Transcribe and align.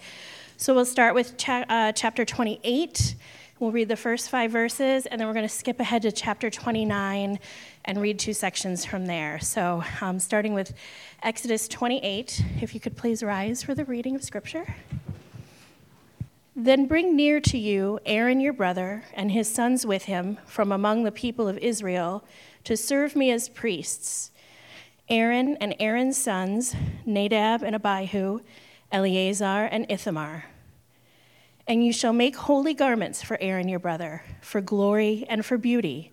So 0.57 0.75
we'll 0.75 0.87
start 0.87 1.15
with 1.15 1.37
cha- 1.37 1.67
uh, 1.69 1.93
chapter 1.93 2.25
28. 2.25 3.15
We'll 3.61 3.73
read 3.73 3.89
the 3.89 3.97
first 3.97 4.31
five 4.31 4.53
verses, 4.53 5.07
and 5.07 5.21
then 5.21 5.27
we're 5.27 5.35
going 5.35 5.49
to 5.49 5.53
skip 5.53 5.81
ahead 5.81 6.03
to 6.03 6.13
chapter 6.13 6.49
29 6.49 7.41
and 7.85 8.01
read 8.01 8.17
two 8.17 8.33
sections 8.33 8.85
from 8.85 9.07
there. 9.07 9.41
So, 9.41 9.83
um, 10.01 10.21
starting 10.21 10.55
with 10.55 10.75
Exodus 11.25 11.67
28, 11.67 12.45
if 12.63 12.73
you 12.73 12.79
could 12.79 12.97
please 12.97 13.21
rise 13.21 13.65
for 13.65 13.75
the 13.75 13.85
reading 13.85 14.15
of 14.15 14.23
Scripture. 14.23 14.77
Then 16.55 16.87
bring 16.87 17.17
near 17.17 17.41
to 17.41 17.59
you 17.59 17.99
Aaron 18.07 18.41
your 18.41 18.53
brother 18.53 19.03
and 19.13 19.33
his 19.33 19.53
sons 19.53 19.85
with 19.85 20.05
him 20.05 20.39
from 20.47 20.71
among 20.71 21.03
the 21.03 21.11
people 21.11 21.49
of 21.49 21.59
Israel 21.59 22.23
to 22.63 22.77
serve 22.77 23.17
me 23.17 23.33
as 23.33 23.49
priests. 23.49 24.31
Aaron 25.09 25.57
and 25.61 25.75
Aaron's 25.81 26.17
sons, 26.17 26.77
Nadab 27.05 27.65
and 27.65 27.75
Abihu, 27.75 28.39
Eleazar 28.93 29.65
and 29.73 29.85
Ithamar. 29.89 30.45
And 31.69 31.85
you 31.85 31.93
shall 31.93 32.15
make 32.15 32.35
holy 32.35 32.73
garments 32.73 33.23
for 33.23 33.37
Aaron 33.43 33.69
your 33.69 33.79
brother, 33.79 34.23
for 34.41 34.63
glory 34.63 35.27
and 35.29 35.45
for 35.45 35.59
beauty. 35.59 36.13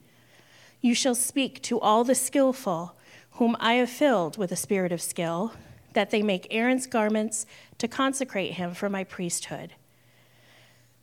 You 0.82 0.94
shall 0.94 1.16
speak 1.16 1.62
to 1.64 1.80
all 1.80 2.04
the 2.04 2.14
skillful, 2.14 2.98
whom 3.32 3.56
I 3.62 3.76
have 3.76 3.90
filled 3.90 4.38
with 4.38 4.52
a 4.52 4.58
spirit 4.58 4.92
of 4.92 5.02
skill, 5.02 5.54
that 5.94 6.12
they 6.12 6.22
make 6.22 6.46
Aaron's 6.52 6.88
garments 6.88 7.46
to 7.78 7.88
consecrate 7.88 8.56
him 8.56 8.74
for 8.74 8.90
my 8.90 9.06
priesthood. 9.06 9.74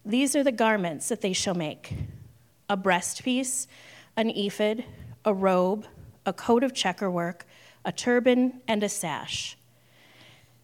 These 0.04 0.36
are 0.36 0.44
the 0.44 0.52
garments 0.52 1.08
that 1.08 1.22
they 1.22 1.32
shall 1.32 1.54
make 1.54 1.94
a 2.68 2.76
breastpiece, 2.76 3.66
an 4.16 4.28
ephod, 4.28 4.84
a 5.24 5.32
robe, 5.32 5.86
a 6.26 6.32
coat 6.32 6.62
of 6.62 6.74
checkerwork, 6.74 7.46
a 7.86 7.92
turban, 7.92 8.60
and 8.68 8.82
a 8.82 8.88
sash. 8.88 9.56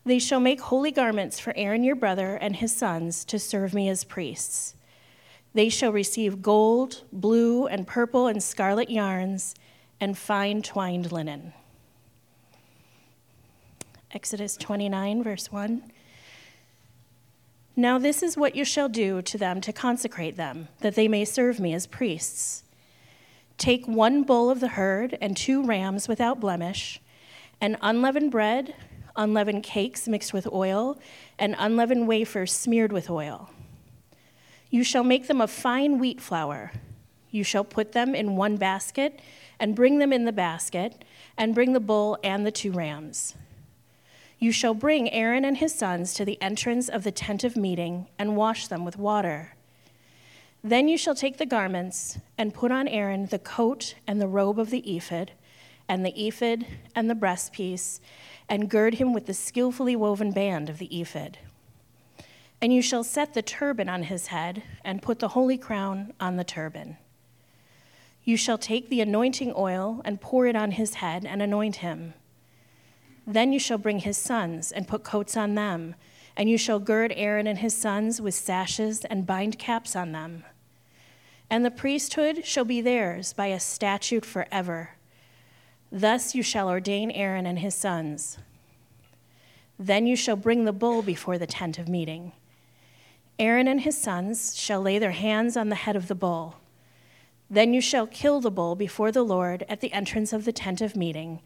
They 0.08 0.18
shall 0.18 0.40
make 0.40 0.62
holy 0.62 0.90
garments 0.90 1.38
for 1.38 1.52
Aaron 1.54 1.84
your 1.84 1.94
brother 1.94 2.36
and 2.36 2.56
his 2.56 2.74
sons 2.74 3.26
to 3.26 3.38
serve 3.38 3.74
me 3.74 3.90
as 3.90 4.04
priests. 4.04 4.74
They 5.52 5.68
shall 5.68 5.92
receive 5.92 6.40
gold, 6.40 7.02
blue, 7.12 7.66
and 7.66 7.86
purple, 7.86 8.26
and 8.26 8.42
scarlet 8.42 8.88
yarns, 8.88 9.54
and 10.00 10.16
fine 10.16 10.62
twined 10.62 11.12
linen. 11.12 11.52
Exodus 14.10 14.56
29, 14.56 15.22
verse 15.22 15.52
1. 15.52 15.92
Now 17.76 17.98
this 17.98 18.22
is 18.22 18.34
what 18.34 18.56
you 18.56 18.64
shall 18.64 18.88
do 18.88 19.20
to 19.20 19.36
them 19.36 19.60
to 19.60 19.74
consecrate 19.74 20.36
them, 20.36 20.68
that 20.80 20.94
they 20.94 21.06
may 21.06 21.26
serve 21.26 21.60
me 21.60 21.74
as 21.74 21.86
priests. 21.86 22.64
Take 23.58 23.86
one 23.86 24.22
bull 24.22 24.48
of 24.48 24.60
the 24.60 24.68
herd 24.68 25.18
and 25.20 25.36
two 25.36 25.62
rams 25.62 26.08
without 26.08 26.40
blemish, 26.40 26.98
and 27.60 27.76
unleavened 27.82 28.30
bread, 28.30 28.74
unleavened 29.18 29.62
cakes 29.62 30.08
mixed 30.08 30.32
with 30.32 30.46
oil, 30.50 30.98
and 31.38 31.54
unleavened 31.58 32.08
wafers 32.08 32.52
smeared 32.52 32.92
with 32.92 33.10
oil. 33.10 33.50
You 34.70 34.82
shall 34.82 35.04
make 35.04 35.26
them 35.26 35.42
of 35.42 35.50
fine 35.50 35.98
wheat 35.98 36.20
flour. 36.20 36.72
You 37.30 37.44
shall 37.44 37.64
put 37.64 37.92
them 37.92 38.14
in 38.14 38.36
one 38.36 38.56
basket, 38.56 39.20
and 39.60 39.74
bring 39.74 39.98
them 39.98 40.12
in 40.12 40.24
the 40.24 40.32
basket, 40.32 41.04
and 41.36 41.54
bring 41.54 41.74
the 41.74 41.80
bull 41.80 42.16
and 42.22 42.46
the 42.46 42.50
two 42.50 42.72
rams. 42.72 43.34
You 44.38 44.52
shall 44.52 44.74
bring 44.74 45.10
Aaron 45.10 45.44
and 45.44 45.56
his 45.56 45.74
sons 45.74 46.14
to 46.14 46.24
the 46.24 46.40
entrance 46.40 46.88
of 46.88 47.02
the 47.02 47.10
tent 47.10 47.42
of 47.42 47.56
meeting, 47.56 48.06
and 48.18 48.36
wash 48.36 48.68
them 48.68 48.84
with 48.84 48.96
water. 48.96 49.54
Then 50.62 50.88
you 50.88 50.96
shall 50.96 51.14
take 51.14 51.38
the 51.38 51.46
garments, 51.46 52.18
and 52.36 52.54
put 52.54 52.70
on 52.70 52.86
Aaron 52.86 53.26
the 53.26 53.38
coat 53.38 53.94
and 54.06 54.20
the 54.20 54.28
robe 54.28 54.58
of 54.58 54.70
the 54.70 54.96
ephod, 54.96 55.32
and 55.88 56.04
the 56.04 56.26
ephod 56.26 56.66
and 56.94 57.08
the 57.08 57.14
breastpiece, 57.14 58.00
and 58.48 58.70
gird 58.70 58.94
him 58.94 59.12
with 59.12 59.26
the 59.26 59.34
skillfully 59.34 59.96
woven 59.96 60.30
band 60.32 60.68
of 60.68 60.78
the 60.78 61.00
ephod. 61.00 61.38
And 62.60 62.72
you 62.72 62.82
shall 62.82 63.04
set 63.04 63.34
the 63.34 63.42
turban 63.42 63.88
on 63.88 64.04
his 64.04 64.28
head, 64.28 64.62
and 64.84 65.02
put 65.02 65.20
the 65.20 65.28
holy 65.28 65.56
crown 65.56 66.12
on 66.20 66.36
the 66.36 66.44
turban. 66.44 66.96
You 68.24 68.36
shall 68.36 68.58
take 68.58 68.90
the 68.90 69.00
anointing 69.00 69.52
oil, 69.56 70.02
and 70.04 70.20
pour 70.20 70.46
it 70.46 70.56
on 70.56 70.72
his 70.72 70.94
head, 70.94 71.24
and 71.24 71.40
anoint 71.40 71.76
him. 71.76 72.14
Then 73.26 73.52
you 73.52 73.58
shall 73.58 73.78
bring 73.78 74.00
his 74.00 74.18
sons, 74.18 74.72
and 74.72 74.88
put 74.88 75.04
coats 75.04 75.36
on 75.36 75.54
them, 75.54 75.94
and 76.36 76.50
you 76.50 76.58
shall 76.58 76.78
gird 76.78 77.12
Aaron 77.16 77.46
and 77.46 77.58
his 77.58 77.76
sons 77.76 78.20
with 78.20 78.34
sashes, 78.34 79.04
and 79.04 79.26
bind 79.26 79.58
caps 79.58 79.94
on 79.94 80.12
them. 80.12 80.44
And 81.48 81.64
the 81.64 81.70
priesthood 81.70 82.44
shall 82.44 82.64
be 82.64 82.80
theirs 82.80 83.32
by 83.32 83.46
a 83.46 83.60
statute 83.60 84.26
forever. 84.26 84.90
Thus 85.90 86.34
you 86.34 86.42
shall 86.42 86.68
ordain 86.68 87.10
Aaron 87.10 87.46
and 87.46 87.58
his 87.58 87.74
sons. 87.74 88.38
Then 89.78 90.06
you 90.06 90.16
shall 90.16 90.36
bring 90.36 90.64
the 90.64 90.72
bull 90.72 91.02
before 91.02 91.38
the 91.38 91.46
tent 91.46 91.78
of 91.78 91.88
meeting. 91.88 92.32
Aaron 93.38 93.68
and 93.68 93.80
his 93.80 93.96
sons 93.96 94.56
shall 94.56 94.82
lay 94.82 94.98
their 94.98 95.12
hands 95.12 95.56
on 95.56 95.68
the 95.68 95.76
head 95.76 95.96
of 95.96 96.08
the 96.08 96.14
bull. 96.14 96.56
Then 97.48 97.72
you 97.72 97.80
shall 97.80 98.06
kill 98.06 98.40
the 98.40 98.50
bull 98.50 98.74
before 98.74 99.12
the 99.12 99.22
Lord 99.22 99.64
at 99.68 99.80
the 99.80 99.92
entrance 99.92 100.32
of 100.32 100.44
the 100.44 100.52
tent 100.52 100.80
of 100.80 100.96
meeting, 100.96 101.40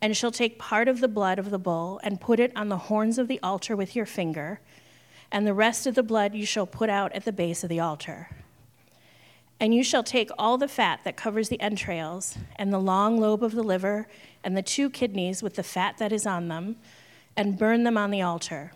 and 0.00 0.16
shall 0.16 0.30
take 0.30 0.58
part 0.58 0.86
of 0.86 1.00
the 1.00 1.08
blood 1.08 1.38
of 1.38 1.50
the 1.50 1.58
bull 1.58 1.98
and 2.04 2.20
put 2.20 2.38
it 2.38 2.52
on 2.54 2.68
the 2.68 2.76
horns 2.76 3.18
of 3.18 3.26
the 3.26 3.40
altar 3.42 3.74
with 3.74 3.96
your 3.96 4.06
finger, 4.06 4.60
and 5.32 5.46
the 5.46 5.54
rest 5.54 5.86
of 5.86 5.96
the 5.96 6.02
blood 6.02 6.34
you 6.34 6.46
shall 6.46 6.66
put 6.66 6.88
out 6.88 7.12
at 7.12 7.24
the 7.24 7.32
base 7.32 7.64
of 7.64 7.68
the 7.68 7.80
altar. 7.80 8.28
And 9.60 9.74
you 9.74 9.82
shall 9.82 10.04
take 10.04 10.30
all 10.38 10.56
the 10.56 10.68
fat 10.68 11.00
that 11.04 11.16
covers 11.16 11.48
the 11.48 11.60
entrails, 11.60 12.38
and 12.56 12.72
the 12.72 12.78
long 12.78 13.18
lobe 13.18 13.42
of 13.42 13.52
the 13.52 13.62
liver, 13.62 14.06
and 14.44 14.56
the 14.56 14.62
two 14.62 14.88
kidneys 14.88 15.42
with 15.42 15.56
the 15.56 15.62
fat 15.62 15.98
that 15.98 16.12
is 16.12 16.26
on 16.26 16.48
them, 16.48 16.76
and 17.36 17.58
burn 17.58 17.82
them 17.82 17.96
on 17.96 18.10
the 18.10 18.22
altar. 18.22 18.72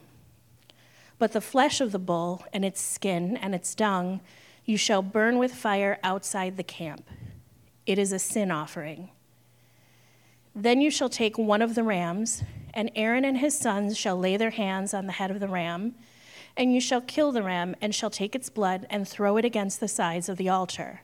But 1.19 1.33
the 1.33 1.41
flesh 1.41 1.81
of 1.81 1.93
the 1.93 2.01
bull 2.01 2.45
and 2.53 2.65
its 2.65 2.81
skin 2.81 3.37
and 3.37 3.55
its 3.55 3.75
dung 3.75 4.21
you 4.65 4.77
shall 4.77 5.03
burn 5.03 5.39
with 5.39 5.55
fire 5.55 5.99
outside 6.03 6.57
the 6.57 6.63
camp. 6.63 7.09
It 7.87 7.99
is 7.99 8.13
a 8.13 8.19
sin 8.19 8.51
offering. 8.51 9.11
Then 10.55 10.81
you 10.81 10.91
shall 10.91 11.09
take 11.09 11.39
one 11.39 11.63
of 11.63 11.75
the 11.75 11.83
rams, 11.83 12.43
and 12.75 12.91
Aaron 12.95 13.25
and 13.25 13.39
his 13.39 13.59
sons 13.59 13.97
shall 13.97 14.19
lay 14.19 14.37
their 14.37 14.51
hands 14.51 14.95
on 14.95 15.07
the 15.07 15.13
head 15.13 15.31
of 15.31 15.41
the 15.41 15.49
ram, 15.49 15.95
and 16.57 16.75
you 16.75 16.81
shall 16.81 17.01
kill 17.01 17.33
the 17.33 17.43
ram, 17.43 17.75
and 17.81 17.95
shall 17.95 18.11
take 18.11 18.35
its 18.35 18.51
blood 18.51 18.87
and 18.91 19.07
throw 19.07 19.37
it 19.37 19.45
against 19.45 19.81
the 19.81 19.89
sides 19.89 20.29
of 20.29 20.37
the 20.37 20.49
altar. 20.49 21.03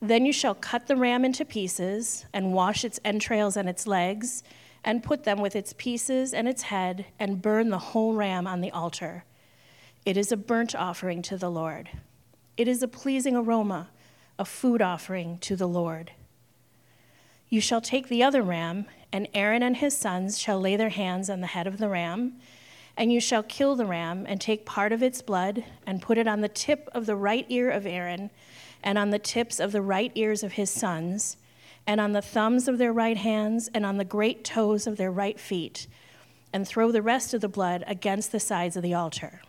Then 0.00 0.26
you 0.26 0.32
shall 0.32 0.54
cut 0.54 0.86
the 0.86 0.96
ram 0.96 1.24
into 1.24 1.44
pieces, 1.44 2.26
and 2.32 2.52
wash 2.52 2.84
its 2.84 3.00
entrails 3.04 3.56
and 3.56 3.68
its 3.68 3.86
legs 3.86 4.42
and 4.86 5.02
put 5.02 5.24
them 5.24 5.40
with 5.40 5.56
its 5.56 5.74
pieces 5.76 6.32
and 6.32 6.48
its 6.48 6.62
head, 6.62 7.06
and 7.18 7.42
burn 7.42 7.70
the 7.70 7.78
whole 7.78 8.14
ram 8.14 8.46
on 8.46 8.60
the 8.60 8.70
altar. 8.70 9.24
It 10.04 10.16
is 10.16 10.30
a 10.30 10.36
burnt 10.36 10.76
offering 10.76 11.22
to 11.22 11.36
the 11.36 11.50
Lord. 11.50 11.90
It 12.56 12.68
is 12.68 12.82
a 12.82 12.88
pleasing 12.88 13.34
aroma, 13.34 13.88
a 14.38 14.44
food 14.44 14.80
offering 14.80 15.38
to 15.38 15.56
the 15.56 15.66
Lord. 15.66 16.12
You 17.48 17.60
shall 17.60 17.80
take 17.80 18.08
the 18.08 18.22
other 18.22 18.42
ram, 18.42 18.86
and 19.12 19.26
Aaron 19.34 19.62
and 19.62 19.76
his 19.76 19.96
sons 19.96 20.38
shall 20.38 20.60
lay 20.60 20.76
their 20.76 20.90
hands 20.90 21.28
on 21.28 21.40
the 21.40 21.48
head 21.48 21.66
of 21.66 21.78
the 21.78 21.88
ram, 21.88 22.34
and 22.96 23.12
you 23.12 23.20
shall 23.20 23.42
kill 23.42 23.76
the 23.76 23.86
ram, 23.86 24.24
and 24.28 24.40
take 24.40 24.64
part 24.64 24.92
of 24.92 25.02
its 25.02 25.22
blood, 25.22 25.64
and 25.86 26.02
put 26.02 26.18
it 26.18 26.26
on 26.26 26.40
the 26.40 26.48
tip 26.48 26.88
of 26.92 27.06
the 27.06 27.16
right 27.16 27.46
ear 27.48 27.70
of 27.70 27.86
Aaron, 27.86 28.30
and 28.82 28.96
on 28.96 29.10
the 29.10 29.18
tips 29.18 29.60
of 29.60 29.72
the 29.72 29.82
right 29.82 30.12
ears 30.14 30.42
of 30.42 30.52
his 30.52 30.70
sons 30.70 31.36
and 31.86 32.00
on 32.00 32.12
the 32.12 32.22
thumbs 32.22 32.66
of 32.66 32.78
their 32.78 32.92
right 32.92 33.16
hands, 33.16 33.70
and 33.72 33.86
on 33.86 33.96
the 33.96 34.04
great 34.04 34.44
toes 34.44 34.86
of 34.86 34.96
their 34.96 35.10
right 35.10 35.38
feet, 35.38 35.86
and 36.52 36.66
throw 36.66 36.90
the 36.90 37.02
rest 37.02 37.32
of 37.32 37.40
the 37.40 37.48
blood 37.48 37.84
against 37.86 38.32
the 38.32 38.40
sides 38.40 38.76
of 38.76 38.82
the 38.82 38.94
altar. 38.94 39.40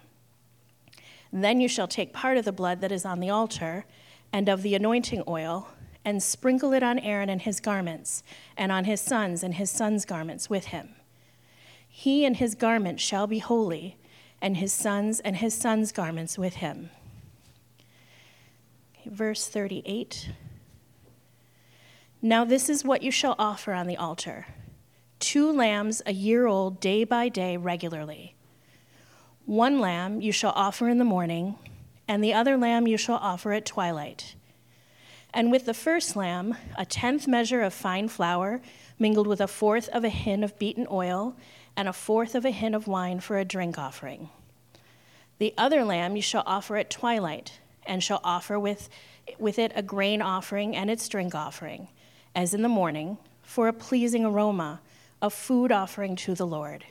Then 1.33 1.59
you 1.59 1.67
shall 1.67 1.88
take 1.88 2.13
part 2.13 2.38
of 2.38 2.45
the 2.45 2.51
blood 2.51 2.79
that 2.81 2.91
is 2.91 3.05
on 3.05 3.19
the 3.19 3.29
altar, 3.29 3.85
and 4.31 4.47
of 4.47 4.61
the 4.61 4.75
anointing 4.75 5.23
oil, 5.27 5.69
and 6.05 6.21
sprinkle 6.21 6.73
it 6.73 6.83
on 6.83 6.99
Aaron 6.99 7.29
and 7.29 7.41
his 7.41 7.59
garments, 7.59 8.23
and 8.55 8.71
on 8.71 8.85
his 8.85 9.01
sons 9.01 9.41
and 9.41 9.55
his 9.55 9.71
sons' 9.71 10.05
garments 10.05 10.49
with 10.49 10.65
him. 10.67 10.89
He 11.99 12.25
and 12.25 12.38
his 12.38 12.53
garment 12.53 12.99
shall 12.99 13.25
be 13.25 13.39
holy, 13.39 13.97
and 14.39 14.57
his 14.57 14.71
sons 14.71 15.19
and 15.19 15.38
his 15.38 15.55
sons' 15.55 15.91
garments 15.91 16.38
with 16.38 16.57
him. 16.57 16.91
Verse 19.03 19.47
38. 19.47 20.29
Now, 22.21 22.45
this 22.45 22.69
is 22.69 22.85
what 22.85 23.01
you 23.01 23.09
shall 23.09 23.33
offer 23.39 23.73
on 23.73 23.88
the 23.88 23.97
altar 23.97 24.45
two 25.17 25.51
lambs 25.51 26.03
a 26.05 26.13
year 26.13 26.45
old, 26.45 26.79
day 26.79 27.03
by 27.03 27.29
day, 27.29 27.57
regularly. 27.57 28.35
One 29.47 29.79
lamb 29.79 30.21
you 30.21 30.31
shall 30.31 30.53
offer 30.55 30.88
in 30.88 30.99
the 30.99 31.03
morning, 31.03 31.55
and 32.07 32.23
the 32.23 32.31
other 32.31 32.57
lamb 32.57 32.85
you 32.85 32.97
shall 32.97 33.17
offer 33.17 33.53
at 33.53 33.65
twilight. 33.65 34.35
And 35.33 35.51
with 35.51 35.65
the 35.65 35.73
first 35.73 36.15
lamb, 36.15 36.57
a 36.77 36.85
tenth 36.85 37.27
measure 37.27 37.63
of 37.63 37.73
fine 37.73 38.07
flour, 38.07 38.61
mingled 38.99 39.25
with 39.25 39.41
a 39.41 39.47
fourth 39.47 39.89
of 39.89 40.03
a 40.03 40.09
hin 40.09 40.44
of 40.44 40.59
beaten 40.59 40.85
oil, 40.91 41.35
and 41.77 41.88
a 41.88 41.94
fourth 41.94 42.33
of 42.33 42.44
a 42.44 42.51
hin 42.51 42.74
of 42.74 42.88
wine 42.88 43.19
for 43.19 43.38
a 43.38 43.45
drink 43.45 43.77
offering. 43.77 44.29
The 45.38 45.53
other 45.57 45.85
lamb 45.85 46.15
you 46.15 46.24
shall 46.24 46.44
offer 46.47 46.75
at 46.75 46.89
twilight, 46.89 47.59
and 47.85 48.03
shall 48.03 48.19
offer 48.24 48.59
with, 48.59 48.89
with 49.38 49.59
it 49.59 49.71
a 49.75 49.83
grain 49.83 50.21
offering 50.21 50.75
and 50.75 50.89
its 50.89 51.07
drink 51.07 51.35
offering, 51.35 51.88
as 52.35 52.56
in 52.56 52.63
the 52.63 52.68
morning, 52.68 53.18
for 53.44 53.68
a 53.68 53.74
pleasing 53.74 54.25
aroma, 54.25 54.81
a 55.21 55.29
food 55.29 55.71
offering 55.71 56.15
to 56.15 56.33
the 56.33 56.47
Lord. 56.47 56.83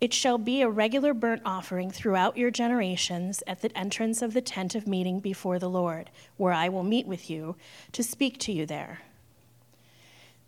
It 0.00 0.12
shall 0.12 0.38
be 0.38 0.62
a 0.62 0.68
regular 0.68 1.14
burnt 1.14 1.42
offering 1.44 1.90
throughout 1.90 2.36
your 2.36 2.50
generations 2.50 3.42
at 3.46 3.62
the 3.62 3.76
entrance 3.76 4.22
of 4.22 4.34
the 4.34 4.42
tent 4.42 4.74
of 4.74 4.86
meeting 4.86 5.20
before 5.20 5.58
the 5.58 5.70
Lord, 5.70 6.10
where 6.36 6.52
I 6.52 6.68
will 6.68 6.84
meet 6.84 7.06
with 7.06 7.28
you 7.28 7.56
to 7.92 8.02
speak 8.02 8.38
to 8.40 8.52
you 8.52 8.66
there. 8.66 9.00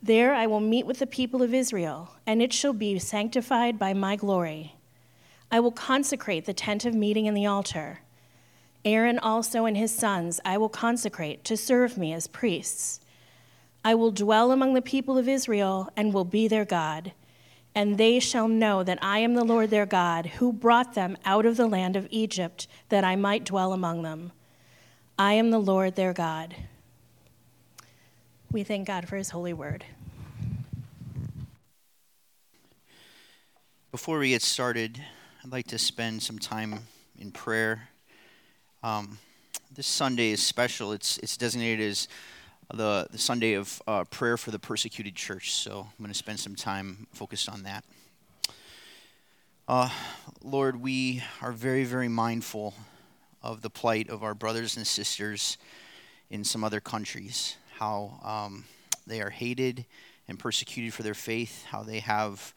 There 0.02 0.34
I 0.34 0.46
will 0.46 0.60
meet 0.60 0.86
with 0.86 1.00
the 1.00 1.06
people 1.06 1.42
of 1.42 1.52
Israel, 1.52 2.10
and 2.26 2.40
it 2.40 2.52
shall 2.52 2.72
be 2.72 2.98
sanctified 2.98 3.78
by 3.78 3.94
my 3.94 4.16
glory. 4.16 4.76
I 5.50 5.60
will 5.60 5.72
consecrate 5.72 6.44
the 6.44 6.52
tent 6.52 6.84
of 6.84 6.94
meeting 6.94 7.26
and 7.26 7.36
the 7.36 7.46
altar. 7.46 8.00
Aaron 8.84 9.18
also 9.18 9.64
and 9.64 9.76
his 9.76 9.94
sons 9.94 10.40
I 10.44 10.56
will 10.56 10.68
consecrate 10.68 11.44
to 11.44 11.56
serve 11.56 11.98
me 11.98 12.12
as 12.12 12.26
priests. 12.26 13.00
I 13.84 13.94
will 13.94 14.10
dwell 14.10 14.52
among 14.52 14.74
the 14.74 14.82
people 14.82 15.18
of 15.18 15.28
Israel 15.28 15.90
and 15.96 16.12
will 16.12 16.24
be 16.24 16.48
their 16.48 16.64
God 16.64 17.12
and 17.78 17.96
they 17.96 18.18
shall 18.18 18.48
know 18.48 18.82
that 18.82 18.98
I 19.00 19.20
am 19.20 19.34
the 19.34 19.44
Lord 19.44 19.70
their 19.70 19.86
God, 19.86 20.26
who 20.26 20.52
brought 20.52 20.94
them 20.94 21.16
out 21.24 21.46
of 21.46 21.56
the 21.56 21.68
land 21.68 21.94
of 21.94 22.08
Egypt, 22.10 22.66
that 22.88 23.04
I 23.04 23.14
might 23.14 23.44
dwell 23.44 23.72
among 23.72 24.02
them. 24.02 24.32
I 25.16 25.34
am 25.34 25.50
the 25.50 25.60
Lord 25.60 25.94
their 25.94 26.12
God. 26.12 26.56
We 28.50 28.62
thank 28.62 28.86
God 28.86 29.06
for 29.06 29.16
his 29.16 29.28
holy 29.28 29.52
word. 29.52 29.84
Before 33.92 34.18
we 34.18 34.30
get 34.30 34.40
started, 34.40 34.98
I'd 35.44 35.52
like 35.52 35.66
to 35.66 35.78
spend 35.78 36.22
some 36.22 36.38
time 36.38 36.80
in 37.18 37.30
prayer. 37.30 37.90
Um, 38.82 39.18
this 39.74 39.86
Sunday 39.86 40.30
is 40.30 40.42
special. 40.42 40.92
It's, 40.92 41.18
it's 41.18 41.36
designated 41.36 41.90
as 41.90 42.08
the, 42.72 43.06
the 43.10 43.18
Sunday 43.18 43.52
of 43.52 43.82
uh, 43.86 44.04
prayer 44.04 44.38
for 44.38 44.50
the 44.50 44.58
persecuted 44.58 45.14
church. 45.14 45.52
So 45.52 45.80
I'm 45.80 46.02
going 46.02 46.08
to 46.08 46.14
spend 46.14 46.40
some 46.40 46.54
time 46.54 47.06
focused 47.12 47.50
on 47.50 47.64
that. 47.64 47.84
Uh, 49.68 49.90
Lord, 50.42 50.80
we 50.80 51.22
are 51.42 51.52
very, 51.52 51.84
very 51.84 52.08
mindful 52.08 52.72
of 53.42 53.60
the 53.60 53.68
plight 53.68 54.08
of 54.08 54.22
our 54.22 54.34
brothers 54.34 54.78
and 54.78 54.86
sisters 54.86 55.58
in 56.30 56.44
some 56.44 56.64
other 56.64 56.80
countries, 56.80 57.56
how 57.78 58.20
um, 58.22 58.64
they 59.06 59.20
are 59.20 59.30
hated 59.30 59.84
and 60.28 60.38
persecuted 60.38 60.92
for 60.94 61.02
their 61.02 61.14
faith, 61.14 61.64
how 61.66 61.82
they 61.82 62.00
have 62.00 62.54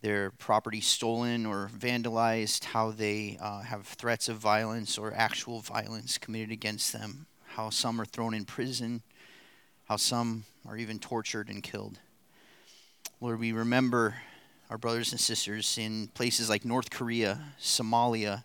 their 0.00 0.30
property 0.30 0.80
stolen 0.80 1.46
or 1.46 1.70
vandalized, 1.76 2.64
how 2.64 2.90
they 2.90 3.38
uh, 3.40 3.60
have 3.60 3.86
threats 3.86 4.28
of 4.28 4.36
violence 4.36 4.98
or 4.98 5.12
actual 5.14 5.60
violence 5.60 6.18
committed 6.18 6.50
against 6.50 6.92
them, 6.92 7.26
how 7.46 7.70
some 7.70 8.00
are 8.00 8.04
thrown 8.04 8.34
in 8.34 8.44
prison 8.44 9.02
how 9.92 9.96
some 9.96 10.44
are 10.66 10.78
even 10.78 10.98
tortured 10.98 11.50
and 11.50 11.62
killed. 11.62 11.98
Lord, 13.20 13.38
we 13.38 13.52
remember 13.52 14.14
our 14.70 14.78
brothers 14.78 15.12
and 15.12 15.20
sisters 15.20 15.76
in 15.76 16.08
places 16.14 16.48
like 16.48 16.64
North 16.64 16.88
Korea, 16.90 17.38
Somalia, 17.60 18.44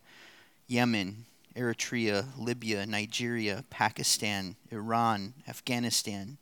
Yemen, 0.67 1.25
Eritrea, 1.57 2.25
Libya, 2.37 2.85
Nigeria, 2.85 3.63
Pakistan, 3.69 4.55
Iran, 4.71 5.33
Afghanistan, 5.47 6.37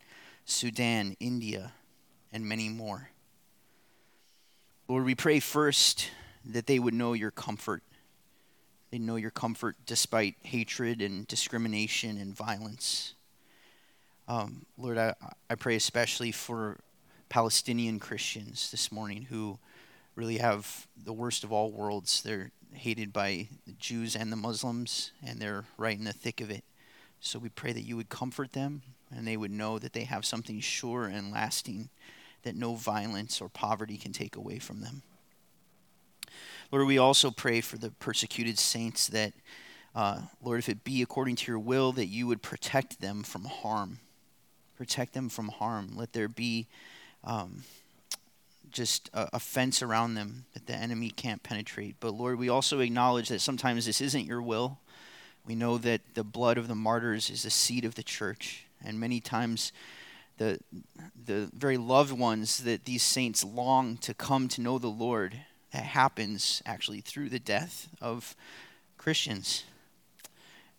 Sudan, 0.46 1.16
India, 1.20 1.72
and 2.32 2.46
many 2.46 2.70
more. 2.70 3.10
Lord, 4.88 5.06
we 5.06 5.16
pray 5.16 5.40
first 5.40 6.12
that 6.46 6.68
they 6.68 6.78
would 6.78 6.94
know 6.94 7.14
your 7.14 7.32
comfort. 7.32 7.82
They 8.92 9.00
know 9.00 9.16
your 9.16 9.32
comfort 9.32 9.78
despite 9.86 10.36
hatred 10.44 11.02
and 11.02 11.28
discrimination 11.28 12.18
and 12.18 12.36
violence. 12.36 13.16
Um, 14.28 14.66
Lord, 14.78 14.98
I, 14.98 15.14
I 15.50 15.56
pray 15.56 15.76
especially 15.76 16.32
for 16.32 16.78
Palestinian 17.30 18.00
Christians 18.00 18.72
this 18.72 18.92
morning 18.92 19.24
who 19.24 19.58
really 20.16 20.38
have 20.38 20.88
the 20.96 21.14
worst 21.14 21.44
of 21.44 21.52
all 21.52 21.72
worlds. 21.72 22.22
They're 22.22 22.52
hated 22.72 23.14
by 23.14 23.48
the 23.66 23.74
Jews 23.74 24.16
and 24.16 24.32
the 24.32 24.38
Muslims, 24.38 25.12
and 25.26 25.40
they're 25.40 25.66
right 25.78 25.98
in 25.98 26.06
the 26.06 26.14
thick 26.14 26.42
of 26.42 26.50
it. 26.50 26.64
So 27.20 27.40
we 27.40 27.50
pray 27.50 27.74
that 27.74 27.84
you 27.84 27.96
would 27.98 28.10
comfort 28.10 28.54
them 28.54 28.82
and 29.16 29.26
they 29.26 29.38
would 29.38 29.52
know 29.52 29.80
that 29.80 29.94
they 29.94 30.04
have 30.04 30.26
something 30.26 30.60
sure 30.60 31.06
and 31.06 31.32
lasting 31.32 31.90
that 32.44 32.56
no 32.56 32.76
violence 32.76 33.42
or 33.42 33.50
poverty 33.50 33.98
can 33.98 34.12
take 34.12 34.36
away 34.36 34.60
from 34.60 34.82
them. 34.82 35.02
Lord, 36.72 36.88
we 36.88 36.98
also 36.98 37.32
pray 37.32 37.62
for 37.62 37.78
the 37.78 37.92
persecuted 37.92 38.60
saints 38.60 39.08
that, 39.08 39.34
uh, 39.96 40.22
Lord, 40.44 40.60
if 40.60 40.70
it 40.70 40.84
be 40.84 41.02
according 41.02 41.38
to 41.38 41.52
your 41.52 41.60
will, 41.60 41.92
that 41.94 42.08
you 42.08 42.28
would 42.28 42.42
protect 42.42 43.02
them 43.02 43.24
from 43.24 43.46
harm 43.46 44.00
protect 44.76 45.14
them 45.14 45.30
from 45.30 45.48
harm. 45.48 45.92
Let 45.96 46.14
there 46.14 46.28
be 46.28 46.68
um, 47.24 47.64
just 48.72 49.10
a, 49.14 49.30
a, 49.34 49.40
fence 49.40 49.82
around 49.82 50.16
them 50.16 50.46
that 50.54 50.68
the 50.68 50.76
enemy 50.76 51.10
can't 51.10 51.44
penetrate. 51.44 51.96
But 52.00 52.14
Lord, 52.14 52.38
we 52.38 52.50
also 52.50 52.80
acknowledge 52.80 53.30
that 53.30 53.42
sometimes 53.42 53.86
this 53.86 54.02
isn't 54.02 54.26
your 54.26 54.42
will. 54.42 54.80
We 55.46 55.56
know 55.56 55.78
that 55.80 56.02
the 56.14 56.24
blood 56.24 56.58
of 56.58 56.68
the 56.68 56.76
martyrs 56.76 57.30
is 57.30 57.44
the 57.44 57.50
seed 57.50 57.86
of 57.86 57.96
the 57.96 58.04
church, 58.04 58.66
and 58.84 59.00
many 59.00 59.20
times 59.20 59.72
the 60.38 60.60
the 61.26 61.50
very 61.54 61.78
loved 61.78 62.12
ones 62.12 62.60
that 62.60 62.86
these 62.86 63.04
saints 63.04 63.44
long 63.44 63.98
to 63.98 64.14
come 64.14 64.48
to 64.50 64.62
know 64.62 64.80
the 64.80 64.88
Lord 64.88 65.40
that 65.72 65.84
happens 65.84 66.62
actually 66.66 67.02
through 67.02 67.30
the 67.30 67.40
death 67.40 67.90
of 68.02 68.36
Christians. 68.98 69.64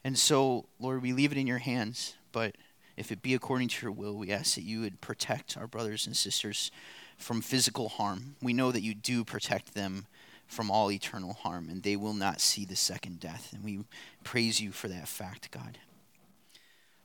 And 0.02 0.18
so, 0.18 0.66
Lord, 0.78 1.02
we 1.02 1.12
leave 1.12 1.32
it 1.32 1.38
in 1.38 1.46
your 1.46 1.58
hands, 1.58 2.14
but 2.32 2.56
if 2.96 3.12
it 3.12 3.22
be 3.22 3.34
according 3.34 3.68
to 3.68 3.86
your 3.86 3.92
will, 3.92 4.16
we 4.16 4.32
ask 4.32 4.54
that 4.54 4.62
you 4.62 4.80
would 4.80 5.00
protect 5.00 5.56
our 5.56 5.66
brothers 5.66 6.06
and 6.06 6.16
sisters 6.16 6.70
from 7.16 7.40
physical 7.40 7.88
harm. 7.88 8.36
We 8.42 8.52
know 8.52 8.72
that 8.72 8.82
you 8.82 8.94
do 8.94 9.24
protect 9.24 9.74
them 9.74 10.06
from 10.46 10.70
all 10.70 10.92
eternal 10.92 11.32
harm, 11.32 11.68
and 11.68 11.82
they 11.82 11.96
will 11.96 12.14
not 12.14 12.40
see 12.40 12.64
the 12.64 12.76
second 12.76 13.20
death. 13.20 13.52
And 13.52 13.64
we 13.64 13.80
praise 14.22 14.60
you 14.60 14.72
for 14.72 14.88
that 14.88 15.08
fact, 15.08 15.50
God. 15.50 15.78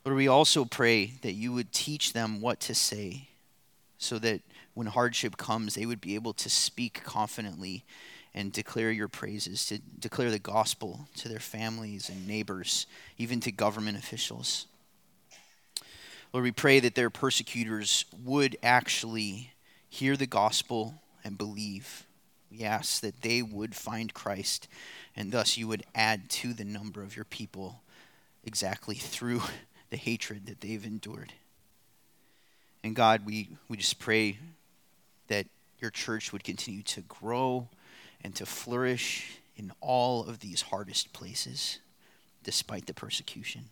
Lord, 0.04 0.16
we 0.16 0.28
also 0.28 0.64
pray 0.64 1.14
that 1.22 1.32
you 1.32 1.52
would 1.52 1.72
teach 1.72 2.12
them 2.12 2.40
what 2.40 2.60
to 2.60 2.74
say 2.74 3.28
so 3.98 4.18
that 4.18 4.40
when 4.74 4.88
hardship 4.88 5.36
comes, 5.36 5.74
they 5.74 5.86
would 5.86 6.00
be 6.00 6.14
able 6.14 6.32
to 6.34 6.50
speak 6.50 7.02
confidently 7.04 7.84
and 8.34 8.52
declare 8.52 8.90
your 8.90 9.08
praises, 9.08 9.66
to 9.66 9.78
declare 9.78 10.30
the 10.30 10.38
gospel 10.38 11.06
to 11.16 11.28
their 11.28 11.38
families 11.38 12.08
and 12.08 12.26
neighbors, 12.26 12.86
even 13.18 13.40
to 13.40 13.52
government 13.52 13.98
officials. 13.98 14.66
Lord, 16.32 16.44
we 16.44 16.52
pray 16.52 16.80
that 16.80 16.94
their 16.94 17.10
persecutors 17.10 18.06
would 18.24 18.56
actually 18.62 19.51
hear 19.92 20.16
the 20.16 20.26
gospel 20.26 20.94
and 21.22 21.36
believe. 21.36 22.06
We 22.50 22.64
ask 22.64 23.02
that 23.02 23.20
they 23.20 23.42
would 23.42 23.74
find 23.74 24.12
Christ, 24.14 24.66
and 25.14 25.30
thus 25.30 25.58
you 25.58 25.68
would 25.68 25.84
add 25.94 26.30
to 26.30 26.54
the 26.54 26.64
number 26.64 27.02
of 27.02 27.14
your 27.14 27.26
people 27.26 27.82
exactly 28.42 28.94
through 28.94 29.42
the 29.90 29.98
hatred 29.98 30.46
that 30.46 30.62
they've 30.62 30.84
endured. 30.84 31.34
And 32.82 32.96
God, 32.96 33.26
we, 33.26 33.50
we 33.68 33.76
just 33.76 33.98
pray 33.98 34.38
that 35.28 35.46
your 35.78 35.90
church 35.90 36.32
would 36.32 36.42
continue 36.42 36.82
to 36.84 37.02
grow 37.02 37.68
and 38.24 38.34
to 38.36 38.46
flourish 38.46 39.40
in 39.58 39.72
all 39.82 40.24
of 40.24 40.40
these 40.40 40.62
hardest 40.62 41.12
places, 41.12 41.80
despite 42.42 42.86
the 42.86 42.94
persecution. 42.94 43.68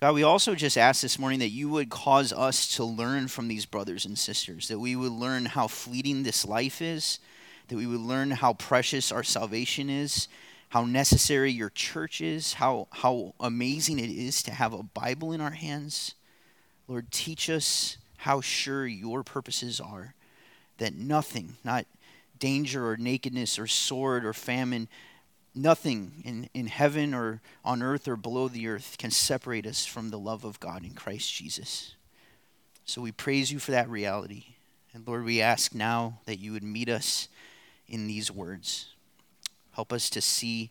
God, 0.00 0.14
we 0.14 0.22
also 0.22 0.54
just 0.54 0.78
ask 0.78 1.02
this 1.02 1.18
morning 1.18 1.40
that 1.40 1.48
you 1.48 1.68
would 1.70 1.90
cause 1.90 2.32
us 2.32 2.76
to 2.76 2.84
learn 2.84 3.26
from 3.26 3.48
these 3.48 3.66
brothers 3.66 4.06
and 4.06 4.16
sisters, 4.16 4.68
that 4.68 4.78
we 4.78 4.94
would 4.94 5.10
learn 5.10 5.44
how 5.44 5.66
fleeting 5.66 6.22
this 6.22 6.44
life 6.44 6.80
is, 6.80 7.18
that 7.66 7.74
we 7.76 7.86
would 7.86 7.98
learn 7.98 8.30
how 8.30 8.52
precious 8.52 9.10
our 9.10 9.24
salvation 9.24 9.90
is, 9.90 10.28
how 10.68 10.84
necessary 10.84 11.50
your 11.50 11.70
church 11.70 12.20
is, 12.20 12.54
how, 12.54 12.86
how 12.92 13.34
amazing 13.40 13.98
it 13.98 14.10
is 14.10 14.40
to 14.44 14.52
have 14.52 14.72
a 14.72 14.84
Bible 14.84 15.32
in 15.32 15.40
our 15.40 15.50
hands. 15.50 16.14
Lord, 16.86 17.10
teach 17.10 17.50
us 17.50 17.96
how 18.18 18.40
sure 18.40 18.86
your 18.86 19.24
purposes 19.24 19.80
are, 19.80 20.14
that 20.76 20.94
nothing, 20.94 21.56
not 21.64 21.86
danger 22.38 22.88
or 22.88 22.96
nakedness 22.96 23.58
or 23.58 23.66
sword 23.66 24.24
or 24.24 24.32
famine, 24.32 24.86
Nothing 25.54 26.22
in, 26.24 26.48
in 26.54 26.66
heaven 26.66 27.14
or 27.14 27.40
on 27.64 27.82
earth 27.82 28.06
or 28.06 28.16
below 28.16 28.48
the 28.48 28.68
earth 28.68 28.96
can 28.98 29.10
separate 29.10 29.66
us 29.66 29.84
from 29.84 30.10
the 30.10 30.18
love 30.18 30.44
of 30.44 30.60
God 30.60 30.84
in 30.84 30.92
Christ 30.92 31.32
Jesus. 31.34 31.94
So 32.84 33.02
we 33.02 33.12
praise 33.12 33.50
you 33.50 33.58
for 33.58 33.72
that 33.72 33.88
reality. 33.88 34.44
And 34.94 35.06
Lord, 35.06 35.24
we 35.24 35.40
ask 35.40 35.74
now 35.74 36.20
that 36.26 36.38
you 36.38 36.52
would 36.52 36.62
meet 36.62 36.88
us 36.88 37.28
in 37.88 38.06
these 38.06 38.30
words. 38.30 38.94
Help 39.72 39.92
us 39.92 40.10
to 40.10 40.20
see 40.20 40.70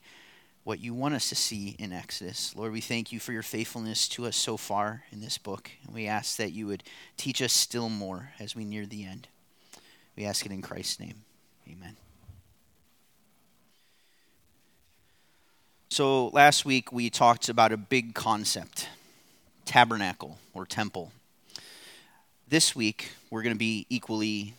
what 0.64 0.82
you 0.82 0.94
want 0.94 1.16
us 1.16 1.30
to 1.30 1.36
see 1.36 1.78
in 1.80 1.94
Exodus. 1.94 2.54
Lord, 2.56 2.74
we 2.74 2.82
thank 2.82 3.14
you 3.14 3.22
for 3.22 3.32
your 3.32 3.44
faithfulness 3.44 4.10
to 4.10 4.26
us 4.26 4.36
so 4.36 4.58
far 4.58 5.04
in 5.12 5.22
this 5.22 5.38
book. 5.38 5.72
And 5.86 5.96
we 5.96 6.08
ask 6.08 6.36
that 6.38 6.52
you 6.52 6.68
would 6.68 6.84
teach 7.16 7.42
us 7.42 7.54
still 7.54 7.88
more 7.88 8.32
as 8.38 8.56
we 8.56 8.66
near 8.66 8.86
the 8.86 9.06
end. 9.06 9.30
We 10.18 10.26
ask 10.26 10.46
it 10.46 10.52
in 10.52 10.62
Christ's 10.62 11.00
name. 11.00 11.24
Amen. 11.72 11.96
So 15.90 16.28
last 16.28 16.66
week 16.66 16.92
we 16.92 17.10
talked 17.10 17.48
about 17.48 17.72
a 17.72 17.78
big 17.78 18.14
concept 18.14 18.90
tabernacle 19.66 20.38
or 20.54 20.66
temple. 20.66 21.12
This 22.48 22.76
week 22.76 23.12
we're 23.30 23.42
going 23.42 23.56
to 23.56 23.60
be 23.60 23.86
equally 23.90 24.54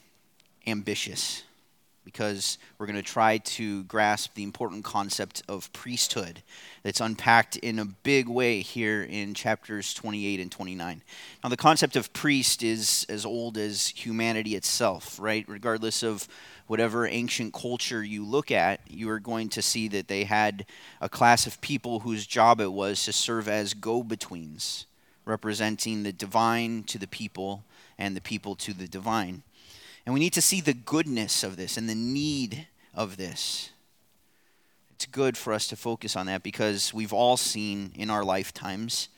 ambitious 0.66 1.42
because 2.04 2.56
we're 2.78 2.86
going 2.86 2.96
to 2.96 3.02
try 3.02 3.36
to 3.36 3.84
grasp 3.84 4.32
the 4.34 4.42
important 4.42 4.82
concept 4.82 5.42
of 5.46 5.70
priesthood 5.74 6.42
that's 6.82 7.02
unpacked 7.02 7.56
in 7.56 7.78
a 7.78 7.84
big 7.84 8.26
way 8.26 8.62
here 8.62 9.02
in 9.02 9.34
chapters 9.34 9.92
28 9.92 10.40
and 10.40 10.50
29. 10.50 11.02
Now, 11.44 11.50
the 11.50 11.58
concept 11.58 11.96
of 11.96 12.10
priest 12.14 12.62
is 12.62 13.04
as 13.10 13.26
old 13.26 13.58
as 13.58 13.88
humanity 13.88 14.56
itself, 14.56 15.20
right? 15.20 15.44
Regardless 15.46 16.02
of 16.02 16.26
whatever 16.68 17.08
ancient 17.08 17.52
culture 17.52 18.04
you 18.04 18.24
look 18.24 18.50
at, 18.50 18.80
you 18.88 19.10
are 19.10 19.18
going 19.18 19.48
to 19.48 19.62
see 19.62 19.88
that 19.88 20.06
they 20.06 20.24
had 20.24 20.64
a 21.00 21.08
class 21.08 21.46
of 21.46 21.60
people 21.60 22.00
whose 22.00 22.26
job 22.26 22.60
it 22.60 22.72
was 22.72 23.04
to 23.04 23.12
serve 23.12 23.48
as 23.48 23.74
go 23.74 24.02
betweens, 24.02 24.86
representing 25.24 26.02
the 26.02 26.12
divine 26.12 26.84
to 26.84 26.98
the 26.98 27.06
people 27.08 27.64
and 27.98 28.14
the 28.14 28.20
people 28.20 28.54
to 28.54 28.72
the 28.72 28.86
divine. 28.86 29.42
And 30.04 30.12
we 30.14 30.20
need 30.20 30.34
to 30.34 30.42
see 30.42 30.60
the 30.60 30.74
goodness 30.74 31.42
of 31.42 31.56
this 31.56 31.76
and 31.76 31.88
the 31.88 31.94
need 31.94 32.68
of 32.94 33.16
this. 33.16 33.70
It's 34.94 35.06
good 35.06 35.36
for 35.36 35.52
us 35.52 35.68
to 35.68 35.76
focus 35.76 36.16
on 36.16 36.26
that 36.26 36.42
because 36.42 36.92
we've 36.92 37.12
all 37.12 37.36
seen 37.36 37.92
in 37.94 38.10
our 38.10 38.24
lifetimes 38.24 39.08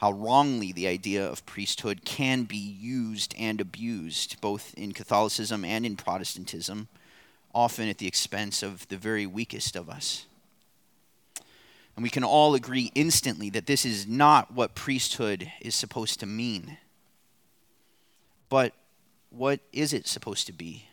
how 0.00 0.12
wrongly 0.12 0.72
the 0.72 0.86
idea 0.86 1.22
of 1.22 1.44
priesthood 1.44 2.06
can 2.06 2.44
be 2.44 2.56
used 2.56 3.34
and 3.38 3.60
abused, 3.60 4.40
both 4.40 4.72
in 4.72 4.92
Catholicism 4.92 5.62
and 5.62 5.84
in 5.84 5.94
Protestantism, 5.94 6.88
often 7.54 7.86
at 7.86 7.98
the 7.98 8.06
expense 8.06 8.62
of 8.62 8.88
the 8.88 8.96
very 8.96 9.26
weakest 9.26 9.76
of 9.76 9.90
us. 9.90 10.24
And 11.94 12.02
we 12.02 12.08
can 12.08 12.24
all 12.24 12.54
agree 12.54 12.90
instantly 12.94 13.50
that 13.50 13.66
this 13.66 13.84
is 13.84 14.06
not 14.06 14.50
what 14.54 14.74
priesthood 14.74 15.52
is 15.60 15.74
supposed 15.74 16.18
to 16.20 16.26
mean. 16.26 16.78
But 18.48 18.72
what 19.28 19.60
is 19.70 19.92
it 19.92 20.06
supposed 20.06 20.46
to 20.46 20.52
be? 20.54 20.86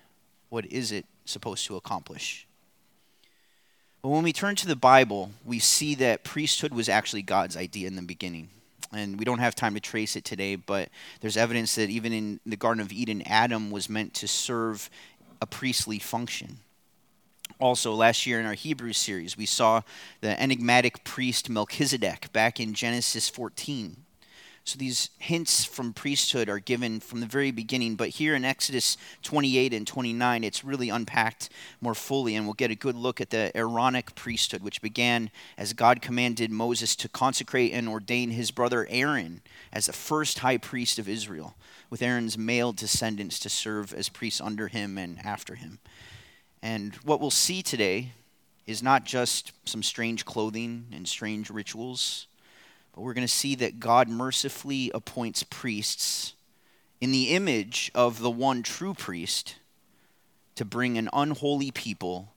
What 0.50 0.66
is 0.66 0.92
it 0.92 1.06
supposed 1.24 1.66
to 1.68 1.78
accomplish? 1.78 2.46
But 4.02 4.10
when 4.10 4.24
we 4.24 4.34
turn 4.34 4.58
to 4.58 4.68
the 4.68 4.76
Bible, 4.76 5.32
we 5.46 5.60
see 5.60 5.96
that 5.96 6.26
priesthood 6.26 6.74
was 6.74 6.90
actually 6.90 7.22
God's 7.22 7.56
idea 7.56 7.88
in 7.88 7.96
the 7.96 8.02
beginning. 8.02 8.50
And 8.94 9.20
we 9.20 9.25
don't 9.25 9.39
have 9.39 9.56
time 9.56 9.74
to 9.74 9.79
trace 9.79 10.15
it 10.15 10.24
today, 10.24 10.56
but 10.56 10.89
there's 11.22 11.38
evidence 11.38 11.75
that 11.75 11.89
even 11.89 12.13
in 12.13 12.39
the 12.46 12.56
Garden 12.56 12.82
of 12.82 12.91
Eden, 12.91 13.22
Adam 13.25 13.70
was 13.70 13.89
meant 13.89 14.13
to 14.15 14.27
serve 14.27 14.89
a 15.41 15.46
priestly 15.46 16.00
function. 16.00 16.60
Also, 17.60 17.94
last 17.94 18.25
year 18.25 18.39
in 18.39 18.46
our 18.46 18.53
Hebrew 18.53 18.94
series, 18.94 19.38
we 19.38 19.46
saw 19.46 19.82
the 20.22 20.39
enigmatic 20.41 21.03
priest 21.03 21.50
Melchizedek 21.50 22.32
back 22.32 22.60
in 22.60 22.74
Genesis 22.74 23.29
14. 23.29 23.98
So 24.67 24.77
these 24.77 25.12
hints 25.19 25.63
from 25.63 25.93
priesthood 25.93 26.50
are 26.50 26.59
given 26.59 27.00
from 27.00 27.21
the 27.21 27.25
very 27.25 27.51
beginning, 27.51 27.95
but 27.95 28.09
here 28.09 28.36
in 28.36 28.43
Exodus 28.43 28.97
28 29.24 29.74
and 29.74 29.88
29, 29.88 30.43
it's 30.43 30.65
really 30.65 30.89
unpacked 30.89 31.47
more 31.79 31.95
fully, 31.95 32.36
and 32.36 32.45
we'll 32.45 32.53
get 32.53 32.69
a 32.69 32.75
good 32.75 32.97
look 32.97 33.21
at 33.21 33.29
the 33.29 33.50
Aaronic 33.55 34.13
priesthood, 34.13 34.62
which 34.62 34.81
began 34.81 35.31
as 35.57 35.71
God 35.71 36.01
commanded 36.01 36.51
Moses 36.51 36.97
to 36.97 37.07
consecrate 37.07 37.71
and 37.71 37.88
ordain 37.88 38.31
his 38.31 38.51
brother 38.51 38.86
Aaron 38.89 39.41
as 39.71 39.86
the 39.86 39.93
first 39.93 40.39
high 40.39 40.57
priest 40.57 41.00
of 41.00 41.07
Israel, 41.07 41.55
with 41.89 42.01
Aaron's 42.01 42.38
male 42.38 42.74
descendants 42.74 43.39
to 43.39 43.50
serve 43.50 43.93
as 43.93 44.09
priests 44.09 44.41
under 44.41 44.67
him 44.67 44.97
and 44.97 45.17
after 45.25 45.55
him. 45.55 45.79
And 46.62 46.93
what 47.05 47.21
we'll 47.21 47.31
see 47.31 47.62
today 47.62 48.12
is 48.65 48.83
not 48.83 49.05
just 49.05 49.53
some 49.63 49.81
strange 49.81 50.25
clothing 50.25 50.88
and 50.91 51.07
strange 51.07 51.50
rituals 51.50 52.27
but 52.98 53.04
we're 53.04 53.13
going 53.13 53.27
to 53.27 53.32
see 53.32 53.54
that 53.54 53.80
God 53.80 54.10
mercifully 54.10 54.89
appoints 54.92 55.44
priests 55.44 56.34
in 57.00 57.12
the 57.12 57.30
image 57.30 57.92
of 57.94 58.22
the 58.22 58.32
one 58.32 58.63
true 58.63 58.96
priest 58.96 59.58
to 60.56 60.66
bring 60.66 60.98
an 60.98 61.08
unholy 61.13 61.70
people 61.70 62.34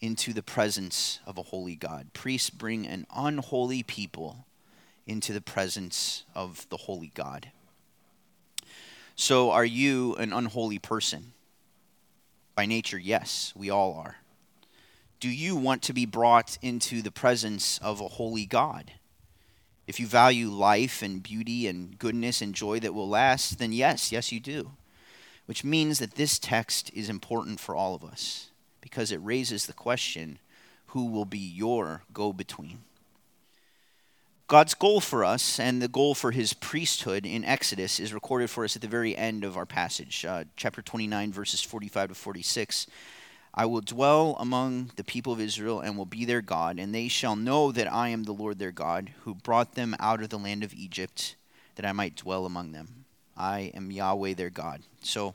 into 0.00 0.32
the 0.32 0.44
presence 0.44 1.18
of 1.26 1.38
a 1.38 1.42
holy 1.42 1.74
God. 1.74 2.12
Priests 2.12 2.50
bring 2.50 2.86
an 2.86 3.04
unholy 3.16 3.82
people 3.82 4.46
into 5.08 5.32
the 5.32 5.40
presence 5.40 6.22
of 6.36 6.68
the 6.68 6.76
holy 6.76 7.10
God. 7.12 7.50
So, 9.16 9.50
are 9.50 9.64
you 9.64 10.14
an 10.20 10.32
unholy 10.32 10.78
person? 10.78 11.32
By 12.54 12.66
nature, 12.66 12.98
yes, 12.98 13.52
we 13.56 13.70
all 13.70 13.94
are. 13.94 14.18
Do 15.18 15.28
you 15.28 15.56
want 15.56 15.82
to 15.82 15.92
be 15.92 16.06
brought 16.06 16.58
into 16.62 17.02
the 17.02 17.10
presence 17.10 17.78
of 17.78 18.00
a 18.00 18.06
holy 18.06 18.46
God? 18.46 18.92
If 19.86 20.00
you 20.00 20.06
value 20.06 20.48
life 20.48 21.02
and 21.02 21.22
beauty 21.22 21.66
and 21.66 21.98
goodness 21.98 22.42
and 22.42 22.54
joy 22.54 22.80
that 22.80 22.94
will 22.94 23.08
last, 23.08 23.58
then 23.58 23.72
yes, 23.72 24.10
yes, 24.10 24.32
you 24.32 24.40
do. 24.40 24.72
Which 25.46 25.62
means 25.62 26.00
that 26.00 26.14
this 26.14 26.38
text 26.38 26.90
is 26.92 27.08
important 27.08 27.60
for 27.60 27.76
all 27.76 27.94
of 27.94 28.02
us 28.02 28.50
because 28.80 29.12
it 29.12 29.18
raises 29.18 29.66
the 29.66 29.72
question 29.72 30.38
who 30.86 31.06
will 31.06 31.24
be 31.24 31.38
your 31.38 32.02
go 32.12 32.32
between? 32.32 32.78
God's 34.48 34.74
goal 34.74 35.00
for 35.00 35.24
us 35.24 35.58
and 35.58 35.82
the 35.82 35.88
goal 35.88 36.14
for 36.14 36.30
his 36.30 36.52
priesthood 36.52 37.26
in 37.26 37.44
Exodus 37.44 37.98
is 37.98 38.14
recorded 38.14 38.48
for 38.48 38.64
us 38.64 38.76
at 38.76 38.82
the 38.82 38.88
very 38.88 39.16
end 39.16 39.42
of 39.42 39.56
our 39.56 39.66
passage, 39.66 40.24
uh, 40.24 40.44
chapter 40.56 40.80
29, 40.80 41.32
verses 41.32 41.62
45 41.62 42.10
to 42.10 42.14
46. 42.14 42.86
I 43.56 43.64
will 43.64 43.80
dwell 43.80 44.36
among 44.38 44.90
the 44.96 45.04
people 45.04 45.32
of 45.32 45.40
Israel 45.40 45.80
and 45.80 45.96
will 45.96 46.04
be 46.04 46.26
their 46.26 46.42
God, 46.42 46.78
and 46.78 46.94
they 46.94 47.08
shall 47.08 47.36
know 47.36 47.72
that 47.72 47.90
I 47.90 48.10
am 48.10 48.24
the 48.24 48.32
Lord 48.32 48.58
their 48.58 48.72
God, 48.72 49.12
who 49.22 49.34
brought 49.34 49.74
them 49.74 49.96
out 49.98 50.22
of 50.22 50.28
the 50.28 50.38
land 50.38 50.62
of 50.62 50.74
Egypt, 50.74 51.36
that 51.76 51.86
I 51.86 51.92
might 51.92 52.16
dwell 52.16 52.44
among 52.44 52.72
them. 52.72 53.06
I 53.34 53.72
am 53.74 53.90
Yahweh 53.90 54.34
their 54.34 54.50
God. 54.50 54.82
So 55.02 55.34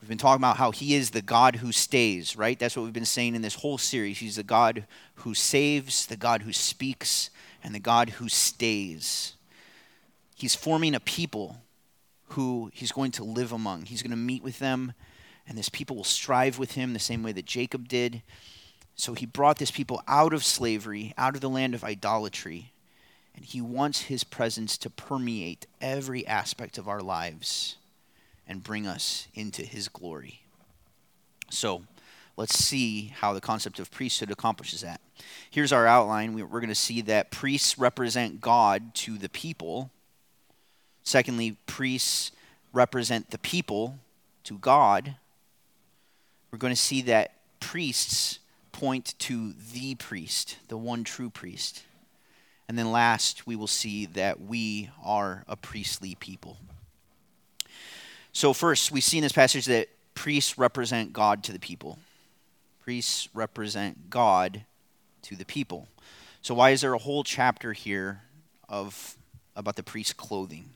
we've 0.00 0.08
been 0.08 0.18
talking 0.18 0.40
about 0.40 0.56
how 0.56 0.72
He 0.72 0.96
is 0.96 1.10
the 1.10 1.22
God 1.22 1.56
who 1.56 1.70
stays, 1.70 2.34
right? 2.34 2.58
That's 2.58 2.76
what 2.76 2.82
we've 2.82 2.92
been 2.92 3.04
saying 3.04 3.36
in 3.36 3.42
this 3.42 3.54
whole 3.54 3.78
series. 3.78 4.18
He's 4.18 4.36
the 4.36 4.42
God 4.42 4.84
who 5.16 5.32
saves, 5.32 6.06
the 6.06 6.16
God 6.16 6.42
who 6.42 6.52
speaks, 6.52 7.30
and 7.62 7.72
the 7.72 7.80
God 7.80 8.10
who 8.10 8.28
stays. 8.28 9.34
He's 10.34 10.56
forming 10.56 10.96
a 10.96 11.00
people 11.00 11.58
who 12.30 12.72
He's 12.74 12.90
going 12.90 13.12
to 13.12 13.24
live 13.24 13.52
among, 13.52 13.86
He's 13.86 14.02
going 14.02 14.10
to 14.10 14.16
meet 14.16 14.42
with 14.42 14.58
them 14.58 14.92
and 15.50 15.58
this 15.58 15.68
people 15.68 15.96
will 15.96 16.04
strive 16.04 16.60
with 16.60 16.74
him 16.74 16.92
the 16.92 17.00
same 17.00 17.24
way 17.24 17.32
that 17.32 17.44
Jacob 17.44 17.88
did. 17.88 18.22
So 18.94 19.14
he 19.14 19.26
brought 19.26 19.58
this 19.58 19.72
people 19.72 20.00
out 20.06 20.32
of 20.32 20.44
slavery, 20.44 21.12
out 21.18 21.34
of 21.34 21.40
the 21.40 21.50
land 21.50 21.74
of 21.74 21.82
idolatry, 21.82 22.70
and 23.34 23.44
he 23.44 23.60
wants 23.60 24.02
his 24.02 24.22
presence 24.22 24.78
to 24.78 24.88
permeate 24.88 25.66
every 25.80 26.24
aspect 26.24 26.78
of 26.78 26.86
our 26.86 27.00
lives 27.00 27.74
and 28.46 28.62
bring 28.62 28.86
us 28.86 29.26
into 29.34 29.62
his 29.62 29.88
glory. 29.88 30.42
So, 31.50 31.82
let's 32.36 32.56
see 32.56 33.12
how 33.16 33.32
the 33.32 33.40
concept 33.40 33.80
of 33.80 33.90
priesthood 33.90 34.30
accomplishes 34.30 34.82
that. 34.82 35.00
Here's 35.50 35.72
our 35.72 35.86
outline. 35.86 36.34
We're 36.34 36.46
going 36.46 36.68
to 36.68 36.76
see 36.76 37.00
that 37.02 37.32
priests 37.32 37.76
represent 37.76 38.40
God 38.40 38.94
to 38.96 39.18
the 39.18 39.28
people. 39.28 39.90
Secondly, 41.02 41.56
priests 41.66 42.30
represent 42.72 43.30
the 43.30 43.38
people 43.38 43.98
to 44.44 44.56
God 44.56 45.16
we're 46.50 46.58
going 46.58 46.72
to 46.72 46.80
see 46.80 47.02
that 47.02 47.32
priests 47.60 48.38
point 48.72 49.14
to 49.18 49.52
the 49.72 49.94
priest, 49.94 50.56
the 50.68 50.76
one 50.76 51.04
true 51.04 51.30
priest. 51.30 51.82
And 52.68 52.78
then 52.78 52.92
last, 52.92 53.46
we 53.46 53.56
will 53.56 53.66
see 53.66 54.06
that 54.06 54.40
we 54.40 54.90
are 55.04 55.44
a 55.48 55.56
priestly 55.56 56.14
people. 56.14 56.58
So, 58.32 58.52
first, 58.52 58.92
we 58.92 59.00
see 59.00 59.18
in 59.18 59.22
this 59.24 59.32
passage 59.32 59.66
that 59.66 59.88
priests 60.14 60.56
represent 60.56 61.12
God 61.12 61.42
to 61.44 61.52
the 61.52 61.58
people. 61.58 61.98
Priests 62.80 63.28
represent 63.34 64.08
God 64.08 64.64
to 65.22 65.34
the 65.34 65.44
people. 65.44 65.88
So, 66.42 66.54
why 66.54 66.70
is 66.70 66.80
there 66.80 66.94
a 66.94 66.98
whole 66.98 67.24
chapter 67.24 67.72
here 67.72 68.22
of 68.68 69.16
about 69.56 69.76
the 69.76 69.82
priest's 69.82 70.12
clothing? 70.12 70.70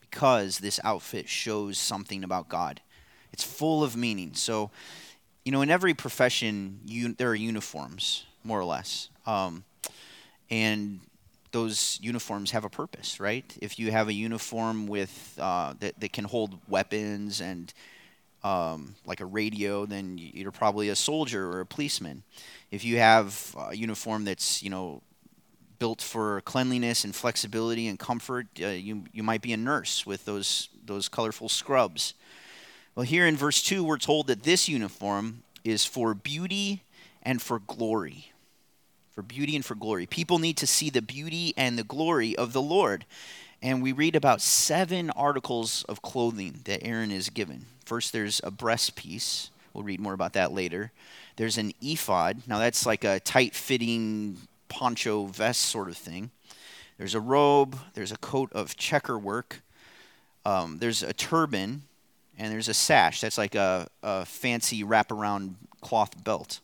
Because 0.00 0.58
this 0.58 0.78
outfit 0.84 1.28
shows 1.28 1.78
something 1.78 2.22
about 2.22 2.48
God. 2.48 2.80
It's 3.32 3.44
full 3.44 3.84
of 3.84 3.96
meaning. 3.96 4.34
So, 4.34 4.70
you 5.44 5.52
know, 5.52 5.62
in 5.62 5.70
every 5.70 5.94
profession, 5.94 6.80
you, 6.84 7.14
there 7.14 7.30
are 7.30 7.34
uniforms, 7.34 8.26
more 8.44 8.58
or 8.58 8.64
less. 8.64 9.08
Um, 9.26 9.64
and 10.50 11.00
those 11.52 11.98
uniforms 12.02 12.50
have 12.50 12.64
a 12.64 12.68
purpose, 12.68 13.20
right? 13.20 13.56
If 13.60 13.78
you 13.78 13.90
have 13.90 14.08
a 14.08 14.12
uniform 14.12 14.86
with 14.86 15.38
uh, 15.40 15.74
that, 15.80 15.98
that 16.00 16.12
can 16.12 16.24
hold 16.24 16.58
weapons 16.68 17.40
and 17.40 17.72
um, 18.44 18.94
like 19.06 19.20
a 19.20 19.26
radio, 19.26 19.86
then 19.86 20.18
you're 20.18 20.52
probably 20.52 20.88
a 20.90 20.96
soldier 20.96 21.50
or 21.50 21.60
a 21.60 21.66
policeman. 21.66 22.22
If 22.70 22.84
you 22.84 22.98
have 22.98 23.54
a 23.58 23.74
uniform 23.74 24.24
that's 24.24 24.62
you 24.62 24.70
know 24.70 25.02
built 25.78 26.02
for 26.02 26.40
cleanliness 26.42 27.04
and 27.04 27.14
flexibility 27.14 27.88
and 27.88 27.98
comfort, 27.98 28.46
uh, 28.62 28.68
you 28.68 29.04
you 29.12 29.22
might 29.22 29.42
be 29.42 29.52
a 29.52 29.56
nurse 29.56 30.06
with 30.06 30.24
those 30.24 30.68
those 30.84 31.08
colorful 31.08 31.48
scrubs. 31.48 32.14
Well, 32.98 33.06
here 33.06 33.28
in 33.28 33.36
verse 33.36 33.62
2, 33.62 33.84
we're 33.84 33.96
told 33.96 34.26
that 34.26 34.42
this 34.42 34.68
uniform 34.68 35.44
is 35.62 35.84
for 35.84 36.14
beauty 36.14 36.82
and 37.22 37.40
for 37.40 37.60
glory. 37.60 38.32
for 39.12 39.22
beauty 39.22 39.54
and 39.54 39.64
for 39.64 39.76
glory. 39.76 40.04
People 40.04 40.40
need 40.40 40.56
to 40.56 40.66
see 40.66 40.90
the 40.90 41.00
beauty 41.00 41.54
and 41.56 41.78
the 41.78 41.84
glory 41.84 42.34
of 42.34 42.52
the 42.52 42.60
Lord. 42.60 43.04
And 43.62 43.84
we 43.84 43.92
read 43.92 44.16
about 44.16 44.40
seven 44.40 45.10
articles 45.10 45.84
of 45.84 46.02
clothing 46.02 46.62
that 46.64 46.84
Aaron 46.84 47.12
is 47.12 47.30
given. 47.30 47.66
First, 47.84 48.12
there's 48.12 48.40
a 48.42 48.50
breast 48.50 48.96
piece. 48.96 49.52
We'll 49.72 49.84
read 49.84 50.00
more 50.00 50.12
about 50.12 50.32
that 50.32 50.50
later. 50.52 50.90
There's 51.36 51.56
an 51.56 51.74
ephod. 51.80 52.42
Now, 52.48 52.58
that's 52.58 52.84
like 52.84 53.04
a 53.04 53.20
tight 53.20 53.54
fitting 53.54 54.38
poncho 54.68 55.26
vest 55.26 55.62
sort 55.62 55.88
of 55.88 55.96
thing. 55.96 56.32
There's 56.96 57.14
a 57.14 57.20
robe. 57.20 57.78
There's 57.94 58.10
a 58.10 58.18
coat 58.18 58.52
of 58.52 58.76
checker 58.76 59.16
work. 59.16 59.62
Um, 60.44 60.78
there's 60.78 61.04
a 61.04 61.12
turban. 61.12 61.82
And 62.38 62.52
there's 62.52 62.68
a 62.68 62.74
sash. 62.74 63.20
That's 63.20 63.36
like 63.36 63.54
a, 63.54 63.88
a 64.02 64.24
fancy 64.24 64.84
wraparound 64.84 65.54
cloth 65.80 66.22
belt. 66.22 66.60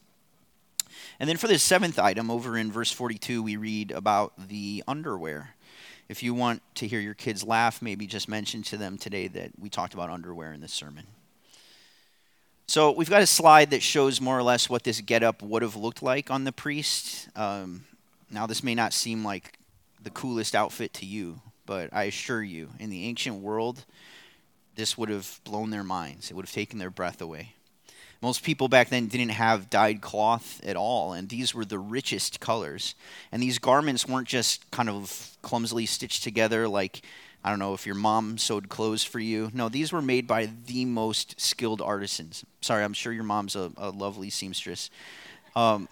And 1.20 1.28
then 1.28 1.36
for 1.36 1.48
the 1.48 1.58
seventh 1.58 1.98
item, 1.98 2.30
over 2.30 2.56
in 2.56 2.72
verse 2.72 2.92
42, 2.92 3.42
we 3.42 3.56
read 3.56 3.90
about 3.90 4.32
the 4.48 4.82
underwear. 4.86 5.54
If 6.08 6.22
you 6.22 6.34
want 6.34 6.62
to 6.76 6.86
hear 6.86 7.00
your 7.00 7.14
kids 7.14 7.42
laugh, 7.42 7.82
maybe 7.82 8.06
just 8.06 8.28
mention 8.28 8.62
to 8.64 8.76
them 8.76 8.98
today 8.98 9.28
that 9.28 9.52
we 9.58 9.68
talked 9.68 9.94
about 9.94 10.10
underwear 10.10 10.52
in 10.52 10.60
this 10.60 10.72
sermon. 10.72 11.06
So 12.66 12.92
we've 12.92 13.10
got 13.10 13.22
a 13.22 13.26
slide 13.26 13.70
that 13.70 13.82
shows 13.82 14.20
more 14.20 14.38
or 14.38 14.42
less 14.42 14.70
what 14.70 14.84
this 14.84 15.00
getup 15.00 15.42
would 15.42 15.62
have 15.62 15.76
looked 15.76 16.02
like 16.02 16.30
on 16.30 16.44
the 16.44 16.52
priest. 16.52 17.28
Um, 17.36 17.84
now, 18.30 18.46
this 18.46 18.62
may 18.62 18.74
not 18.74 18.92
seem 18.92 19.24
like 19.24 19.58
the 20.02 20.10
coolest 20.10 20.54
outfit 20.54 20.92
to 20.94 21.06
you, 21.06 21.40
but 21.66 21.90
I 21.92 22.04
assure 22.04 22.42
you, 22.42 22.70
in 22.78 22.90
the 22.90 23.04
ancient 23.04 23.36
world, 23.36 23.84
this 24.76 24.98
would 24.98 25.08
have 25.08 25.40
blown 25.44 25.70
their 25.70 25.84
minds. 25.84 26.30
It 26.30 26.34
would 26.34 26.46
have 26.46 26.52
taken 26.52 26.78
their 26.78 26.90
breath 26.90 27.20
away. 27.20 27.54
Most 28.22 28.42
people 28.42 28.68
back 28.68 28.88
then 28.88 29.08
didn't 29.08 29.30
have 29.30 29.68
dyed 29.68 30.00
cloth 30.00 30.60
at 30.64 30.76
all, 30.76 31.12
and 31.12 31.28
these 31.28 31.54
were 31.54 31.64
the 31.66 31.78
richest 31.78 32.40
colors. 32.40 32.94
And 33.30 33.42
these 33.42 33.58
garments 33.58 34.08
weren't 34.08 34.28
just 34.28 34.70
kind 34.70 34.88
of 34.88 35.36
clumsily 35.42 35.84
stitched 35.84 36.22
together 36.22 36.66
like, 36.66 37.02
I 37.44 37.50
don't 37.50 37.58
know, 37.58 37.74
if 37.74 37.84
your 37.84 37.94
mom 37.94 38.38
sewed 38.38 38.70
clothes 38.70 39.04
for 39.04 39.18
you. 39.18 39.50
No, 39.52 39.68
these 39.68 39.92
were 39.92 40.00
made 40.00 40.26
by 40.26 40.48
the 40.66 40.86
most 40.86 41.38
skilled 41.38 41.82
artisans. 41.82 42.44
Sorry, 42.62 42.82
I'm 42.82 42.94
sure 42.94 43.12
your 43.12 43.24
mom's 43.24 43.56
a, 43.56 43.70
a 43.76 43.90
lovely 43.90 44.30
seamstress. 44.30 44.88
Um, 45.54 45.88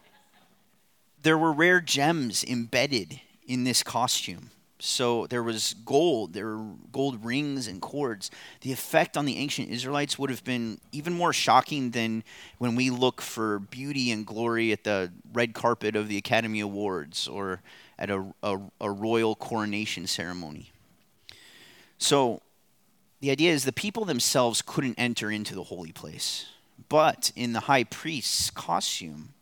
there 1.22 1.36
were 1.36 1.52
rare 1.52 1.82
gems 1.82 2.44
embedded 2.44 3.20
in 3.46 3.64
this 3.64 3.82
costume. 3.82 4.50
So 4.84 5.28
there 5.28 5.44
was 5.44 5.76
gold, 5.84 6.32
there 6.32 6.56
were 6.56 6.74
gold 6.90 7.24
rings 7.24 7.68
and 7.68 7.80
cords. 7.80 8.32
The 8.62 8.72
effect 8.72 9.16
on 9.16 9.26
the 9.26 9.36
ancient 9.36 9.70
Israelites 9.70 10.18
would 10.18 10.28
have 10.28 10.42
been 10.42 10.80
even 10.90 11.12
more 11.12 11.32
shocking 11.32 11.92
than 11.92 12.24
when 12.58 12.74
we 12.74 12.90
look 12.90 13.22
for 13.22 13.60
beauty 13.60 14.10
and 14.10 14.26
glory 14.26 14.72
at 14.72 14.82
the 14.82 15.12
red 15.32 15.54
carpet 15.54 15.94
of 15.94 16.08
the 16.08 16.16
Academy 16.16 16.58
Awards 16.58 17.28
or 17.28 17.62
at 17.96 18.10
a, 18.10 18.26
a, 18.42 18.58
a 18.80 18.90
royal 18.90 19.36
coronation 19.36 20.08
ceremony. 20.08 20.72
So 21.98 22.42
the 23.20 23.30
idea 23.30 23.52
is 23.52 23.64
the 23.64 23.72
people 23.72 24.04
themselves 24.04 24.62
couldn't 24.62 24.96
enter 24.98 25.30
into 25.30 25.54
the 25.54 25.62
holy 25.62 25.92
place, 25.92 26.46
but 26.88 27.30
in 27.36 27.52
the 27.52 27.60
high 27.60 27.84
priest's 27.84 28.50
costume, 28.50 29.34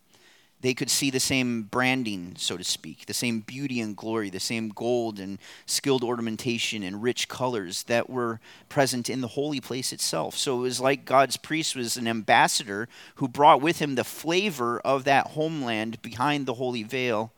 they 0.62 0.75
could 0.75 0.90
see 0.90 1.11
the 1.11 1.21
same 1.21 1.62
branding, 1.62 2.35
so 2.37 2.57
to 2.57 2.64
speak, 2.64 3.07
the 3.07 3.14
same 3.14 3.40
beauty 3.40 3.81
and 3.81 3.97
glory, 3.97 4.29
the 4.29 4.40
same 4.40 4.69
gold 4.69 5.19
and 5.19 5.38
skilled 5.64 6.05
ornamentation 6.05 6.83
and 6.83 7.02
rich 7.02 7.29
colors 7.29 7.85
that 7.85 8.11
were 8.11 8.40
present 8.69 9.09
in 9.09 9.23
the 9.23 9.29
holy 9.29 9.61
place 9.61 9.93
itself. 9.93 10.37
So 10.37 10.59
it 10.59 10.62
was 10.62 10.81
like 10.81 11.07
God's 11.07 11.38
priest 11.38 11.75
was 11.75 11.97
an 11.97 12.07
ambassador 12.07 12.88
who 13.17 13.26
brought 13.26 13.62
with 13.62 13.79
him 13.79 13.95
the 13.95 14.05
flavor 14.05 14.81
of 14.81 15.05
that 15.05 15.29
homeland 15.29 16.02
behind 16.02 16.45
the 16.45 16.55
holy 16.55 16.83
veil, 16.83 17.33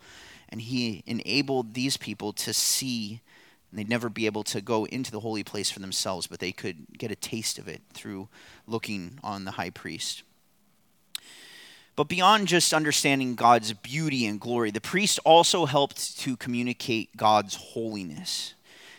and 0.49 0.61
he 0.61 1.05
enabled 1.07 1.75
these 1.75 1.97
people 1.97 2.33
to 2.33 2.53
see. 2.53 3.21
And 3.71 3.79
they'd 3.79 3.89
never 3.89 4.11
be 4.11 4.27
able 4.27 4.43
to 4.45 4.61
go 4.61 4.85
into 4.87 5.11
the 5.11 5.21
holy 5.21 5.45
place 5.45 5.71
for 5.71 5.79
themselves, 5.79 6.27
but 6.27 6.41
they 6.41 6.53
could 6.53 6.99
get 6.99 7.11
a 7.11 7.17
taste 7.17 7.59
of 7.59 7.69
it 7.69 7.81
through 7.95 8.29
looking 8.67 9.19
on 9.23 9.45
the 9.45 9.53
high 9.53 9.71
priest. 9.71 10.25
But 11.95 12.09
beyond 12.09 12.49
just 12.49 12.73
understanding 12.73 13.35
God's 13.35 13.75
beauty 13.75 14.27
and 14.27 14.41
glory, 14.41 14.71
the 14.71 14.81
priest 14.81 15.19
also 15.25 15.67
helped 15.67 16.19
to 16.21 16.37
communicate 16.37 17.17
God's 17.17 17.55
holiness. 17.55 18.55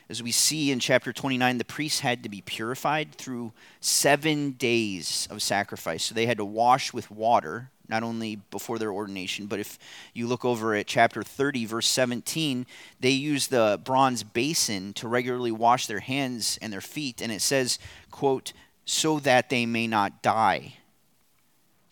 As 0.09 0.21
we 0.21 0.31
see 0.31 0.69
in 0.69 0.79
chapter 0.79 1.11
29, 1.11 1.57
the 1.57 1.65
priests 1.65 2.01
had 2.01 2.21
to 2.21 2.29
be 2.29 2.41
purified 2.41 3.15
through 3.15 3.51
seven 3.79 4.51
days 4.51 5.27
of 5.31 5.41
sacrifice. 5.41 6.03
So 6.03 6.13
they 6.13 6.27
had 6.27 6.37
to 6.37 6.45
wash 6.45 6.93
with 6.93 7.09
water, 7.09 7.71
not 7.87 8.03
only 8.03 8.35
before 8.35 8.77
their 8.77 8.91
ordination, 8.91 9.47
but 9.47 9.59
if 9.59 9.79
you 10.13 10.27
look 10.27 10.45
over 10.45 10.75
at 10.75 10.85
chapter 10.85 11.23
30, 11.23 11.65
verse 11.65 11.87
17, 11.87 12.67
they 12.99 13.09
use 13.09 13.47
the 13.47 13.81
bronze 13.83 14.23
basin 14.23 14.93
to 14.93 15.07
regularly 15.07 15.51
wash 15.51 15.87
their 15.87 16.01
hands 16.01 16.59
and 16.61 16.71
their 16.71 16.81
feet. 16.81 17.21
And 17.21 17.31
it 17.31 17.41
says, 17.41 17.79
quote, 18.11 18.53
so 18.85 19.17
that 19.19 19.49
they 19.49 19.65
may 19.65 19.87
not 19.87 20.21
die. 20.21 20.75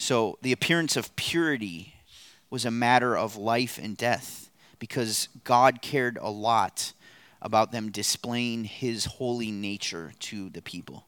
So 0.02 0.40
the 0.42 0.52
appearance 0.52 0.98
of 0.98 1.16
purity 1.16 1.94
was 2.50 2.66
a 2.66 2.72
matter 2.72 3.16
of 3.16 3.38
life 3.38 3.78
and 3.78 3.96
death 3.96 4.50
because 4.80 5.30
God 5.44 5.84
cared 5.84 6.18
a 6.20 6.32
lot 6.32 6.94
about 7.40 7.72
them 7.72 7.92
displaying 7.92 8.64
his 8.64 9.06
holy 9.06 9.52
nature 9.52 10.14
to 10.22 10.50
the 10.50 10.64
people. 10.64 11.06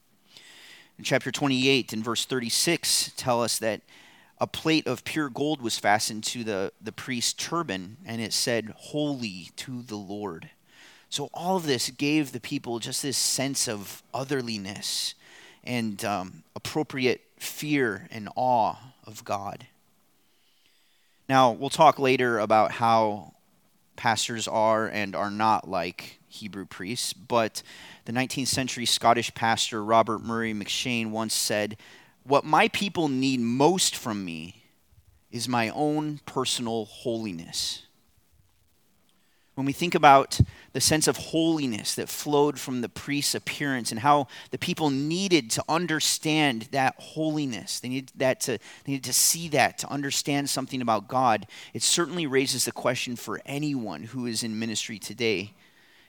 In 1.00 1.04
chapter 1.04 1.32
28 1.32 1.92
and 1.92 2.04
verse 2.04 2.26
36 2.26 3.14
tell 3.18 3.42
us 3.42 3.58
that 3.58 3.82
a 4.38 4.46
plate 4.46 4.86
of 4.86 5.04
pure 5.04 5.30
gold 5.30 5.60
was 5.60 5.80
fastened 5.80 6.24
to 6.26 6.44
the, 6.44 6.72
the 6.80 6.92
priest's 6.92 7.34
turban 7.34 7.98
and 8.06 8.22
it 8.22 8.32
said 8.32 8.76
holy 8.78 9.50
to 9.56 9.82
the 9.82 9.98
Lord. 9.98 10.52
So 11.10 11.32
all 11.34 11.56
of 11.56 11.66
this 11.66 11.90
gave 11.90 12.32
the 12.32 12.40
people 12.40 12.78
just 12.78 13.02
this 13.02 13.18
sense 13.18 13.68
of 13.68 14.04
otherliness 14.14 15.16
and 15.64 16.06
um, 16.06 16.44
appropriate 16.56 17.22
fear 17.44 18.08
and 18.12 18.30
awe 18.36 18.76
of 19.06 19.24
God. 19.24 19.68
Now, 21.30 21.52
we'll 21.52 21.70
talk 21.70 22.00
later 22.00 22.40
about 22.40 22.72
how 22.72 23.34
pastors 23.96 24.48
are 24.48 24.88
and 24.88 25.16
are 25.16 25.32
not 25.32 25.70
like 25.70 26.20
Hebrew 26.28 26.66
priests, 26.66 27.14
but 27.14 27.64
the 28.06 28.12
19th 28.12 28.48
century 28.48 28.86
Scottish 28.86 29.34
pastor 29.34 29.84
Robert 29.84 30.20
Murray 30.20 30.54
M'Cheyne 30.54 31.12
once 31.12 31.34
said, 31.34 31.78
What 32.24 32.44
my 32.44 32.68
people 32.70 33.08
need 33.08 33.40
most 33.40 33.96
from 33.96 34.26
me 34.26 34.64
is 35.32 35.48
my 35.48 35.70
own 35.70 36.20
personal 36.26 36.86
holiness 36.86 37.84
when 39.56 39.66
we 39.66 39.74
think 39.74 39.94
about 39.94 40.40
the 40.74 40.82
sense 40.82 41.08
of 41.08 41.18
holiness 41.18 41.96
that 41.96 42.10
flowed 42.10 42.60
from 42.60 42.82
the 42.82 42.90
priest's 42.90 43.36
appearance 43.36 43.92
and 43.92 44.00
how 44.00 44.28
the 44.52 44.58
people 44.58 44.90
needed 44.90 45.52
to 45.52 45.64
understand 45.70 46.68
that 46.72 46.96
holiness 46.98 47.80
they 47.80 47.90
needed 47.90 48.12
that 48.16 48.40
to 48.40 48.58
they 48.86 48.92
needed 48.94 49.04
to 49.04 49.14
see 49.14 49.48
that 49.48 49.78
to 49.78 49.90
understand 49.90 50.50
something 50.50 50.82
about 50.82 51.08
god 51.08 51.46
it 51.74 51.84
certainly 51.84 52.26
raises 52.26 52.66
the 52.66 52.72
question 52.72 53.16
for 53.16 53.42
anyone 53.46 54.04
who 54.04 54.26
is 54.26 54.44
in 54.44 54.60
ministry 54.60 55.00
today. 55.00 55.54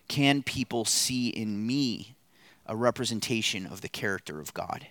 Can 0.08 0.42
people 0.42 0.84
see 0.84 1.28
in 1.28 1.66
me 1.66 2.14
a 2.66 2.76
representation 2.76 3.66
of 3.66 3.80
the 3.80 3.88
character 3.88 4.40
of 4.40 4.54
god 4.54 4.86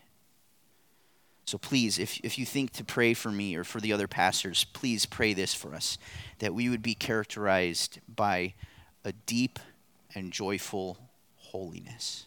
so 1.45 1.58
please, 1.58 1.99
if, 1.99 2.19
if 2.23 2.38
you 2.38 2.45
think 2.45 2.71
to 2.73 2.84
pray 2.84 3.13
for 3.13 3.29
me 3.29 3.56
or 3.56 3.63
for 3.63 3.82
the 3.82 3.93
other 3.93 4.08
pastors, 4.08 4.63
please 4.63 5.06
pray 5.06 5.34
this 5.34 5.53
for 5.53 5.75
us 5.75 5.97
that 6.39 6.53
we 6.53 6.69
would 6.69 6.82
be 6.82 6.95
characterized 6.95 7.99
by 8.13 8.53
a 9.03 9.12
deep 9.12 9.60
and 10.15 10.32
joyful 10.32 10.97
holiness. 11.38 12.25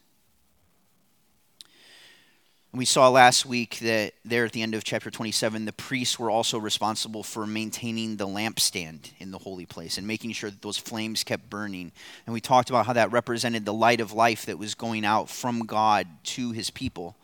we 2.76 2.84
saw 2.84 3.08
last 3.08 3.46
week 3.46 3.78
that 3.78 4.12
there 4.24 4.44
at 4.44 4.52
the 4.52 4.60
end 4.60 4.74
of 4.74 4.84
chapter 4.84 5.10
27, 5.10 5.64
the 5.64 5.72
priests 5.72 6.18
were 6.18 6.30
also 6.30 6.58
responsible 6.58 7.22
for 7.22 7.46
maintaining 7.46 8.16
the 8.16 8.26
lampstand 8.26 9.12
in 9.18 9.30
the 9.30 9.38
holy 9.38 9.64
place 9.64 9.96
and 9.96 10.06
making 10.06 10.32
sure 10.32 10.50
that 10.50 10.60
those 10.60 10.76
flames 10.76 11.24
kept 11.24 11.48
burning. 11.48 11.90
And 12.26 12.34
we 12.34 12.40
talked 12.40 12.68
about 12.68 12.84
how 12.86 12.92
that 12.92 13.12
represented 13.12 13.64
the 13.64 13.72
light 13.72 14.00
of 14.00 14.12
life 14.12 14.46
that 14.46 14.58
was 14.58 14.74
going 14.74 15.06
out 15.06 15.30
from 15.30 15.60
God 15.60 16.06
to 16.24 16.52
his 16.52 16.68
people. 16.68 17.16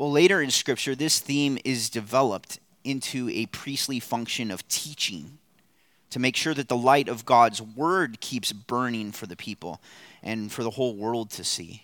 Well, 0.00 0.12
later 0.12 0.40
in 0.40 0.50
Scripture, 0.50 0.94
this 0.94 1.18
theme 1.18 1.58
is 1.62 1.90
developed 1.90 2.58
into 2.84 3.28
a 3.28 3.44
priestly 3.44 4.00
function 4.00 4.50
of 4.50 4.66
teaching 4.66 5.36
to 6.08 6.18
make 6.18 6.36
sure 6.36 6.54
that 6.54 6.68
the 6.68 6.76
light 6.76 7.06
of 7.10 7.26
God's 7.26 7.60
word 7.60 8.18
keeps 8.22 8.50
burning 8.50 9.12
for 9.12 9.26
the 9.26 9.36
people 9.36 9.82
and 10.22 10.50
for 10.50 10.62
the 10.62 10.70
whole 10.70 10.96
world 10.96 11.28
to 11.32 11.44
see. 11.44 11.82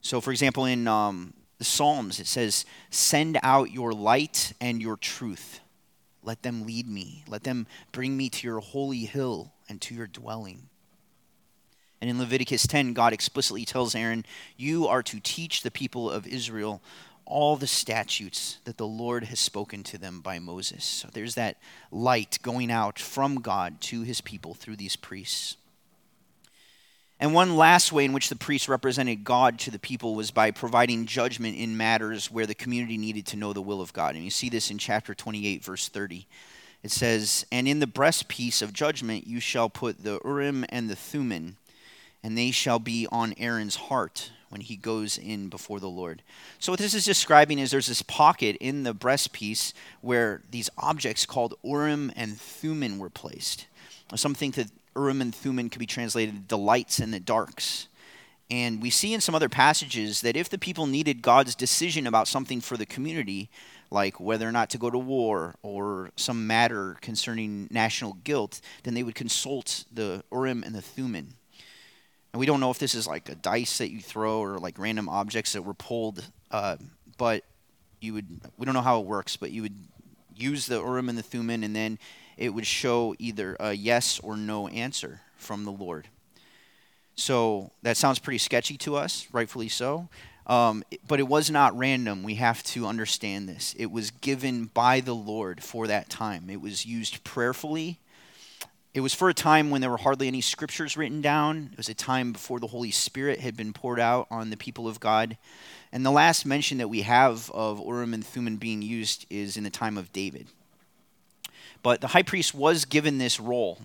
So, 0.00 0.20
for 0.20 0.32
example, 0.32 0.64
in 0.64 0.88
um, 0.88 1.32
the 1.58 1.64
Psalms, 1.64 2.18
it 2.18 2.26
says, 2.26 2.64
Send 2.90 3.38
out 3.44 3.70
your 3.70 3.92
light 3.92 4.52
and 4.60 4.82
your 4.82 4.96
truth. 4.96 5.60
Let 6.24 6.42
them 6.42 6.66
lead 6.66 6.88
me. 6.88 7.22
Let 7.28 7.44
them 7.44 7.68
bring 7.92 8.16
me 8.16 8.30
to 8.30 8.48
your 8.48 8.58
holy 8.58 9.04
hill 9.04 9.52
and 9.68 9.80
to 9.82 9.94
your 9.94 10.08
dwelling. 10.08 10.70
And 12.00 12.10
in 12.10 12.18
Leviticus 12.18 12.66
10, 12.66 12.94
God 12.94 13.12
explicitly 13.12 13.64
tells 13.64 13.94
Aaron, 13.94 14.26
You 14.56 14.88
are 14.88 15.04
to 15.04 15.20
teach 15.20 15.62
the 15.62 15.70
people 15.70 16.10
of 16.10 16.26
Israel 16.26 16.82
all 17.26 17.56
the 17.56 17.66
statutes 17.66 18.58
that 18.64 18.76
the 18.76 18.86
Lord 18.86 19.24
has 19.24 19.40
spoken 19.40 19.82
to 19.84 19.98
them 19.98 20.20
by 20.20 20.38
Moses. 20.38 20.84
So 20.84 21.08
there's 21.12 21.34
that 21.36 21.56
light 21.90 22.38
going 22.42 22.70
out 22.70 22.98
from 22.98 23.40
God 23.40 23.80
to 23.82 24.02
his 24.02 24.20
people 24.20 24.54
through 24.54 24.76
these 24.76 24.96
priests. 24.96 25.56
And 27.20 27.32
one 27.32 27.56
last 27.56 27.92
way 27.92 28.04
in 28.04 28.12
which 28.12 28.28
the 28.28 28.36
priests 28.36 28.68
represented 28.68 29.24
God 29.24 29.58
to 29.60 29.70
the 29.70 29.78
people 29.78 30.14
was 30.14 30.30
by 30.30 30.50
providing 30.50 31.06
judgment 31.06 31.56
in 31.56 31.76
matters 31.76 32.30
where 32.30 32.46
the 32.46 32.54
community 32.54 32.98
needed 32.98 33.24
to 33.26 33.36
know 33.36 33.52
the 33.52 33.62
will 33.62 33.80
of 33.80 33.92
God. 33.92 34.14
And 34.14 34.24
you 34.24 34.30
see 34.30 34.48
this 34.48 34.70
in 34.70 34.78
chapter 34.78 35.14
28, 35.14 35.64
verse 35.64 35.88
30. 35.88 36.26
It 36.82 36.90
says, 36.90 37.46
And 37.50 37.66
in 37.66 37.78
the 37.78 37.86
breastpiece 37.86 38.60
of 38.60 38.72
judgment 38.72 39.26
you 39.26 39.40
shall 39.40 39.70
put 39.70 40.02
the 40.02 40.20
Urim 40.24 40.66
and 40.68 40.90
the 40.90 40.96
Thummim, 40.96 41.56
and 42.22 42.36
they 42.36 42.50
shall 42.50 42.78
be 42.78 43.06
on 43.10 43.34
Aaron's 43.38 43.76
heart 43.76 44.30
when 44.48 44.60
he 44.60 44.76
goes 44.76 45.18
in 45.18 45.48
before 45.48 45.80
the 45.80 45.88
Lord. 45.88 46.22
So, 46.58 46.72
what 46.72 46.80
this 46.80 46.94
is 46.94 47.04
describing 47.04 47.58
is 47.58 47.70
there's 47.70 47.86
this 47.86 48.02
pocket 48.02 48.56
in 48.60 48.82
the 48.82 48.94
breastpiece 48.94 49.72
where 50.00 50.42
these 50.50 50.70
objects 50.78 51.26
called 51.26 51.54
Urim 51.62 52.12
and 52.16 52.38
Thummim 52.38 52.98
were 52.98 53.10
placed. 53.10 53.66
Some 54.14 54.34
think 54.34 54.54
that 54.54 54.70
Urim 54.96 55.20
and 55.20 55.34
Thummim 55.34 55.70
could 55.70 55.80
be 55.80 55.86
translated 55.86 56.48
the 56.48 56.58
lights 56.58 56.98
and 56.98 57.12
the 57.12 57.20
darks. 57.20 57.88
And 58.50 58.82
we 58.82 58.90
see 58.90 59.14
in 59.14 59.20
some 59.20 59.34
other 59.34 59.48
passages 59.48 60.20
that 60.20 60.36
if 60.36 60.48
the 60.48 60.58
people 60.58 60.86
needed 60.86 61.22
God's 61.22 61.54
decision 61.54 62.06
about 62.06 62.28
something 62.28 62.60
for 62.60 62.76
the 62.76 62.86
community, 62.86 63.48
like 63.90 64.20
whether 64.20 64.46
or 64.46 64.52
not 64.52 64.70
to 64.70 64.78
go 64.78 64.90
to 64.90 64.98
war 64.98 65.54
or 65.62 66.10
some 66.16 66.46
matter 66.46 66.96
concerning 67.00 67.68
national 67.70 68.14
guilt, 68.24 68.60
then 68.82 68.94
they 68.94 69.02
would 69.02 69.14
consult 69.14 69.84
the 69.92 70.22
Urim 70.30 70.62
and 70.62 70.74
the 70.74 70.82
Thummim. 70.82 71.34
And 72.34 72.40
we 72.40 72.46
don't 72.46 72.58
know 72.58 72.72
if 72.72 72.80
this 72.80 72.96
is 72.96 73.06
like 73.06 73.28
a 73.28 73.36
dice 73.36 73.78
that 73.78 73.92
you 73.92 74.00
throw 74.00 74.40
or 74.40 74.58
like 74.58 74.76
random 74.76 75.08
objects 75.08 75.52
that 75.52 75.62
were 75.62 75.72
pulled, 75.72 76.32
uh, 76.50 76.78
but 77.16 77.44
you 78.00 78.12
would, 78.12 78.26
we 78.58 78.64
don't 78.64 78.74
know 78.74 78.80
how 78.80 78.98
it 78.98 79.06
works, 79.06 79.36
but 79.36 79.52
you 79.52 79.62
would 79.62 79.76
use 80.34 80.66
the 80.66 80.80
Urim 80.80 81.08
and 81.08 81.16
the 81.16 81.22
Thummim, 81.22 81.62
and 81.62 81.76
then 81.76 81.96
it 82.36 82.48
would 82.48 82.66
show 82.66 83.14
either 83.20 83.56
a 83.60 83.72
yes 83.72 84.18
or 84.18 84.36
no 84.36 84.66
answer 84.66 85.20
from 85.36 85.64
the 85.64 85.70
Lord. 85.70 86.08
So 87.14 87.70
that 87.82 87.96
sounds 87.96 88.18
pretty 88.18 88.38
sketchy 88.38 88.76
to 88.78 88.96
us, 88.96 89.28
rightfully 89.30 89.68
so. 89.68 90.08
Um, 90.48 90.82
but 91.06 91.20
it 91.20 91.28
was 91.28 91.52
not 91.52 91.78
random. 91.78 92.24
We 92.24 92.34
have 92.34 92.64
to 92.64 92.88
understand 92.88 93.48
this. 93.48 93.76
It 93.78 93.92
was 93.92 94.10
given 94.10 94.64
by 94.74 94.98
the 94.98 95.14
Lord 95.14 95.62
for 95.62 95.86
that 95.86 96.10
time. 96.10 96.50
It 96.50 96.60
was 96.60 96.84
used 96.84 97.22
prayerfully. 97.22 98.00
It 98.94 99.00
was 99.00 99.12
for 99.12 99.28
a 99.28 99.34
time 99.34 99.70
when 99.70 99.80
there 99.80 99.90
were 99.90 99.96
hardly 99.96 100.28
any 100.28 100.40
scriptures 100.40 100.96
written 100.96 101.20
down. 101.20 101.70
It 101.72 101.76
was 101.76 101.88
a 101.88 101.94
time 101.94 102.32
before 102.32 102.60
the 102.60 102.68
Holy 102.68 102.92
Spirit 102.92 103.40
had 103.40 103.56
been 103.56 103.72
poured 103.72 103.98
out 103.98 104.28
on 104.30 104.50
the 104.50 104.56
people 104.56 104.86
of 104.86 105.00
God. 105.00 105.36
And 105.92 106.06
the 106.06 106.12
last 106.12 106.46
mention 106.46 106.78
that 106.78 106.88
we 106.88 107.02
have 107.02 107.50
of 107.50 107.80
Urim 107.80 108.14
and 108.14 108.24
Thummim 108.24 108.56
being 108.56 108.82
used 108.82 109.26
is 109.28 109.56
in 109.56 109.64
the 109.64 109.70
time 109.70 109.98
of 109.98 110.12
David. 110.12 110.46
But 111.82 112.00
the 112.00 112.08
high 112.08 112.22
priest 112.22 112.54
was 112.54 112.84
given 112.84 113.18
this 113.18 113.40
role 113.40 113.78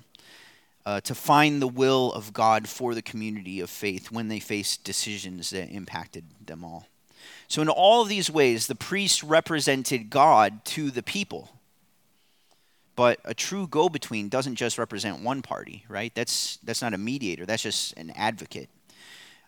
uh, 0.85 1.01
to 1.01 1.15
find 1.15 1.59
the 1.59 1.67
will 1.67 2.13
of 2.13 2.31
God 2.31 2.69
for 2.69 2.93
the 2.93 3.01
community 3.01 3.59
of 3.61 3.69
faith 3.71 4.11
when 4.11 4.27
they 4.27 4.39
faced 4.39 4.83
decisions 4.83 5.49
that 5.49 5.69
impacted 5.69 6.23
them 6.45 6.63
all. 6.63 6.87
So, 7.47 7.61
in 7.61 7.69
all 7.69 8.03
of 8.03 8.09
these 8.09 8.29
ways, 8.29 8.67
the 8.67 8.75
priest 8.75 9.23
represented 9.23 10.09
God 10.09 10.63
to 10.65 10.91
the 10.91 11.03
people. 11.03 11.49
But 12.99 13.21
a 13.23 13.33
true 13.33 13.65
go 13.65 13.87
between 13.87 14.27
doesn't 14.27 14.55
just 14.55 14.77
represent 14.77 15.23
one 15.23 15.41
party, 15.41 15.85
right? 15.87 16.13
That's, 16.13 16.57
that's 16.63 16.81
not 16.81 16.93
a 16.93 16.97
mediator, 16.97 17.45
that's 17.45 17.63
just 17.63 17.97
an 17.97 18.11
advocate 18.11 18.69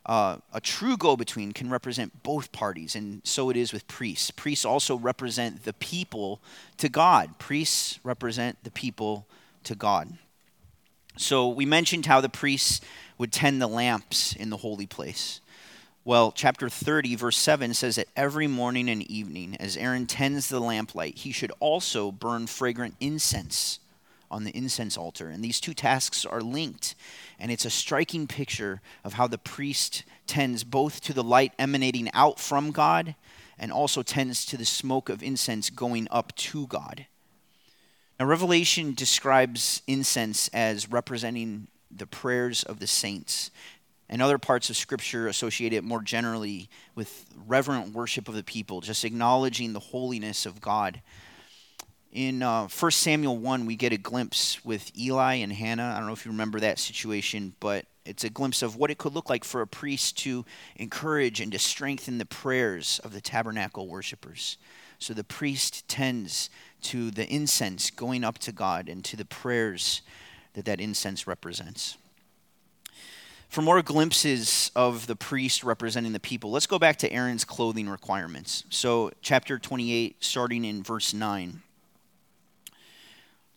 uh, 0.05 0.37
a 0.53 0.59
true 0.59 0.97
go 0.97 1.15
between 1.15 1.51
can 1.51 1.69
represent 1.69 2.23
both 2.23 2.51
parties, 2.51 2.95
and 2.95 3.21
so 3.23 3.49
it 3.49 3.57
is 3.57 3.71
with 3.71 3.87
priests. 3.87 4.31
Priests 4.31 4.65
also 4.65 4.95
represent 4.95 5.63
the 5.63 5.73
people 5.73 6.41
to 6.77 6.89
God. 6.89 7.37
Priests 7.37 7.99
represent 8.03 8.57
the 8.63 8.71
people 8.71 9.27
to 9.63 9.75
God. 9.75 10.17
So 11.17 11.47
we 11.47 11.65
mentioned 11.65 12.07
how 12.07 12.21
the 12.21 12.29
priests 12.29 12.81
would 13.17 13.31
tend 13.31 13.61
the 13.61 13.67
lamps 13.67 14.35
in 14.35 14.49
the 14.49 14.57
holy 14.57 14.87
place. 14.87 15.39
Well, 16.03 16.31
chapter 16.31 16.67
30, 16.67 17.15
verse 17.15 17.37
7 17.37 17.75
says 17.75 17.97
that 17.97 18.07
every 18.15 18.47
morning 18.47 18.89
and 18.89 19.03
evening, 19.03 19.55
as 19.59 19.77
Aaron 19.77 20.07
tends 20.07 20.49
the 20.49 20.59
lamplight, 20.59 21.19
he 21.19 21.31
should 21.31 21.51
also 21.59 22.11
burn 22.11 22.47
fragrant 22.47 22.95
incense 22.99 23.79
on 24.31 24.43
the 24.43 24.57
incense 24.57 24.97
altar. 24.97 25.29
And 25.29 25.43
these 25.43 25.59
two 25.59 25.75
tasks 25.75 26.25
are 26.25 26.41
linked. 26.41 26.95
And 27.39 27.51
it's 27.51 27.65
a 27.65 27.69
striking 27.69 28.25
picture 28.25 28.81
of 29.03 29.13
how 29.13 29.27
the 29.27 29.37
priest 29.37 30.03
tends 30.25 30.63
both 30.63 31.01
to 31.01 31.13
the 31.13 31.23
light 31.23 31.53
emanating 31.59 32.09
out 32.15 32.39
from 32.39 32.71
God 32.71 33.13
and 33.59 33.71
also 33.71 34.01
tends 34.01 34.43
to 34.47 34.57
the 34.57 34.65
smoke 34.65 35.07
of 35.07 35.21
incense 35.21 35.69
going 35.69 36.07
up 36.09 36.35
to 36.35 36.65
God. 36.65 37.05
Now, 38.19 38.25
Revelation 38.25 38.95
describes 38.95 39.83
incense 39.85 40.47
as 40.47 40.89
representing 40.89 41.67
the 41.95 42.07
prayers 42.07 42.63
of 42.63 42.79
the 42.79 42.87
saints. 42.87 43.51
And 44.11 44.21
other 44.21 44.37
parts 44.37 44.69
of 44.69 44.75
Scripture 44.75 45.27
associate 45.27 45.73
it 45.73 45.83
more 45.83 46.01
generally 46.01 46.69
with 46.93 47.25
reverent 47.47 47.93
worship 47.93 48.27
of 48.27 48.35
the 48.35 48.43
people, 48.43 48.81
just 48.81 49.05
acknowledging 49.05 49.73
the 49.73 49.79
holiness 49.79 50.45
of 50.45 50.61
God 50.61 51.01
in 52.11 52.43
uh, 52.43 52.67
1 52.67 52.91
Samuel 52.91 53.37
1, 53.37 53.65
we 53.65 53.75
get 53.75 53.93
a 53.93 53.97
glimpse 53.97 54.63
with 54.65 54.91
Eli 54.97 55.35
and 55.35 55.51
Hannah. 55.51 55.93
I 55.95 55.97
don't 55.97 56.07
know 56.07 56.13
if 56.13 56.25
you 56.25 56.31
remember 56.31 56.59
that 56.59 56.77
situation, 56.77 57.53
but 57.59 57.85
it's 58.05 58.23
a 58.23 58.29
glimpse 58.29 58.61
of 58.61 58.75
what 58.75 58.91
it 58.91 58.97
could 58.97 59.13
look 59.13 59.29
like 59.29 59.43
for 59.43 59.61
a 59.61 59.67
priest 59.67 60.17
to 60.19 60.45
encourage 60.75 61.39
and 61.39 61.51
to 61.53 61.59
strengthen 61.59 62.17
the 62.17 62.25
prayers 62.25 62.99
of 63.03 63.13
the 63.13 63.21
tabernacle 63.21 63.87
worshipers. 63.87 64.57
So 64.99 65.13
the 65.13 65.23
priest 65.23 65.87
tends 65.87 66.49
to 66.83 67.11
the 67.11 67.27
incense 67.27 67.89
going 67.89 68.23
up 68.23 68.39
to 68.39 68.51
God 68.51 68.89
and 68.89 69.05
to 69.05 69.15
the 69.15 69.25
prayers 69.25 70.01
that 70.53 70.65
that 70.65 70.81
incense 70.81 71.27
represents. 71.27 71.97
For 73.51 73.61
more 73.61 73.81
glimpses 73.81 74.71
of 74.77 75.07
the 75.07 75.15
priest 75.17 75.65
representing 75.65 76.13
the 76.13 76.21
people, 76.21 76.51
let's 76.51 76.67
go 76.67 76.79
back 76.79 76.95
to 76.99 77.11
Aaron's 77.11 77.43
clothing 77.43 77.89
requirements. 77.89 78.63
So, 78.69 79.11
chapter 79.21 79.59
28, 79.59 80.23
starting 80.23 80.63
in 80.63 80.81
verse 80.81 81.13
9 81.13 81.61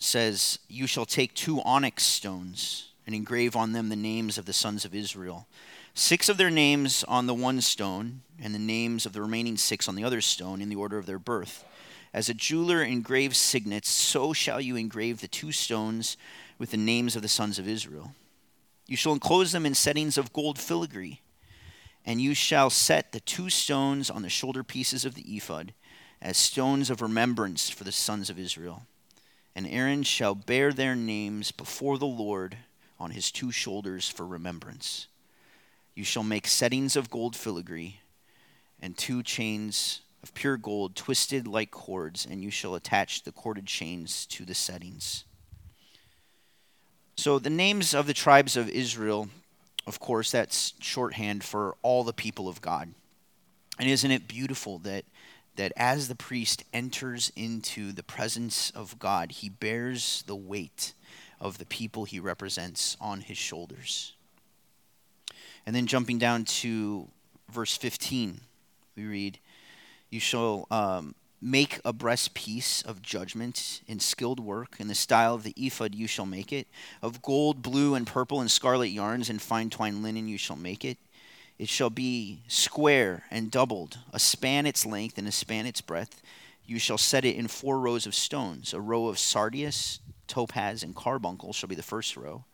says, 0.00 0.58
You 0.66 0.88
shall 0.88 1.06
take 1.06 1.32
two 1.34 1.62
onyx 1.62 2.02
stones 2.02 2.90
and 3.06 3.14
engrave 3.14 3.54
on 3.54 3.70
them 3.70 3.88
the 3.88 3.94
names 3.94 4.36
of 4.36 4.46
the 4.46 4.52
sons 4.52 4.84
of 4.84 4.96
Israel. 4.96 5.46
Six 5.94 6.28
of 6.28 6.38
their 6.38 6.50
names 6.50 7.04
on 7.06 7.28
the 7.28 7.32
one 7.34 7.60
stone, 7.60 8.22
and 8.42 8.52
the 8.52 8.58
names 8.58 9.06
of 9.06 9.12
the 9.12 9.22
remaining 9.22 9.56
six 9.56 9.88
on 9.88 9.94
the 9.94 10.02
other 10.02 10.20
stone 10.20 10.60
in 10.60 10.70
the 10.70 10.74
order 10.74 10.98
of 10.98 11.06
their 11.06 11.20
birth. 11.20 11.64
As 12.12 12.28
a 12.28 12.34
jeweler 12.34 12.82
engraves 12.82 13.38
signets, 13.38 13.90
so 13.90 14.32
shall 14.32 14.60
you 14.60 14.74
engrave 14.74 15.20
the 15.20 15.28
two 15.28 15.52
stones 15.52 16.16
with 16.58 16.72
the 16.72 16.76
names 16.76 17.14
of 17.14 17.22
the 17.22 17.28
sons 17.28 17.60
of 17.60 17.68
Israel. 17.68 18.10
You 18.86 18.96
shall 18.96 19.12
enclose 19.12 19.52
them 19.52 19.66
in 19.66 19.74
settings 19.74 20.18
of 20.18 20.32
gold 20.32 20.58
filigree, 20.58 21.20
and 22.04 22.20
you 22.20 22.34
shall 22.34 22.70
set 22.70 23.12
the 23.12 23.20
two 23.20 23.50
stones 23.50 24.10
on 24.10 24.22
the 24.22 24.28
shoulder 24.28 24.62
pieces 24.62 25.04
of 25.04 25.14
the 25.14 25.36
ephod 25.36 25.72
as 26.20 26.36
stones 26.36 26.90
of 26.90 27.02
remembrance 27.02 27.70
for 27.70 27.84
the 27.84 27.92
sons 27.92 28.30
of 28.30 28.38
Israel 28.38 28.82
and 29.54 29.66
Aaron 29.66 30.02
shall 30.02 30.34
bear 30.34 30.72
their 30.72 30.96
names 30.96 31.52
before 31.52 31.98
the 31.98 32.06
Lord 32.06 32.56
on 32.98 33.12
his 33.12 33.30
two 33.30 33.52
shoulders 33.52 34.08
for 34.08 34.26
remembrance. 34.26 35.06
You 35.94 36.04
shall 36.04 36.24
make 36.24 36.46
settings 36.46 36.96
of 36.96 37.10
gold 37.10 37.36
filigree 37.36 38.00
and 38.80 38.96
two 38.96 39.22
chains 39.22 40.00
of 40.22 40.34
pure 40.34 40.56
gold 40.56 40.96
twisted 40.96 41.46
like 41.46 41.70
cords, 41.70 42.26
and 42.28 42.42
you 42.42 42.50
shall 42.50 42.74
attach 42.74 43.22
the 43.22 43.32
corded 43.32 43.66
chains 43.66 44.26
to 44.26 44.44
the 44.44 44.54
settings. 44.54 45.24
So, 47.16 47.38
the 47.38 47.50
names 47.50 47.94
of 47.94 48.06
the 48.06 48.14
tribes 48.14 48.56
of 48.56 48.68
Israel, 48.68 49.28
of 49.86 50.00
course, 50.00 50.30
that's 50.30 50.74
shorthand 50.80 51.44
for 51.44 51.76
all 51.82 52.04
the 52.04 52.12
people 52.12 52.48
of 52.48 52.60
God. 52.60 52.92
And 53.78 53.88
isn't 53.88 54.10
it 54.10 54.28
beautiful 54.28 54.78
that 54.80 55.04
that 55.56 55.72
as 55.76 56.08
the 56.08 56.14
priest 56.14 56.64
enters 56.72 57.32
into 57.36 57.92
the 57.92 58.02
presence 58.02 58.70
of 58.70 58.98
God, 58.98 59.32
he 59.32 59.48
bears 59.48 60.24
the 60.26 60.36
weight 60.36 60.94
of 61.40 61.58
the 61.58 61.66
people 61.66 62.04
he 62.04 62.18
represents 62.18 62.96
on 63.00 63.20
his 63.20 63.38
shoulders. 63.38 64.14
And 65.66 65.74
then 65.74 65.86
jumping 65.86 66.18
down 66.18 66.44
to 66.44 67.08
verse 67.50 67.76
15, 67.76 68.40
we 68.96 69.04
read, 69.04 69.38
You 70.10 70.20
shall 70.20 70.66
um, 70.70 71.14
make 71.44 71.78
a 71.84 71.92
breastpiece 71.92 72.82
of 72.86 73.02
judgment 73.02 73.82
in 73.86 74.00
skilled 74.00 74.40
work. 74.40 74.76
In 74.78 74.88
the 74.88 74.94
style 74.94 75.34
of 75.34 75.42
the 75.42 75.52
ephod 75.58 75.94
you 75.94 76.06
shall 76.06 76.24
make 76.24 76.54
it. 76.54 76.66
Of 77.02 77.20
gold, 77.20 77.60
blue, 77.60 77.94
and 77.94 78.06
purple, 78.06 78.40
and 78.40 78.50
scarlet 78.50 78.88
yarns, 78.88 79.28
and 79.28 79.42
fine 79.42 79.68
twined 79.68 80.02
linen 80.02 80.26
you 80.26 80.38
shall 80.38 80.56
make 80.56 80.86
it. 80.86 80.96
It 81.58 81.68
shall 81.68 81.90
be 81.90 82.40
square 82.48 83.24
and 83.30 83.50
doubled, 83.50 83.98
a 84.10 84.18
span 84.18 84.64
its 84.64 84.86
length 84.86 85.18
and 85.18 85.28
a 85.28 85.32
span 85.32 85.66
its 85.66 85.82
breadth. 85.82 86.22
You 86.64 86.78
shall 86.78 86.96
set 86.96 87.26
it 87.26 87.36
in 87.36 87.46
four 87.46 87.78
rows 87.78 88.06
of 88.06 88.14
stones. 88.14 88.72
A 88.72 88.80
row 88.80 89.08
of 89.08 89.18
sardius, 89.18 90.00
topaz, 90.26 90.82
and 90.82 90.96
carbuncle 90.96 91.52
shall 91.52 91.68
be 91.68 91.74
the 91.74 91.82
first 91.82 92.16
row. 92.16 92.44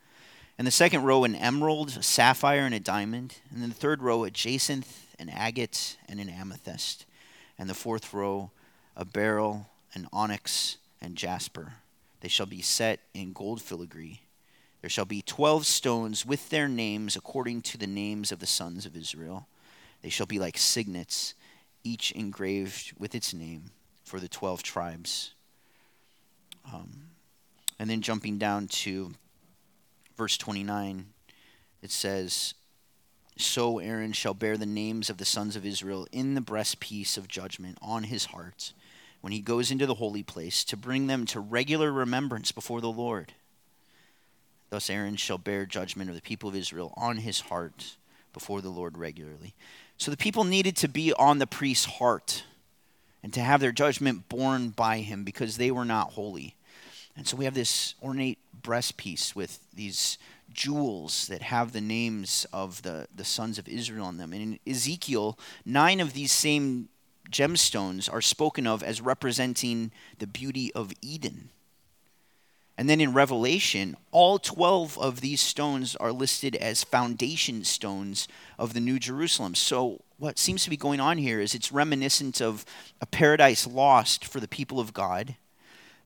And 0.59 0.66
the 0.66 0.72
second 0.72 1.05
row, 1.05 1.22
an 1.22 1.37
emerald, 1.37 1.96
a 1.96 2.03
sapphire, 2.03 2.66
and 2.66 2.74
a 2.74 2.81
diamond. 2.81 3.37
And 3.53 3.62
then 3.62 3.68
the 3.68 3.74
third 3.76 4.03
row, 4.03 4.24
a 4.24 4.31
jacinth, 4.33 5.14
an 5.20 5.29
agate, 5.31 5.96
and 6.09 6.18
an 6.18 6.29
amethyst. 6.29 7.07
and 7.57 7.70
the 7.70 7.74
fourth 7.74 8.12
row 8.12 8.50
a 8.96 9.05
beryl, 9.05 9.68
and 9.94 10.07
onyx, 10.12 10.79
and 11.00 11.16
jasper. 11.16 11.74
They 12.20 12.29
shall 12.29 12.46
be 12.46 12.62
set 12.62 13.00
in 13.14 13.33
gold 13.33 13.61
filigree. 13.61 14.20
There 14.81 14.90
shall 14.90 15.05
be 15.05 15.22
twelve 15.22 15.66
stones 15.66 16.24
with 16.24 16.48
their 16.50 16.68
names 16.68 17.16
according 17.16 17.62
to 17.62 17.79
the 17.79 17.87
names 17.87 18.33
of 18.33 18.38
the 18.38 18.46
sons 18.46 18.87
of 18.87 18.96
Israel. 18.96 19.46
They 20.03 20.09
shall 20.09 20.26
be 20.26 20.38
like 20.38 20.57
signets, 20.57 21.35
each 21.85 22.12
engraved 22.12 22.92
with 22.98 23.14
its 23.14 23.35
name 23.35 23.70
for 24.05 24.20
the 24.20 24.29
twelve 24.29 24.62
tribes. 24.62 25.33
Um, 26.72 27.11
and 27.79 27.88
then 27.88 28.03
jumping 28.03 28.38
down 28.38 28.68
to 28.68 29.12
verse 30.16 30.37
29, 30.37 31.07
it 31.83 31.90
says, 31.90 32.53
So 33.38 33.79
Aaron 33.79 34.12
shall 34.12 34.35
bear 34.35 34.59
the 34.59 34.66
names 34.66 35.09
of 35.09 35.16
the 35.16 35.24
sons 35.24 35.57
of 35.57 35.64
Israel 35.64 36.07
in 36.12 36.35
the 36.35 36.42
breastpiece 36.42 37.16
of 37.16 37.26
judgment 37.26 37.79
on 37.81 38.05
his 38.05 38.26
heart 38.26 38.74
when 39.20 39.33
he 39.33 39.40
goes 39.40 39.70
into 39.70 39.87
the 39.87 39.94
holy 39.94 40.22
place 40.22 40.64
to 40.64 40.76
bring 40.76 41.06
them 41.06 41.26
to 41.26 41.40
regular 41.40 41.92
remembrance 41.92 42.52
before 42.52 42.80
the 42.80 42.90
Lord. 42.90 43.33
Thus 44.70 44.88
Aaron 44.88 45.16
shall 45.16 45.38
bear 45.38 45.66
judgment 45.66 46.11
of 46.11 46.16
the 46.16 46.22
people 46.22 46.48
of 46.48 46.56
Israel 46.56 46.94
on 46.96 47.18
his 47.18 47.40
heart 47.40 47.96
before 48.33 48.61
the 48.61 48.70
Lord 48.70 48.96
regularly. 48.96 49.54
So 49.98 50.11
the 50.11 50.16
people 50.16 50.44
needed 50.44 50.76
to 50.76 50.88
be 50.88 51.12
on 51.12 51.38
the 51.38 51.46
priest's 51.46 51.85
heart 51.85 52.44
and 53.22 53.33
to 53.35 53.40
have 53.40 53.61
their 53.61 53.72
judgment 53.72 54.28
borne 54.28 54.70
by 54.70 54.98
him 54.98 55.24
because 55.24 55.56
they 55.56 55.70
were 55.70 55.85
not 55.85 56.12
holy. 56.12 56.54
And 57.16 57.26
so 57.26 57.37
we 57.37 57.44
have 57.44 57.54
this 57.54 57.94
ornate 58.02 58.38
breastpiece 58.62 59.35
with 59.35 59.59
these 59.74 60.16
jewels 60.52 61.26
that 61.28 61.42
have 61.42 61.72
the 61.72 61.80
names 61.80 62.46
of 62.52 62.83
the, 62.83 63.09
the 63.14 63.24
sons 63.24 63.59
of 63.59 63.68
Israel 63.68 64.06
on 64.06 64.16
them. 64.16 64.33
And 64.33 64.42
in 64.42 64.72
Ezekiel, 64.72 65.38
nine 65.66 66.00
of 66.00 66.12
these 66.12 66.33
same 66.33 66.88
gemstones 67.30 68.12
are 68.12 68.20
spoken 68.20 68.66
of 68.66 68.82
as 68.82 69.00
representing 69.00 69.92
the 70.18 70.26
beauty 70.26 70.72
of 70.74 70.92
Eden. 71.00 71.50
And 72.80 72.88
then 72.88 73.02
in 73.02 73.12
Revelation, 73.12 73.94
all 74.10 74.38
12 74.38 74.98
of 74.98 75.20
these 75.20 75.42
stones 75.42 75.96
are 75.96 76.12
listed 76.12 76.56
as 76.56 76.82
foundation 76.82 77.62
stones 77.62 78.26
of 78.58 78.72
the 78.72 78.80
New 78.80 78.98
Jerusalem. 78.98 79.54
So, 79.54 80.00
what 80.16 80.38
seems 80.38 80.64
to 80.64 80.70
be 80.70 80.78
going 80.78 80.98
on 80.98 81.18
here 81.18 81.40
is 81.40 81.54
it's 81.54 81.72
reminiscent 81.72 82.40
of 82.40 82.64
a 83.00 83.06
paradise 83.06 83.66
lost 83.66 84.24
for 84.24 84.40
the 84.40 84.48
people 84.48 84.80
of 84.80 84.94
God, 84.94 85.36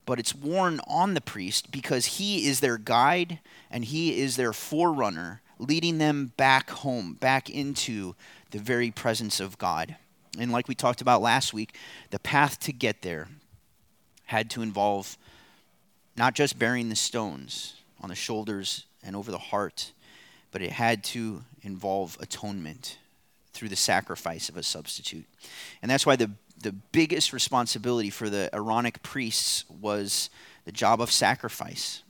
but 0.04 0.18
it's 0.18 0.34
worn 0.34 0.80
on 0.88 1.14
the 1.14 1.20
priest 1.20 1.70
because 1.70 2.06
he 2.06 2.48
is 2.48 2.58
their 2.58 2.78
guide 2.78 3.38
and 3.70 3.84
he 3.84 4.20
is 4.20 4.34
their 4.34 4.52
forerunner, 4.52 5.42
leading 5.60 5.98
them 5.98 6.32
back 6.36 6.70
home, 6.70 7.14
back 7.14 7.48
into 7.48 8.16
the 8.50 8.58
very 8.58 8.90
presence 8.90 9.38
of 9.38 9.58
God. 9.58 9.94
And 10.38 10.52
like 10.52 10.68
we 10.68 10.74
talked 10.74 11.00
about 11.00 11.22
last 11.22 11.52
week, 11.52 11.76
the 12.10 12.18
path 12.18 12.58
to 12.60 12.72
get 12.72 13.02
there 13.02 13.28
had 14.24 14.50
to 14.50 14.62
involve 14.62 15.16
not 16.16 16.34
just 16.34 16.58
bearing 16.58 16.88
the 16.88 16.96
stones 16.96 17.74
on 18.00 18.08
the 18.08 18.14
shoulders 18.14 18.86
and 19.02 19.16
over 19.16 19.30
the 19.30 19.38
heart, 19.38 19.92
but 20.52 20.62
it 20.62 20.72
had 20.72 21.02
to 21.04 21.42
involve 21.62 22.16
atonement 22.20 22.98
through 23.52 23.68
the 23.68 23.76
sacrifice 23.76 24.48
of 24.48 24.56
a 24.56 24.62
substitute. 24.62 25.26
And 25.82 25.90
that's 25.90 26.06
why 26.06 26.16
the, 26.16 26.30
the 26.60 26.72
biggest 26.72 27.32
responsibility 27.32 28.10
for 28.10 28.30
the 28.30 28.50
Aaronic 28.52 29.02
priests 29.02 29.64
was 29.68 30.30
the 30.64 30.72
job 30.72 31.00
of 31.00 31.10
sacrifice. 31.10 32.03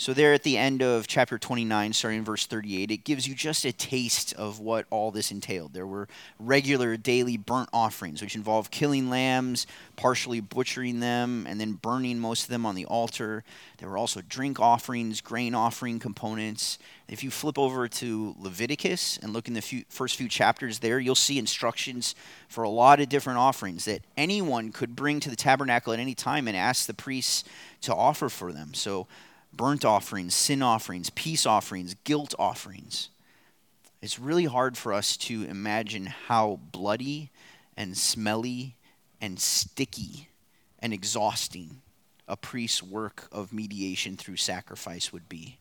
So, 0.00 0.14
there 0.14 0.32
at 0.32 0.44
the 0.44 0.56
end 0.56 0.80
of 0.80 1.06
chapter 1.06 1.38
29, 1.38 1.92
starting 1.92 2.20
in 2.20 2.24
verse 2.24 2.46
38, 2.46 2.90
it 2.90 3.04
gives 3.04 3.28
you 3.28 3.34
just 3.34 3.66
a 3.66 3.72
taste 3.72 4.32
of 4.32 4.58
what 4.58 4.86
all 4.88 5.10
this 5.10 5.30
entailed. 5.30 5.74
There 5.74 5.86
were 5.86 6.08
regular 6.38 6.96
daily 6.96 7.36
burnt 7.36 7.68
offerings, 7.70 8.22
which 8.22 8.34
involved 8.34 8.70
killing 8.70 9.10
lambs, 9.10 9.66
partially 9.96 10.40
butchering 10.40 11.00
them, 11.00 11.46
and 11.46 11.60
then 11.60 11.72
burning 11.72 12.18
most 12.18 12.44
of 12.44 12.48
them 12.48 12.64
on 12.64 12.76
the 12.76 12.86
altar. 12.86 13.44
There 13.76 13.90
were 13.90 13.98
also 13.98 14.22
drink 14.26 14.58
offerings, 14.58 15.20
grain 15.20 15.54
offering 15.54 15.98
components. 15.98 16.78
If 17.06 17.22
you 17.22 17.30
flip 17.30 17.58
over 17.58 17.86
to 17.86 18.34
Leviticus 18.40 19.18
and 19.18 19.34
look 19.34 19.48
in 19.48 19.54
the 19.54 19.60
few, 19.60 19.84
first 19.90 20.16
few 20.16 20.30
chapters 20.30 20.78
there, 20.78 20.98
you'll 20.98 21.14
see 21.14 21.38
instructions 21.38 22.14
for 22.48 22.64
a 22.64 22.70
lot 22.70 23.00
of 23.00 23.10
different 23.10 23.38
offerings 23.38 23.84
that 23.84 24.00
anyone 24.16 24.72
could 24.72 24.96
bring 24.96 25.20
to 25.20 25.28
the 25.28 25.36
tabernacle 25.36 25.92
at 25.92 25.98
any 25.98 26.14
time 26.14 26.48
and 26.48 26.56
ask 26.56 26.86
the 26.86 26.94
priests 26.94 27.44
to 27.82 27.94
offer 27.94 28.30
for 28.30 28.50
them. 28.50 28.72
So, 28.72 29.06
burnt 29.52 29.84
offerings, 29.84 30.34
sin 30.34 30.62
offerings, 30.62 31.10
peace 31.10 31.46
offerings, 31.46 31.94
guilt 32.04 32.34
offerings. 32.38 33.08
It's 34.02 34.18
really 34.18 34.46
hard 34.46 34.78
for 34.78 34.92
us 34.92 35.16
to 35.18 35.44
imagine 35.44 36.06
how 36.06 36.60
bloody 36.72 37.30
and 37.76 37.96
smelly 37.96 38.76
and 39.20 39.38
sticky 39.38 40.28
and 40.78 40.92
exhausting 40.92 41.82
a 42.26 42.36
priest's 42.36 42.82
work 42.82 43.28
of 43.32 43.52
mediation 43.52 44.16
through 44.16 44.36
sacrifice 44.36 45.12
would 45.12 45.28
be. 45.28 45.58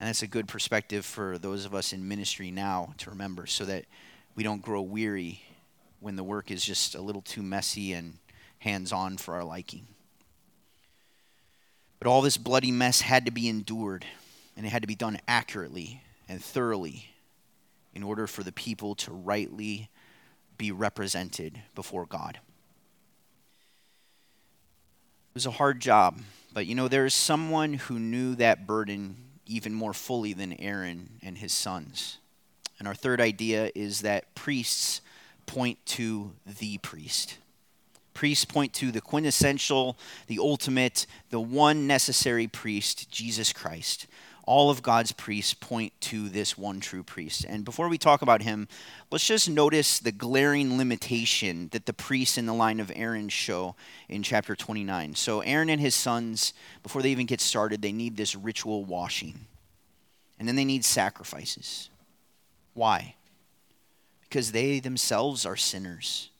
And 0.00 0.08
that's 0.08 0.22
a 0.22 0.26
good 0.26 0.48
perspective 0.48 1.04
for 1.06 1.38
those 1.38 1.64
of 1.64 1.74
us 1.74 1.92
in 1.92 2.08
ministry 2.08 2.50
now 2.50 2.94
to 2.98 3.10
remember 3.10 3.46
so 3.46 3.64
that 3.66 3.84
we 4.34 4.42
don't 4.42 4.60
grow 4.60 4.82
weary 4.82 5.42
when 6.00 6.16
the 6.16 6.24
work 6.24 6.50
is 6.50 6.64
just 6.64 6.96
a 6.96 7.00
little 7.00 7.22
too 7.22 7.42
messy 7.42 7.92
and 7.92 8.18
hands 8.58 8.92
on 8.92 9.16
for 9.16 9.34
our 9.34 9.44
liking. 9.44 9.86
But 12.02 12.10
all 12.10 12.20
this 12.20 12.36
bloody 12.36 12.72
mess 12.72 13.00
had 13.00 13.26
to 13.26 13.30
be 13.30 13.48
endured, 13.48 14.04
and 14.56 14.66
it 14.66 14.70
had 14.70 14.82
to 14.82 14.88
be 14.88 14.96
done 14.96 15.20
accurately 15.28 16.02
and 16.28 16.42
thoroughly 16.42 17.06
in 17.94 18.02
order 18.02 18.26
for 18.26 18.42
the 18.42 18.50
people 18.50 18.96
to 18.96 19.12
rightly 19.12 19.88
be 20.58 20.72
represented 20.72 21.62
before 21.76 22.04
God. 22.06 22.40
It 25.30 25.34
was 25.34 25.46
a 25.46 25.52
hard 25.52 25.78
job, 25.78 26.18
but 26.52 26.66
you 26.66 26.74
know, 26.74 26.88
there 26.88 27.06
is 27.06 27.14
someone 27.14 27.74
who 27.74 28.00
knew 28.00 28.34
that 28.34 28.66
burden 28.66 29.14
even 29.46 29.72
more 29.72 29.94
fully 29.94 30.32
than 30.32 30.54
Aaron 30.54 31.20
and 31.22 31.38
his 31.38 31.52
sons. 31.52 32.18
And 32.80 32.88
our 32.88 32.96
third 32.96 33.20
idea 33.20 33.70
is 33.76 34.00
that 34.00 34.34
priests 34.34 35.02
point 35.46 35.78
to 35.86 36.32
the 36.58 36.78
priest. 36.78 37.38
Priests 38.14 38.44
point 38.44 38.72
to 38.74 38.92
the 38.92 39.00
quintessential, 39.00 39.96
the 40.26 40.38
ultimate, 40.38 41.06
the 41.30 41.40
one 41.40 41.86
necessary 41.86 42.46
priest, 42.46 43.10
Jesus 43.10 43.52
Christ. 43.52 44.06
All 44.44 44.70
of 44.70 44.82
God's 44.82 45.12
priests 45.12 45.54
point 45.54 45.92
to 46.02 46.28
this 46.28 46.58
one 46.58 46.80
true 46.80 47.04
priest. 47.04 47.44
And 47.48 47.64
before 47.64 47.88
we 47.88 47.96
talk 47.96 48.22
about 48.22 48.42
him, 48.42 48.66
let's 49.10 49.26
just 49.26 49.48
notice 49.48 50.00
the 50.00 50.10
glaring 50.10 50.76
limitation 50.76 51.68
that 51.70 51.86
the 51.86 51.92
priests 51.92 52.36
in 52.36 52.46
the 52.46 52.52
line 52.52 52.80
of 52.80 52.90
Aaron 52.94 53.28
show 53.28 53.76
in 54.08 54.24
chapter 54.24 54.56
29. 54.56 55.14
So, 55.14 55.40
Aaron 55.40 55.70
and 55.70 55.80
his 55.80 55.94
sons, 55.94 56.54
before 56.82 57.02
they 57.02 57.10
even 57.10 57.26
get 57.26 57.40
started, 57.40 57.82
they 57.82 57.92
need 57.92 58.16
this 58.16 58.34
ritual 58.34 58.84
washing. 58.84 59.46
And 60.40 60.48
then 60.48 60.56
they 60.56 60.64
need 60.64 60.84
sacrifices. 60.84 61.88
Why? 62.74 63.14
Because 64.22 64.50
they 64.50 64.80
themselves 64.80 65.46
are 65.46 65.56
sinners. 65.56 66.30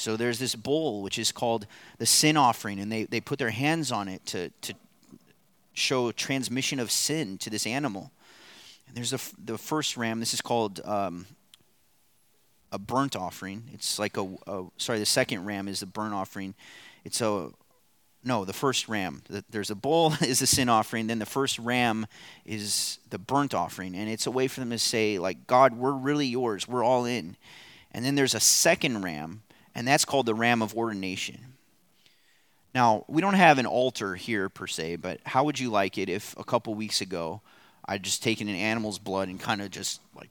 So 0.00 0.16
there's 0.16 0.38
this 0.38 0.54
bowl 0.54 1.02
which 1.02 1.18
is 1.18 1.30
called 1.30 1.66
the 1.98 2.06
sin 2.06 2.36
offering, 2.36 2.80
and 2.80 2.90
they, 2.90 3.04
they 3.04 3.20
put 3.20 3.38
their 3.38 3.50
hands 3.50 3.92
on 3.92 4.08
it 4.08 4.24
to, 4.26 4.48
to 4.62 4.74
show 5.74 6.10
transmission 6.12 6.80
of 6.80 6.90
sin 6.90 7.36
to 7.38 7.50
this 7.50 7.66
animal. 7.66 8.10
And 8.88 8.96
there's 8.96 9.12
a, 9.12 9.20
the 9.44 9.58
first 9.58 9.96
ram, 9.96 10.18
this 10.18 10.32
is 10.32 10.40
called 10.40 10.80
um, 10.84 11.26
a 12.72 12.78
burnt 12.78 13.14
offering. 13.14 13.64
It's 13.74 13.98
like 13.98 14.16
a, 14.16 14.26
a, 14.46 14.64
sorry, 14.78 14.98
the 14.98 15.06
second 15.06 15.44
ram 15.44 15.68
is 15.68 15.80
the 15.80 15.86
burnt 15.86 16.14
offering. 16.14 16.54
It's 17.04 17.20
a, 17.20 17.50
no, 18.24 18.46
the 18.46 18.54
first 18.54 18.88
ram. 18.88 19.22
There's 19.50 19.70
a 19.70 19.74
bull 19.74 20.14
is 20.22 20.38
the 20.38 20.46
sin 20.46 20.70
offering, 20.70 21.08
then 21.08 21.18
the 21.18 21.26
first 21.26 21.58
ram 21.58 22.06
is 22.46 22.98
the 23.10 23.18
burnt 23.18 23.54
offering. 23.54 23.94
And 23.94 24.08
it's 24.08 24.26
a 24.26 24.30
way 24.30 24.48
for 24.48 24.60
them 24.60 24.70
to 24.70 24.78
say, 24.78 25.18
like, 25.18 25.46
God, 25.46 25.74
we're 25.74 25.92
really 25.92 26.26
yours, 26.26 26.66
we're 26.66 26.84
all 26.84 27.04
in. 27.04 27.36
And 27.92 28.02
then 28.02 28.14
there's 28.14 28.34
a 28.34 28.40
second 28.40 29.02
ram 29.02 29.42
and 29.74 29.86
that's 29.86 30.04
called 30.04 30.26
the 30.26 30.34
ram 30.34 30.62
of 30.62 30.74
ordination. 30.74 31.38
Now, 32.74 33.04
we 33.08 33.20
don't 33.20 33.34
have 33.34 33.58
an 33.58 33.66
altar 33.66 34.14
here 34.14 34.48
per 34.48 34.66
se, 34.66 34.96
but 34.96 35.20
how 35.24 35.44
would 35.44 35.58
you 35.58 35.70
like 35.70 35.98
it 35.98 36.08
if 36.08 36.36
a 36.38 36.44
couple 36.44 36.74
weeks 36.74 37.00
ago 37.00 37.40
I'd 37.84 38.02
just 38.02 38.22
taken 38.22 38.48
an 38.48 38.54
animal's 38.54 38.98
blood 38.98 39.28
and 39.28 39.40
kind 39.40 39.60
of 39.60 39.70
just 39.70 40.00
like 40.14 40.30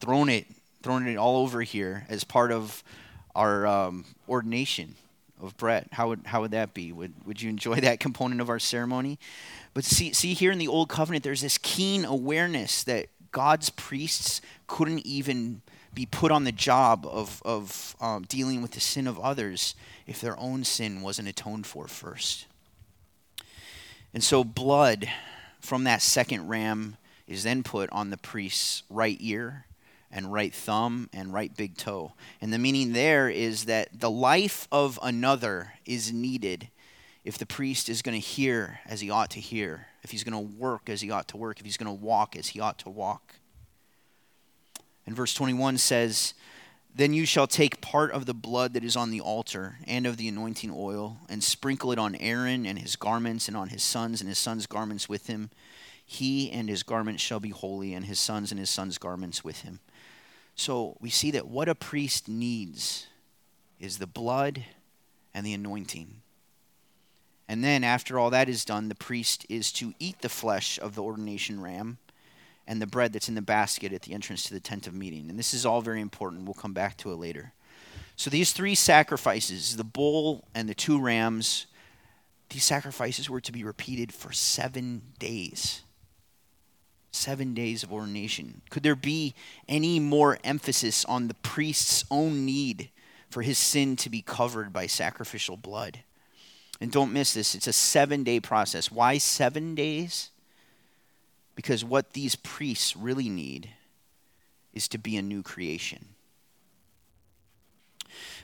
thrown 0.00 0.28
it, 0.28 0.46
thrown 0.82 1.06
it 1.06 1.16
all 1.16 1.42
over 1.42 1.62
here 1.62 2.06
as 2.08 2.24
part 2.24 2.50
of 2.50 2.82
our 3.34 3.66
um, 3.66 4.04
ordination 4.28 4.96
of 5.40 5.56
Brett? 5.56 5.88
How 5.92 6.08
would 6.08 6.22
how 6.24 6.40
would 6.40 6.50
that 6.50 6.74
be? 6.74 6.92
Would 6.92 7.12
would 7.24 7.40
you 7.40 7.48
enjoy 7.50 7.76
that 7.80 8.00
component 8.00 8.40
of 8.40 8.48
our 8.48 8.58
ceremony? 8.58 9.18
But 9.74 9.84
see 9.84 10.12
see 10.12 10.34
here 10.34 10.52
in 10.52 10.58
the 10.58 10.68
old 10.68 10.88
covenant, 10.88 11.24
there's 11.24 11.42
this 11.42 11.58
keen 11.58 12.04
awareness 12.04 12.82
that 12.84 13.06
God's 13.32 13.70
priests 13.70 14.40
couldn't 14.66 15.06
even 15.06 15.62
be 15.94 16.06
put 16.06 16.30
on 16.30 16.44
the 16.44 16.52
job 16.52 17.06
of, 17.06 17.42
of 17.44 17.96
um, 18.00 18.24
dealing 18.24 18.62
with 18.62 18.72
the 18.72 18.80
sin 18.80 19.06
of 19.06 19.18
others 19.18 19.74
if 20.06 20.20
their 20.20 20.38
own 20.38 20.64
sin 20.64 21.02
wasn't 21.02 21.28
atoned 21.28 21.66
for 21.66 21.88
first. 21.88 22.46
And 24.12 24.22
so, 24.22 24.44
blood 24.44 25.08
from 25.60 25.84
that 25.84 26.02
second 26.02 26.48
ram 26.48 26.96
is 27.26 27.42
then 27.44 27.62
put 27.62 27.90
on 27.90 28.10
the 28.10 28.16
priest's 28.16 28.82
right 28.88 29.16
ear, 29.20 29.66
and 30.10 30.32
right 30.32 30.52
thumb 30.52 31.08
and 31.12 31.32
right 31.32 31.56
big 31.56 31.76
toe. 31.76 32.12
And 32.40 32.52
the 32.52 32.58
meaning 32.58 32.92
there 32.92 33.28
is 33.28 33.66
that 33.66 33.88
the 33.98 34.10
life 34.10 34.66
of 34.72 34.98
another 35.02 35.74
is 35.86 36.12
needed 36.12 36.68
if 37.24 37.38
the 37.38 37.46
priest 37.46 37.88
is 37.88 38.02
going 38.02 38.20
to 38.20 38.26
hear 38.26 38.80
as 38.86 39.00
he 39.00 39.10
ought 39.10 39.30
to 39.30 39.40
hear, 39.40 39.86
if 40.02 40.10
he's 40.10 40.24
going 40.24 40.32
to 40.32 40.54
work 40.56 40.88
as 40.88 41.00
he 41.00 41.10
ought 41.10 41.28
to 41.28 41.36
work, 41.36 41.60
if 41.60 41.66
he's 41.66 41.76
going 41.76 41.86
to 41.86 42.04
walk 42.04 42.34
as 42.34 42.48
he 42.48 42.60
ought 42.60 42.78
to 42.78 42.90
walk. 42.90 43.34
And 45.10 45.16
verse 45.16 45.34
21 45.34 45.78
says, 45.78 46.34
Then 46.94 47.12
you 47.12 47.26
shall 47.26 47.48
take 47.48 47.80
part 47.80 48.12
of 48.12 48.26
the 48.26 48.32
blood 48.32 48.74
that 48.74 48.84
is 48.84 48.94
on 48.94 49.10
the 49.10 49.20
altar 49.20 49.78
and 49.84 50.06
of 50.06 50.18
the 50.18 50.28
anointing 50.28 50.72
oil, 50.72 51.16
and 51.28 51.42
sprinkle 51.42 51.90
it 51.90 51.98
on 51.98 52.14
Aaron 52.14 52.64
and 52.64 52.78
his 52.78 52.94
garments, 52.94 53.48
and 53.48 53.56
on 53.56 53.70
his 53.70 53.82
sons 53.82 54.20
and 54.20 54.28
his 54.28 54.38
sons' 54.38 54.68
garments 54.68 55.08
with 55.08 55.26
him. 55.26 55.50
He 56.06 56.48
and 56.52 56.68
his 56.68 56.84
garments 56.84 57.24
shall 57.24 57.40
be 57.40 57.48
holy, 57.48 57.92
and 57.92 58.04
his 58.04 58.20
sons 58.20 58.52
and 58.52 58.60
his 58.60 58.70
sons' 58.70 58.98
garments 58.98 59.42
with 59.42 59.62
him. 59.62 59.80
So 60.54 60.96
we 61.00 61.10
see 61.10 61.32
that 61.32 61.48
what 61.48 61.68
a 61.68 61.74
priest 61.74 62.28
needs 62.28 63.08
is 63.80 63.98
the 63.98 64.06
blood 64.06 64.64
and 65.34 65.44
the 65.44 65.54
anointing. 65.54 66.22
And 67.48 67.64
then, 67.64 67.82
after 67.82 68.16
all 68.16 68.30
that 68.30 68.48
is 68.48 68.64
done, 68.64 68.88
the 68.88 68.94
priest 68.94 69.44
is 69.48 69.72
to 69.72 69.92
eat 69.98 70.20
the 70.20 70.28
flesh 70.28 70.78
of 70.78 70.94
the 70.94 71.02
ordination 71.02 71.60
ram 71.60 71.98
and 72.70 72.80
the 72.80 72.86
bread 72.86 73.12
that's 73.12 73.28
in 73.28 73.34
the 73.34 73.42
basket 73.42 73.92
at 73.92 74.02
the 74.02 74.14
entrance 74.14 74.44
to 74.44 74.54
the 74.54 74.60
tent 74.60 74.86
of 74.86 74.94
meeting. 74.94 75.28
And 75.28 75.36
this 75.36 75.52
is 75.52 75.66
all 75.66 75.82
very 75.82 76.00
important. 76.00 76.44
We'll 76.44 76.54
come 76.54 76.72
back 76.72 76.96
to 76.98 77.10
it 77.10 77.16
later. 77.16 77.52
So, 78.14 78.30
these 78.30 78.52
three 78.52 78.76
sacrifices, 78.76 79.76
the 79.76 79.82
bull 79.82 80.44
and 80.54 80.68
the 80.68 80.74
two 80.74 81.00
rams, 81.00 81.66
these 82.48 82.62
sacrifices 82.62 83.28
were 83.28 83.40
to 83.40 83.50
be 83.50 83.64
repeated 83.64 84.14
for 84.14 84.30
seven 84.30 85.02
days. 85.18 85.82
Seven 87.10 87.54
days 87.54 87.82
of 87.82 87.92
ordination. 87.92 88.62
Could 88.70 88.84
there 88.84 88.94
be 88.94 89.34
any 89.68 89.98
more 89.98 90.38
emphasis 90.44 91.04
on 91.06 91.26
the 91.26 91.34
priest's 91.34 92.04
own 92.08 92.46
need 92.46 92.90
for 93.30 93.42
his 93.42 93.58
sin 93.58 93.96
to 93.96 94.08
be 94.08 94.22
covered 94.22 94.72
by 94.72 94.86
sacrificial 94.86 95.56
blood? 95.56 95.98
And 96.80 96.92
don't 96.92 97.12
miss 97.12 97.34
this, 97.34 97.56
it's 97.56 97.66
a 97.66 97.72
seven 97.72 98.22
day 98.22 98.38
process. 98.38 98.92
Why 98.92 99.18
seven 99.18 99.74
days? 99.74 100.30
Because 101.54 101.84
what 101.84 102.12
these 102.12 102.36
priests 102.36 102.96
really 102.96 103.28
need 103.28 103.70
is 104.72 104.88
to 104.88 104.98
be 104.98 105.16
a 105.16 105.22
new 105.22 105.42
creation. 105.42 106.06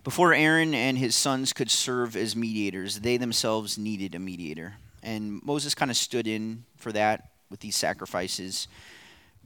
Before 0.04 0.32
Aaron 0.32 0.74
and 0.74 0.96
his 0.98 1.14
sons 1.14 1.52
could 1.52 1.70
serve 1.70 2.16
as 2.16 2.36
mediators, 2.36 3.00
they 3.00 3.16
themselves 3.16 3.78
needed 3.78 4.14
a 4.14 4.18
mediator. 4.18 4.74
And 5.02 5.42
Moses 5.44 5.74
kind 5.74 5.90
of 5.90 5.96
stood 5.96 6.26
in 6.26 6.64
for 6.76 6.92
that 6.92 7.30
with 7.50 7.60
these 7.60 7.76
sacrifices. 7.76 8.68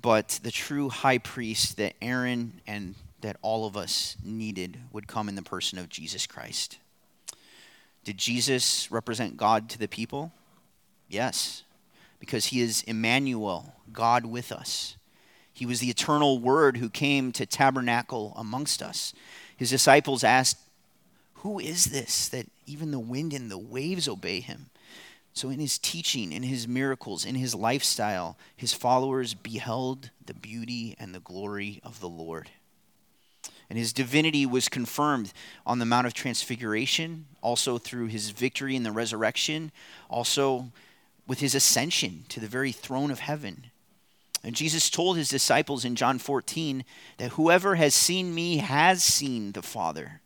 But 0.01 0.41
the 0.43 0.51
true 0.51 0.89
high 0.89 1.19
priest 1.19 1.77
that 1.77 1.95
Aaron 2.01 2.61
and 2.67 2.95
that 3.21 3.37
all 3.43 3.67
of 3.67 3.77
us 3.77 4.17
needed 4.25 4.79
would 4.93 5.07
come 5.07 5.29
in 5.29 5.35
the 5.35 5.43
person 5.43 5.79
of 5.79 5.89
Jesus 5.89 6.27
Christ. 6.27 6.79
Did 8.05 8.17
Jesus 8.17 8.91
represent 8.91 9.37
God 9.37 9.69
to 9.71 9.79
the 9.79 9.89
people? 9.89 10.33
Yes, 11.09 11.65
because 12.21 12.47
he 12.47 12.61
is 12.61 12.83
Emmanuel, 12.83 13.75
God 13.93 14.25
with 14.25 14.53
us. 14.53 14.97
He 15.53 15.67
was 15.67 15.81
the 15.81 15.91
eternal 15.91 16.39
Word 16.39 16.77
who 16.77 16.89
came 16.89 17.33
to 17.33 17.45
tabernacle 17.45 18.33
amongst 18.37 18.83
us. 18.83 19.13
His 19.57 19.71
disciples 19.71 20.23
asked, 20.23 20.59
Who 21.35 21.59
is 21.59 21.87
this 21.87 22.29
that 22.29 22.47
even 22.67 22.93
the 22.93 23.01
wind 23.01 23.33
and 23.33 23.51
the 23.51 23.59
waves 23.59 24.07
obey 24.07 24.41
him? 24.41 24.71
So, 25.33 25.49
in 25.49 25.59
his 25.59 25.79
teaching, 25.79 26.33
in 26.33 26.43
his 26.43 26.67
miracles, 26.67 27.25
in 27.25 27.35
his 27.35 27.55
lifestyle, 27.55 28.37
his 28.57 28.73
followers 28.73 29.35
beheld 29.35 30.11
the 30.25 30.35
beauty 30.35 30.97
and 30.99 31.15
the 31.15 31.21
glory 31.21 31.81
of 31.83 32.01
the 32.01 32.09
Lord 32.09 32.51
and 33.71 33.79
his 33.79 33.93
divinity 33.93 34.45
was 34.45 34.69
confirmed 34.69 35.33
on 35.65 35.79
the 35.79 35.87
Mount 35.87 36.07
of 36.07 36.13
Transfiguration, 36.13 37.27
also 37.41 37.79
through 37.79 38.07
his 38.07 38.31
victory 38.31 38.75
in 38.75 38.83
the 38.83 38.91
resurrection, 38.91 39.71
also 40.09 40.73
with 41.31 41.39
his 41.39 41.55
ascension 41.55 42.25
to 42.29 42.41
the 42.41 42.49
very 42.49 42.73
throne 42.73 43.09
of 43.09 43.21
heaven. 43.21 43.67
And 44.43 44.57
Jesus 44.57 44.91
told 44.91 45.17
his 45.17 45.29
disciples 45.29 45.85
in 45.85 45.95
John 45.95 46.19
14 46.19 46.85
that 47.19 47.35
whoever 47.35 47.77
has 47.77 47.95
seen 47.95 48.35
me 48.35 48.57
has 48.57 49.05
seen 49.05 49.53
the 49.53 49.63
Father, 49.63 50.23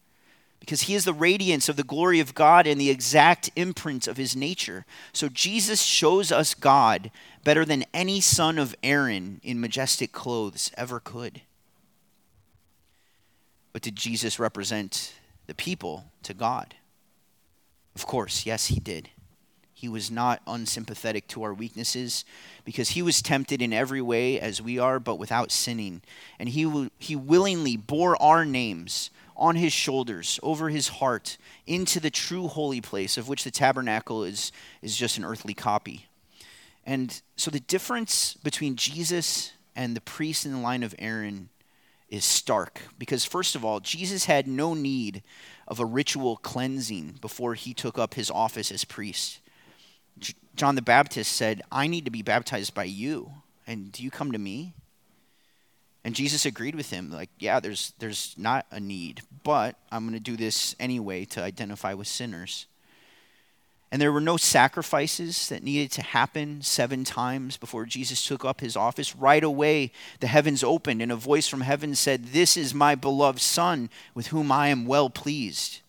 because 0.60 0.84
he 0.84 0.94
is 0.94 1.04
the 1.04 1.12
radiance 1.12 1.68
of 1.68 1.76
the 1.76 1.82
glory 1.82 2.20
of 2.20 2.34
God 2.34 2.66
and 2.66 2.80
the 2.80 2.88
exact 2.88 3.50
imprint 3.54 4.08
of 4.08 4.16
his 4.16 4.34
nature. 4.34 4.86
So 5.12 5.28
Jesus 5.28 5.82
shows 5.82 6.32
us 6.32 6.54
God 6.54 7.10
better 7.44 7.66
than 7.66 7.84
any 7.92 8.22
son 8.22 8.56
of 8.56 8.74
Aaron 8.82 9.42
in 9.42 9.60
majestic 9.60 10.10
clothes 10.10 10.72
ever 10.74 11.00
could. 11.00 11.42
But 13.74 13.82
did 13.82 13.94
Jesus 13.94 14.38
represent 14.38 15.12
the 15.48 15.54
people 15.54 16.06
to 16.22 16.32
God? 16.32 16.76
Of 17.94 18.06
course, 18.06 18.46
yes, 18.46 18.68
he 18.68 18.80
did. 18.80 19.10
He 19.74 19.88
was 19.88 20.10
not 20.10 20.40
unsympathetic 20.46 21.26
to 21.28 21.42
our 21.42 21.52
weaknesses 21.52 22.24
because 22.64 22.90
he 22.90 23.02
was 23.02 23.20
tempted 23.20 23.60
in 23.60 23.72
every 23.72 24.00
way 24.00 24.40
as 24.40 24.62
we 24.62 24.78
are, 24.78 25.00
but 25.00 25.18
without 25.18 25.50
sinning. 25.50 26.00
And 26.38 26.48
he, 26.48 26.90
he 26.98 27.16
willingly 27.16 27.76
bore 27.76 28.20
our 28.22 28.44
names 28.44 29.10
on 29.36 29.56
his 29.56 29.72
shoulders, 29.72 30.38
over 30.42 30.68
his 30.68 30.88
heart, 30.88 31.36
into 31.66 31.98
the 31.98 32.10
true 32.10 32.46
holy 32.46 32.80
place, 32.80 33.18
of 33.18 33.28
which 33.28 33.42
the 33.42 33.50
tabernacle 33.50 34.22
is, 34.22 34.52
is 34.80 34.96
just 34.96 35.18
an 35.18 35.24
earthly 35.24 35.54
copy. 35.54 36.06
And 36.86 37.20
so 37.36 37.50
the 37.50 37.60
difference 37.60 38.34
between 38.34 38.76
Jesus 38.76 39.52
and 39.74 39.96
the 39.96 40.00
priest 40.00 40.46
in 40.46 40.52
the 40.52 40.58
line 40.58 40.82
of 40.82 40.94
Aaron 40.98 41.48
is 42.08 42.24
stark 42.24 42.82
because, 42.96 43.24
first 43.24 43.56
of 43.56 43.64
all, 43.64 43.80
Jesus 43.80 44.26
had 44.26 44.46
no 44.46 44.74
need 44.74 45.22
of 45.66 45.80
a 45.80 45.84
ritual 45.84 46.36
cleansing 46.36 47.18
before 47.20 47.54
he 47.54 47.74
took 47.74 47.98
up 47.98 48.14
his 48.14 48.30
office 48.30 48.70
as 48.70 48.84
priest. 48.84 49.40
John 50.56 50.74
the 50.74 50.82
Baptist 50.82 51.32
said, 51.32 51.62
I 51.72 51.86
need 51.86 52.04
to 52.04 52.10
be 52.10 52.22
baptized 52.22 52.74
by 52.74 52.84
you, 52.84 53.32
and 53.66 53.90
do 53.90 54.02
you 54.02 54.10
come 54.10 54.32
to 54.32 54.38
me? 54.38 54.74
And 56.04 56.14
Jesus 56.14 56.44
agreed 56.44 56.74
with 56.74 56.90
him, 56.90 57.10
like, 57.10 57.30
yeah, 57.38 57.60
there's, 57.60 57.94
there's 57.98 58.34
not 58.36 58.66
a 58.70 58.78
need, 58.78 59.22
but 59.42 59.76
I'm 59.90 60.04
going 60.04 60.12
to 60.12 60.20
do 60.20 60.36
this 60.36 60.76
anyway 60.78 61.24
to 61.26 61.42
identify 61.42 61.94
with 61.94 62.06
sinners. 62.06 62.66
And 63.90 64.02
there 64.02 64.12
were 64.12 64.20
no 64.20 64.36
sacrifices 64.36 65.48
that 65.48 65.62
needed 65.62 65.92
to 65.92 66.02
happen 66.02 66.62
seven 66.62 67.04
times 67.04 67.56
before 67.56 67.84
Jesus 67.84 68.26
took 68.26 68.44
up 68.44 68.60
his 68.60 68.76
office. 68.76 69.14
Right 69.14 69.44
away, 69.44 69.92
the 70.20 70.26
heavens 70.26 70.64
opened, 70.64 71.00
and 71.00 71.12
a 71.12 71.16
voice 71.16 71.46
from 71.46 71.60
heaven 71.60 71.94
said, 71.94 72.26
This 72.26 72.56
is 72.56 72.74
my 72.74 72.96
beloved 72.96 73.40
Son, 73.40 73.88
with 74.12 74.26
whom 74.26 74.50
I 74.50 74.68
am 74.68 74.84
well 74.84 75.10
pleased. 75.10 75.80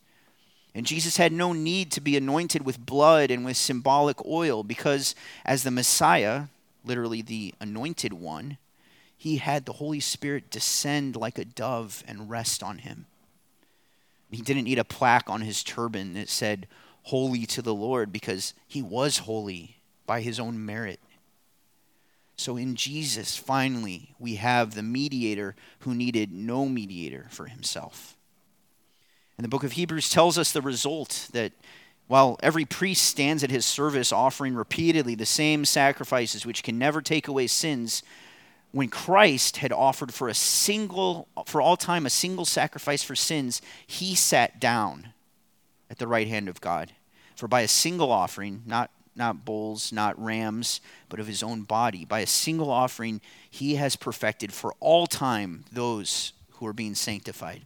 And 0.75 0.85
Jesus 0.85 1.15
had 1.15 1.31
no 1.31 1.53
need 1.53 1.89
to 1.93 2.01
be 2.01 2.17
anointed 2.17 2.65
with 2.65 2.85
blood 2.85 3.31
and 3.31 3.45
with 3.45 3.55
symbolic 3.55 4.23
oil, 4.25 4.61
because 4.61 5.15
as 5.45 5.63
the 5.63 5.71
Messiah, 5.71 6.43
literally 6.83 7.21
the 7.21 7.55
anointed 7.61 8.11
one, 8.11 8.57
he 9.17 9.38
had 9.38 9.65
the 9.65 9.73
Holy 9.73 10.01
Spirit 10.01 10.51
descend 10.51 11.15
like 11.15 11.39
a 11.39 11.45
dove 11.45 12.03
and 12.05 12.29
rest 12.29 12.61
on 12.61 12.79
him. 12.79 13.05
He 14.29 14.41
didn't 14.41 14.65
need 14.65 14.77
a 14.77 14.83
plaque 14.83 15.29
on 15.29 15.41
his 15.41 15.63
turban 15.63 16.13
that 16.15 16.27
said, 16.27 16.67
holy 17.03 17.45
to 17.45 17.61
the 17.61 17.73
Lord 17.73 18.11
because 18.11 18.53
he 18.67 18.81
was 18.81 19.19
holy 19.19 19.77
by 20.05 20.19
his 20.19 20.39
own 20.41 20.65
merit. 20.65 20.99
So 22.35 22.57
in 22.57 22.75
Jesus, 22.75 23.38
finally, 23.38 24.13
we 24.19 24.35
have 24.35 24.75
the 24.75 24.83
mediator 24.83 25.55
who 25.79 25.95
needed 25.95 26.33
no 26.33 26.65
mediator 26.65 27.27
for 27.29 27.45
himself. 27.45 28.14
And 29.38 29.43
the 29.43 29.50
book 29.50 29.63
of 29.63 29.74
Hebrews 29.74 30.10
tells 30.10 30.38
us 30.38 30.52
the 30.52 30.62
result 30.62 31.30
that 31.34 31.52
while 32.08 32.38
every 32.43 32.65
priest 32.65 33.04
stands 33.04 33.43
at 33.43 33.50
his 33.50 33.65
service 33.65 34.12
offering 34.12 34.56
repeatedly 34.56 35.15
the 35.15 35.26
same 35.26 35.65
sacrifices 35.65 36.45
which 36.45 36.63
can 36.63 36.78
never 36.78 37.02
take 37.02 37.28
away 37.28 37.48
sins, 37.48 38.04
when 38.71 38.89
Christ 38.89 39.58
had 39.58 39.71
offered 39.71 40.13
for 40.13 40.28
a 40.28 40.34
single 40.34 41.28
for 41.45 41.62
all 41.62 41.78
time 41.78 42.06
a 42.06 42.10
single 42.10 42.45
sacrifice 42.45 43.04
for 43.04 43.15
sins, 43.15 43.62
he 43.88 44.16
sat 44.16 44.59
down 44.59 45.14
at 45.89 45.97
the 45.97 46.07
right 46.07 46.28
hand 46.28 46.47
of 46.49 46.62
God. 46.62 46.91
For 47.36 47.47
by 47.47 47.62
a 47.62 47.68
single 47.68 48.12
offering, 48.12 48.64
not, 48.66 48.91
not 49.16 49.45
bulls, 49.45 49.91
not 49.91 50.22
rams, 50.22 50.82
but 51.09 51.20
of 51.20 51.28
his 51.28 51.43
own 51.43 51.64
body, 51.64 52.05
by 52.05 52.20
a 52.20 52.28
single 52.28 52.70
offering, 52.70 53.22
he 53.49 53.76
has 53.76 53.95
perfected 53.95 54.53
for 54.53 54.74
all 54.80 55.07
time 55.07 55.66
those 55.72 56.34
who 56.51 56.68
are 56.68 56.74
being 56.74 56.95
sanctified. 56.95 57.62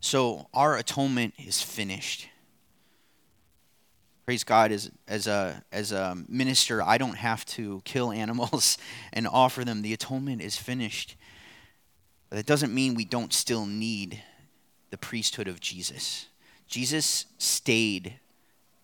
So 0.00 0.48
our 0.54 0.76
atonement 0.76 1.34
is 1.38 1.62
finished. 1.62 2.28
Praise 4.24 4.42
God, 4.42 4.72
as, 4.72 4.90
as, 5.06 5.28
a, 5.28 5.62
as 5.70 5.92
a 5.92 6.16
minister, 6.28 6.82
I 6.82 6.98
don't 6.98 7.16
have 7.16 7.44
to 7.46 7.80
kill 7.84 8.10
animals 8.10 8.76
and 9.12 9.26
offer 9.28 9.64
them. 9.64 9.82
The 9.82 9.92
atonement 9.92 10.42
is 10.42 10.56
finished. 10.56 11.16
But 12.28 12.36
that 12.36 12.46
doesn't 12.46 12.74
mean 12.74 12.94
we 12.94 13.04
don't 13.04 13.32
still 13.32 13.66
need 13.66 14.22
the 14.90 14.98
priesthood 14.98 15.46
of 15.46 15.60
Jesus. 15.60 16.26
Jesus 16.66 17.26
stayed 17.38 18.18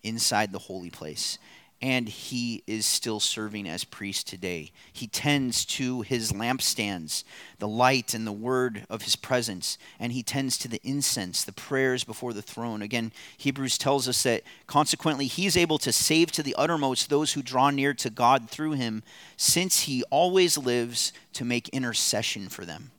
inside 0.01 0.51
the 0.51 0.59
holy 0.59 0.89
place. 0.89 1.37
And 1.83 2.07
he 2.07 2.63
is 2.65 2.85
still 2.85 3.19
serving 3.19 3.67
as 3.67 3.83
priest 3.83 4.25
today. 4.25 4.71
He 4.93 5.05
tends 5.05 5.65
to 5.65 5.99
his 5.99 6.31
lampstands, 6.31 7.25
the 7.59 7.67
light 7.67 8.13
and 8.13 8.25
the 8.25 8.31
word 8.31 8.85
of 8.89 9.01
his 9.01 9.17
presence, 9.17 9.77
and 9.99 10.13
he 10.13 10.23
tends 10.23 10.57
to 10.59 10.69
the 10.69 10.79
incense, 10.85 11.43
the 11.43 11.51
prayers 11.51 12.05
before 12.05 12.31
the 12.31 12.41
throne. 12.41 12.81
Again, 12.81 13.11
Hebrews 13.37 13.77
tells 13.77 14.07
us 14.07 14.23
that 14.23 14.43
consequently 14.65 15.27
he 15.27 15.45
is 15.45 15.57
able 15.57 15.77
to 15.79 15.91
save 15.91 16.31
to 16.31 16.41
the 16.41 16.55
uttermost 16.57 17.09
those 17.09 17.33
who 17.33 17.41
draw 17.41 17.69
near 17.69 17.93
to 17.95 18.09
God 18.09 18.49
through 18.49 18.71
him, 18.71 19.03
since 19.35 19.81
he 19.81 20.03
always 20.09 20.57
lives 20.57 21.11
to 21.33 21.43
make 21.43 21.67
intercession 21.69 22.47
for 22.47 22.63
them. 22.63 22.91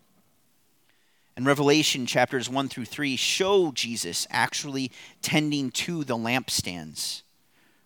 And 1.39 1.47
Revelation 1.47 2.05
chapters 2.05 2.51
1 2.51 2.69
through 2.69 2.85
3 2.85 3.17
show 3.17 3.73
Jesus 3.73 4.27
actually 4.29 4.93
tending 5.23 5.71
to 5.71 6.05
the 6.05 6.19
lampstands 6.19 7.23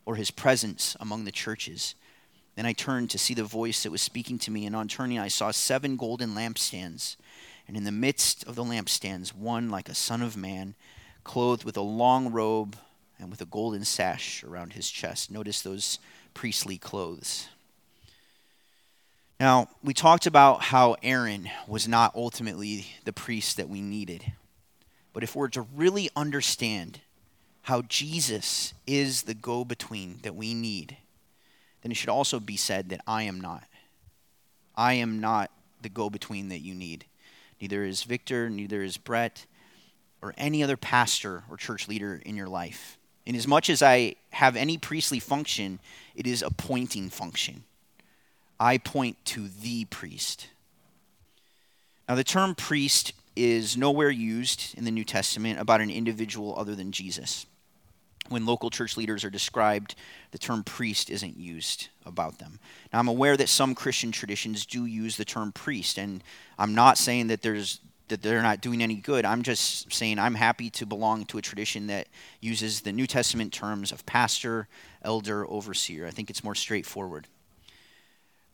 or 0.09 0.17
his 0.17 0.31
presence 0.31 0.97
among 1.01 1.27
the 1.27 1.31
churches. 1.31 1.95
Then 2.57 2.65
I 2.65 2.73
turned 2.73 3.11
to 3.11 3.19
see 3.19 3.35
the 3.35 3.45
voice 3.45 3.83
that 3.83 3.93
was 3.93 4.01
speaking 4.01 4.39
to 4.39 4.51
me, 4.51 4.65
and 4.65 4.75
on 4.75 4.89
turning, 4.89 5.19
I 5.19 5.29
saw 5.29 5.51
seven 5.51 5.97
golden 5.97 6.31
lampstands. 6.31 7.17
And 7.67 7.77
in 7.77 7.85
the 7.85 7.93
midst 7.93 8.43
of 8.45 8.55
the 8.55 8.65
lampstands, 8.65 9.35
one 9.35 9.69
like 9.69 9.87
a 9.91 9.95
son 9.95 10.23
of 10.23 10.35
man, 10.35 10.77
clothed 11.25 11.63
with 11.63 11.77
a 11.77 11.83
long 11.83 12.33
robe 12.33 12.79
and 13.19 13.31
with 13.31 13.43
a 13.43 13.45
golden 13.45 13.85
sash 13.85 14.43
around 14.43 14.73
his 14.73 14.91
chest. 14.91 15.31
Notice 15.31 15.61
those 15.61 15.99
priestly 16.33 16.79
clothes. 16.79 17.49
Now, 19.39 19.69
we 19.85 19.93
talked 19.93 20.25
about 20.25 20.63
how 20.63 20.97
Aaron 21.03 21.51
was 21.67 21.87
not 21.87 22.15
ultimately 22.15 22.87
the 23.05 23.13
priest 23.13 23.59
that 23.59 23.69
we 23.69 23.83
needed. 23.83 24.33
But 25.13 25.23
if 25.23 25.37
we're 25.37 25.49
to 25.49 25.67
really 25.77 26.09
understand 26.17 27.03
how 27.63 27.83
Jesus 27.83 28.75
is 28.87 29.23
the 29.23 29.35
go 29.35 29.65
between 29.65 30.21
that 30.23 30.35
we 30.35 30.55
need, 30.55 30.97
then 31.83 31.93
it 31.93 31.97
should 31.97 32.09
also 32.09 32.41
be 32.41 32.57
said 32.57 32.89
that 32.89 33.01
I 33.07 33.25
am 33.25 33.41
not. 33.41 33.65
I 34.75 34.95
am 34.95 35.21
not 35.21 35.51
the 35.83 35.89
go 35.89 36.09
between 36.11 36.49
that 36.49 36.61
you 36.61 36.75
need. 36.75 37.05
Neither 37.61 37.85
is 37.85 38.05
Victor, 38.05 38.49
neither 38.49 38.83
is 38.83 38.97
Brett, 38.97 39.47
or 40.23 40.35
any 40.37 40.63
other 40.63 40.77
pastor 40.77 41.45
or 41.51 41.57
church 41.57 41.89
leader 41.89 42.21
in 42.25 42.37
your 42.37 42.49
life. 42.49 42.99
In 43.27 43.37
as 43.37 43.47
much 43.47 43.69
as 43.69 43.83
I 43.83 44.15
have 44.31 44.57
any 44.57 44.79
priestly 44.79 45.21
function, 45.21 45.81
it 46.15 46.27
is 46.27 46.43
a 46.43 46.51
pointing 46.51 47.11
function. 47.11 47.65
I 48.59 48.79
point 48.79 49.17
to 49.27 49.49
the 49.49 49.85
priest. 49.85 50.49
Now, 52.09 52.15
the 52.15 52.25
term 52.25 52.55
priest 52.55 53.13
is 53.39 53.76
nowhere 53.76 54.11
used 54.11 54.76
in 54.76 54.84
the 54.84 54.91
New 54.91 55.05
Testament 55.05 55.61
about 55.61 55.80
an 55.80 55.91
individual 55.91 56.55
other 56.59 56.74
than 56.74 56.93
Jesus 56.93 57.47
when 58.28 58.47
local 58.47 58.70
church 58.70 58.97
leaders 58.97 59.24
are 59.24 59.30
described, 59.30 59.95
the 60.30 60.39
term 60.39 60.62
priest 60.62 61.11
isn't 61.11 61.36
used 61.36 61.89
about 62.05 62.39
them. 62.39 62.59
Now, 62.93 62.99
I'm 62.99 63.09
aware 63.09 63.36
that 63.36 63.49
some 63.49 63.74
Christian 63.74 64.12
traditions 64.12 64.66
do 64.66 64.84
use 64.84 65.16
the 65.16 65.24
term 65.24 65.53
priest, 65.53 65.99
and 65.99 66.22
I'm 66.59 66.74
not 66.74 66.99
saying 66.99 67.28
that 67.28 67.43
there's 67.43 67.80
that 68.09 68.22
they're 68.22 68.41
not 68.41 68.62
doing 68.62 68.82
any 68.82 68.95
good. 68.95 69.26
I'm 69.26 69.43
just 69.43 69.93
saying 69.93 70.18
I'm 70.18 70.34
happy 70.34 70.70
to 70.70 70.86
belong 70.86 71.26
to 71.26 71.36
a 71.36 71.43
tradition 71.43 71.89
that 71.89 72.09
uses 72.41 72.80
the 72.80 72.91
New 72.91 73.07
Testament 73.07 73.53
terms 73.53 73.93
of 73.93 74.07
pastor, 74.07 74.66
elder, 75.03 75.47
overseer. 75.47 76.07
I 76.07 76.11
think 76.11 76.30
it's 76.30 76.43
more 76.43 76.55
straightforward. 76.55 77.26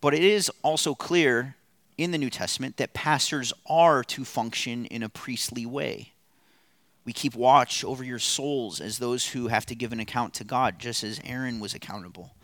But 0.00 0.12
it 0.12 0.24
is 0.24 0.50
also 0.62 0.96
clear 0.96 1.54
in 1.96 2.10
the 2.10 2.18
New 2.18 2.30
Testament 2.30 2.76
that 2.76 2.94
pastors 2.94 3.52
are 3.66 4.02
to 4.04 4.24
function 4.24 4.84
in 4.86 5.02
a 5.02 5.08
priestly 5.08 5.66
way. 5.66 6.12
We 7.04 7.12
keep 7.12 7.34
watch 7.34 7.84
over 7.84 8.02
your 8.02 8.18
souls 8.18 8.80
as 8.80 8.98
those 8.98 9.28
who 9.28 9.48
have 9.48 9.66
to 9.66 9.74
give 9.74 9.92
an 9.92 10.00
account 10.00 10.34
to 10.34 10.44
God, 10.44 10.78
just 10.78 11.04
as 11.04 11.20
Aaron 11.24 11.60
was 11.60 11.74
accountable. 11.74 12.34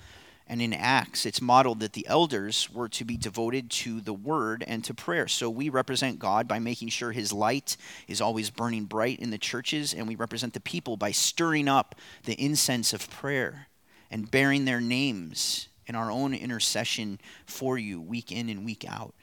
And 0.47 0.61
in 0.61 0.75
Acts, 0.75 1.27
it's 1.27 1.41
modeled 1.41 1.79
that 1.79 1.93
the 1.93 2.07
elders 2.09 2.69
were 2.69 2.89
to 2.89 3.05
be 3.05 3.17
devoted 3.17 3.71
to 3.71 4.01
the 4.01 4.13
word 4.13 4.65
and 4.67 4.83
to 4.85 4.93
prayer. 4.93 5.29
So 5.29 5.49
we 5.49 5.69
represent 5.69 6.19
God 6.19 6.49
by 6.49 6.59
making 6.59 6.89
sure 6.89 7.13
his 7.13 7.33
light 7.33 7.77
is 8.09 8.21
always 8.21 8.51
burning 8.51 8.85
bright 8.85 9.21
in 9.21 9.31
the 9.31 9.39
churches, 9.39 9.95
and 9.95 10.09
we 10.09 10.17
represent 10.17 10.53
the 10.53 10.61
people 10.61 10.97
by 10.97 11.13
stirring 11.13 11.69
up 11.69 11.95
the 12.25 12.35
incense 12.35 12.93
of 12.93 13.09
prayer 13.11 13.69
and 14.11 14.31
bearing 14.31 14.65
their 14.65 14.81
names 14.81 15.69
in 15.87 15.95
our 15.95 16.11
own 16.11 16.35
intercession 16.35 17.21
for 17.47 17.79
you 17.79 18.01
week 18.01 18.33
in 18.33 18.49
and 18.49 18.65
week 18.65 18.85
out. 18.89 19.15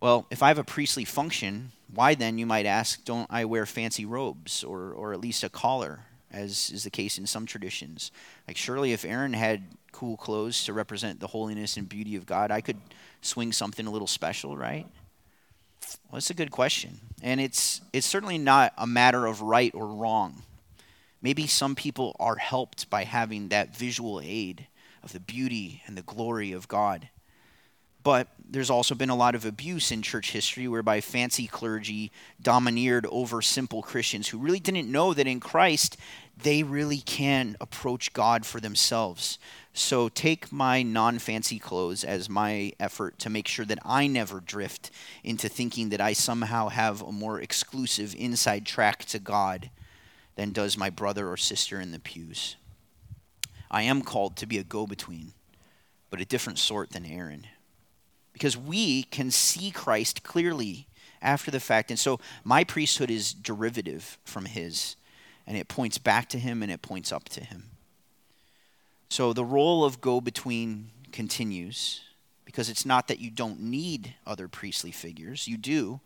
Well, 0.00 0.26
if 0.30 0.42
I 0.42 0.48
have 0.48 0.58
a 0.58 0.64
priestly 0.64 1.04
function, 1.04 1.72
why 1.92 2.14
then, 2.14 2.38
you 2.38 2.46
might 2.46 2.66
ask, 2.66 3.04
don't 3.04 3.26
I 3.30 3.44
wear 3.44 3.66
fancy 3.66 4.06
robes 4.06 4.64
or, 4.64 4.92
or 4.92 5.12
at 5.12 5.20
least 5.20 5.44
a 5.44 5.50
collar, 5.50 6.00
as 6.32 6.70
is 6.70 6.84
the 6.84 6.90
case 6.90 7.18
in 7.18 7.26
some 7.26 7.44
traditions? 7.44 8.10
Like, 8.48 8.56
surely 8.56 8.92
if 8.92 9.04
Aaron 9.04 9.34
had 9.34 9.62
cool 9.92 10.16
clothes 10.16 10.64
to 10.64 10.72
represent 10.72 11.20
the 11.20 11.26
holiness 11.26 11.76
and 11.76 11.88
beauty 11.88 12.16
of 12.16 12.24
God, 12.24 12.50
I 12.50 12.62
could 12.62 12.78
swing 13.20 13.52
something 13.52 13.86
a 13.86 13.90
little 13.90 14.06
special, 14.06 14.56
right? 14.56 14.86
Well, 15.82 16.14
that's 16.14 16.30
a 16.30 16.34
good 16.34 16.50
question. 16.50 17.00
And 17.22 17.40
it's, 17.40 17.82
it's 17.92 18.06
certainly 18.06 18.38
not 18.38 18.72
a 18.78 18.86
matter 18.86 19.26
of 19.26 19.42
right 19.42 19.74
or 19.74 19.86
wrong. 19.86 20.42
Maybe 21.20 21.46
some 21.46 21.74
people 21.74 22.16
are 22.18 22.36
helped 22.36 22.88
by 22.88 23.04
having 23.04 23.48
that 23.48 23.76
visual 23.76 24.20
aid 24.24 24.66
of 25.02 25.12
the 25.12 25.20
beauty 25.20 25.82
and 25.86 25.96
the 25.96 26.02
glory 26.02 26.52
of 26.52 26.68
God. 26.68 27.10
But 28.02 28.28
there's 28.48 28.70
also 28.70 28.94
been 28.94 29.10
a 29.10 29.16
lot 29.16 29.34
of 29.34 29.44
abuse 29.44 29.92
in 29.92 30.02
church 30.02 30.32
history 30.32 30.66
whereby 30.66 31.00
fancy 31.00 31.46
clergy 31.46 32.10
domineered 32.42 33.06
over 33.06 33.42
simple 33.42 33.82
Christians 33.82 34.28
who 34.28 34.38
really 34.38 34.58
didn't 34.58 34.90
know 34.90 35.12
that 35.14 35.26
in 35.26 35.38
Christ 35.38 35.96
they 36.42 36.62
really 36.62 36.98
can 36.98 37.56
approach 37.60 38.12
God 38.12 38.46
for 38.46 38.58
themselves. 38.58 39.38
So 39.74 40.08
take 40.08 40.50
my 40.50 40.82
non 40.82 41.18
fancy 41.18 41.58
clothes 41.58 42.02
as 42.02 42.28
my 42.28 42.72
effort 42.80 43.18
to 43.20 43.30
make 43.30 43.46
sure 43.46 43.66
that 43.66 43.78
I 43.84 44.06
never 44.06 44.40
drift 44.40 44.90
into 45.22 45.48
thinking 45.48 45.90
that 45.90 46.00
I 46.00 46.14
somehow 46.14 46.68
have 46.68 47.02
a 47.02 47.12
more 47.12 47.40
exclusive 47.40 48.14
inside 48.18 48.64
track 48.64 49.04
to 49.06 49.18
God 49.18 49.70
than 50.36 50.52
does 50.52 50.78
my 50.78 50.88
brother 50.88 51.28
or 51.28 51.36
sister 51.36 51.78
in 51.80 51.92
the 51.92 51.98
pews. 51.98 52.56
I 53.70 53.82
am 53.82 54.02
called 54.02 54.36
to 54.38 54.46
be 54.46 54.58
a 54.58 54.64
go 54.64 54.86
between, 54.86 55.34
but 56.08 56.20
a 56.20 56.24
different 56.24 56.58
sort 56.58 56.90
than 56.90 57.04
Aaron 57.04 57.46
because 58.32 58.56
we 58.56 59.04
can 59.04 59.30
see 59.30 59.70
Christ 59.70 60.22
clearly 60.22 60.86
after 61.22 61.50
the 61.50 61.60
fact. 61.60 61.90
And 61.90 61.98
so 61.98 62.20
my 62.44 62.64
priesthood 62.64 63.10
is 63.10 63.32
derivative 63.32 64.18
from 64.24 64.46
his, 64.46 64.96
and 65.46 65.56
it 65.56 65.68
points 65.68 65.98
back 65.98 66.28
to 66.30 66.38
him 66.38 66.62
and 66.62 66.70
it 66.70 66.82
points 66.82 67.12
up 67.12 67.28
to 67.30 67.44
him. 67.44 67.64
So 69.08 69.32
the 69.32 69.44
role 69.44 69.84
of 69.84 70.00
go 70.00 70.20
between 70.20 70.90
continues 71.12 72.02
because 72.44 72.68
it's 72.68 72.86
not 72.86 73.08
that 73.08 73.20
you 73.20 73.30
don't 73.30 73.60
need 73.60 74.14
other 74.26 74.48
priestly 74.48 74.90
figures, 74.90 75.46
you 75.46 75.56
do. 75.56 76.00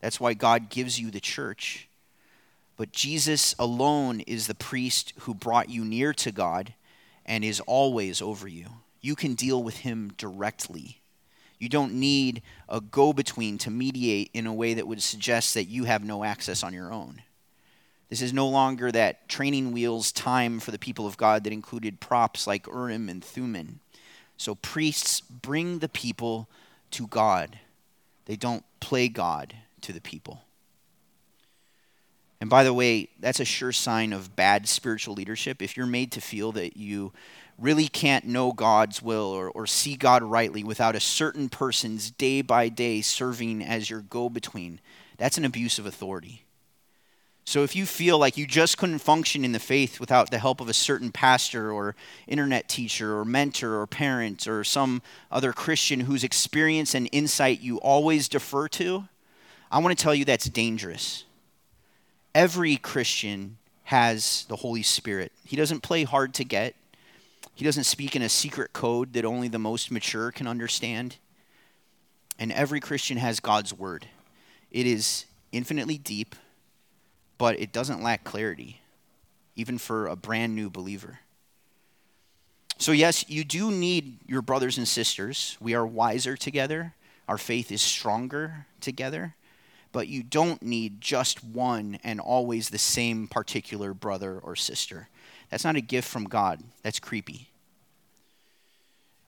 That's 0.00 0.20
why 0.20 0.34
God 0.34 0.68
gives 0.68 1.00
you 1.00 1.10
the 1.10 1.20
church. 1.20 1.88
But 2.76 2.92
Jesus 2.92 3.54
alone 3.58 4.20
is 4.20 4.46
the 4.46 4.54
priest 4.54 5.14
who 5.20 5.34
brought 5.34 5.70
you 5.70 5.84
near 5.84 6.12
to 6.14 6.32
God 6.32 6.74
and 7.24 7.44
is 7.44 7.60
always 7.60 8.20
over 8.20 8.48
you. 8.48 8.66
You 9.00 9.14
can 9.14 9.34
deal 9.34 9.62
with 9.62 9.78
him 9.78 10.12
directly 10.16 11.00
you 11.64 11.70
don't 11.70 11.94
need 11.94 12.42
a 12.68 12.78
go 12.78 13.14
between 13.14 13.56
to 13.56 13.70
mediate 13.70 14.30
in 14.34 14.46
a 14.46 14.52
way 14.52 14.74
that 14.74 14.86
would 14.86 15.02
suggest 15.02 15.54
that 15.54 15.64
you 15.64 15.84
have 15.84 16.04
no 16.04 16.22
access 16.22 16.62
on 16.62 16.74
your 16.74 16.92
own. 16.92 17.22
This 18.10 18.20
is 18.20 18.34
no 18.34 18.46
longer 18.46 18.92
that 18.92 19.30
training 19.30 19.72
wheels 19.72 20.12
time 20.12 20.60
for 20.60 20.72
the 20.72 20.78
people 20.78 21.06
of 21.06 21.16
God 21.16 21.42
that 21.42 21.54
included 21.54 22.00
props 22.00 22.46
like 22.46 22.66
Urim 22.66 23.08
and 23.08 23.24
Thummim. 23.24 23.80
So 24.36 24.54
priests 24.56 25.22
bring 25.22 25.78
the 25.78 25.88
people 25.88 26.50
to 26.90 27.06
God, 27.06 27.58
they 28.26 28.36
don't 28.36 28.64
play 28.78 29.08
God 29.08 29.54
to 29.80 29.92
the 29.94 30.02
people. 30.02 30.42
And 32.42 32.50
by 32.50 32.62
the 32.62 32.74
way, 32.74 33.08
that's 33.18 33.40
a 33.40 33.44
sure 33.46 33.72
sign 33.72 34.12
of 34.12 34.36
bad 34.36 34.68
spiritual 34.68 35.14
leadership. 35.14 35.62
If 35.62 35.78
you're 35.78 35.86
made 35.86 36.12
to 36.12 36.20
feel 36.20 36.52
that 36.52 36.76
you 36.76 37.14
really 37.58 37.88
can't 37.88 38.24
know 38.24 38.52
God's 38.52 39.00
will 39.00 39.30
or, 39.30 39.50
or 39.50 39.66
see 39.66 39.96
God 39.96 40.22
rightly 40.22 40.64
without 40.64 40.96
a 40.96 41.00
certain 41.00 41.48
person's 41.48 42.10
day 42.10 42.42
by 42.42 42.68
day 42.68 43.00
serving 43.00 43.62
as 43.62 43.88
your 43.88 44.00
go 44.00 44.28
between. 44.28 44.80
That's 45.16 45.38
an 45.38 45.44
abuse 45.44 45.78
of 45.78 45.86
authority. 45.86 46.44
So 47.46 47.62
if 47.62 47.76
you 47.76 47.84
feel 47.84 48.18
like 48.18 48.38
you 48.38 48.46
just 48.46 48.78
couldn't 48.78 49.00
function 49.00 49.44
in 49.44 49.52
the 49.52 49.58
faith 49.58 50.00
without 50.00 50.30
the 50.30 50.38
help 50.38 50.60
of 50.60 50.68
a 50.68 50.74
certain 50.74 51.12
pastor 51.12 51.70
or 51.70 51.94
internet 52.26 52.68
teacher 52.68 53.16
or 53.18 53.24
mentor 53.24 53.80
or 53.80 53.86
parent 53.86 54.48
or 54.48 54.64
some 54.64 55.02
other 55.30 55.52
Christian 55.52 56.00
whose 56.00 56.24
experience 56.24 56.94
and 56.94 57.08
insight 57.12 57.60
you 57.60 57.76
always 57.78 58.28
defer 58.28 58.66
to, 58.68 59.04
I 59.70 59.78
want 59.78 59.96
to 59.96 60.02
tell 60.02 60.14
you 60.14 60.24
that's 60.24 60.48
dangerous. 60.48 61.24
Every 62.34 62.76
Christian 62.76 63.58
has 63.84 64.46
the 64.48 64.56
Holy 64.56 64.82
Spirit. 64.82 65.30
He 65.44 65.56
doesn't 65.56 65.82
play 65.82 66.04
hard 66.04 66.32
to 66.34 66.44
get. 66.44 66.74
He 67.54 67.64
doesn't 67.64 67.84
speak 67.84 68.16
in 68.16 68.22
a 68.22 68.28
secret 68.28 68.72
code 68.72 69.12
that 69.12 69.24
only 69.24 69.48
the 69.48 69.58
most 69.58 69.90
mature 69.90 70.32
can 70.32 70.46
understand. 70.46 71.16
And 72.38 72.50
every 72.52 72.80
Christian 72.80 73.16
has 73.18 73.38
God's 73.38 73.72
word. 73.72 74.08
It 74.70 74.86
is 74.86 75.26
infinitely 75.52 75.98
deep, 75.98 76.34
but 77.38 77.58
it 77.60 77.72
doesn't 77.72 78.02
lack 78.02 78.24
clarity, 78.24 78.80
even 79.54 79.78
for 79.78 80.08
a 80.08 80.16
brand 80.16 80.56
new 80.56 80.68
believer. 80.68 81.20
So, 82.76 82.90
yes, 82.90 83.24
you 83.28 83.44
do 83.44 83.70
need 83.70 84.18
your 84.26 84.42
brothers 84.42 84.78
and 84.78 84.88
sisters. 84.88 85.56
We 85.60 85.74
are 85.74 85.86
wiser 85.86 86.36
together, 86.36 86.94
our 87.28 87.38
faith 87.38 87.70
is 87.70 87.80
stronger 87.80 88.66
together, 88.80 89.36
but 89.92 90.08
you 90.08 90.24
don't 90.24 90.60
need 90.60 91.00
just 91.00 91.44
one 91.44 91.98
and 92.02 92.20
always 92.20 92.68
the 92.68 92.78
same 92.78 93.28
particular 93.28 93.94
brother 93.94 94.38
or 94.42 94.56
sister. 94.56 95.08
That's 95.54 95.64
not 95.64 95.76
a 95.76 95.80
gift 95.80 96.08
from 96.08 96.24
God, 96.24 96.64
that's 96.82 96.98
creepy. 96.98 97.48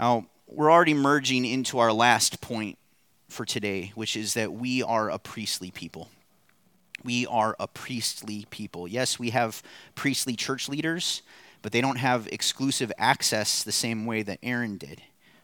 Now, 0.01 0.27
we're 0.49 0.73
already 0.73 0.93
merging 0.93 1.45
into 1.45 1.79
our 1.79 1.93
last 1.93 2.41
point 2.41 2.79
for 3.29 3.45
today, 3.45 3.93
which 3.95 4.17
is 4.17 4.35
that 4.35 4.53
we 4.53 4.83
are 4.83 5.09
a 5.09 5.21
priestly 5.21 5.71
people. 5.71 6.09
We 7.05 7.29
are 7.29 7.55
a 7.61 7.69
priestly 7.69 8.45
people. 8.51 8.89
Yes, 8.89 9.21
we 9.21 9.31
have 9.31 9.63
priestly 9.95 10.35
church 10.35 10.69
leaders, 10.69 11.23
but 11.63 11.71
they 11.71 11.81
don't 11.81 11.99
have 11.99 12.27
exclusive 12.33 12.91
access 12.99 13.63
the 13.63 13.71
same 13.71 14.05
way 14.05 14.25
that 14.25 14.41
Aaron 14.43 14.79
did. 14.79 15.03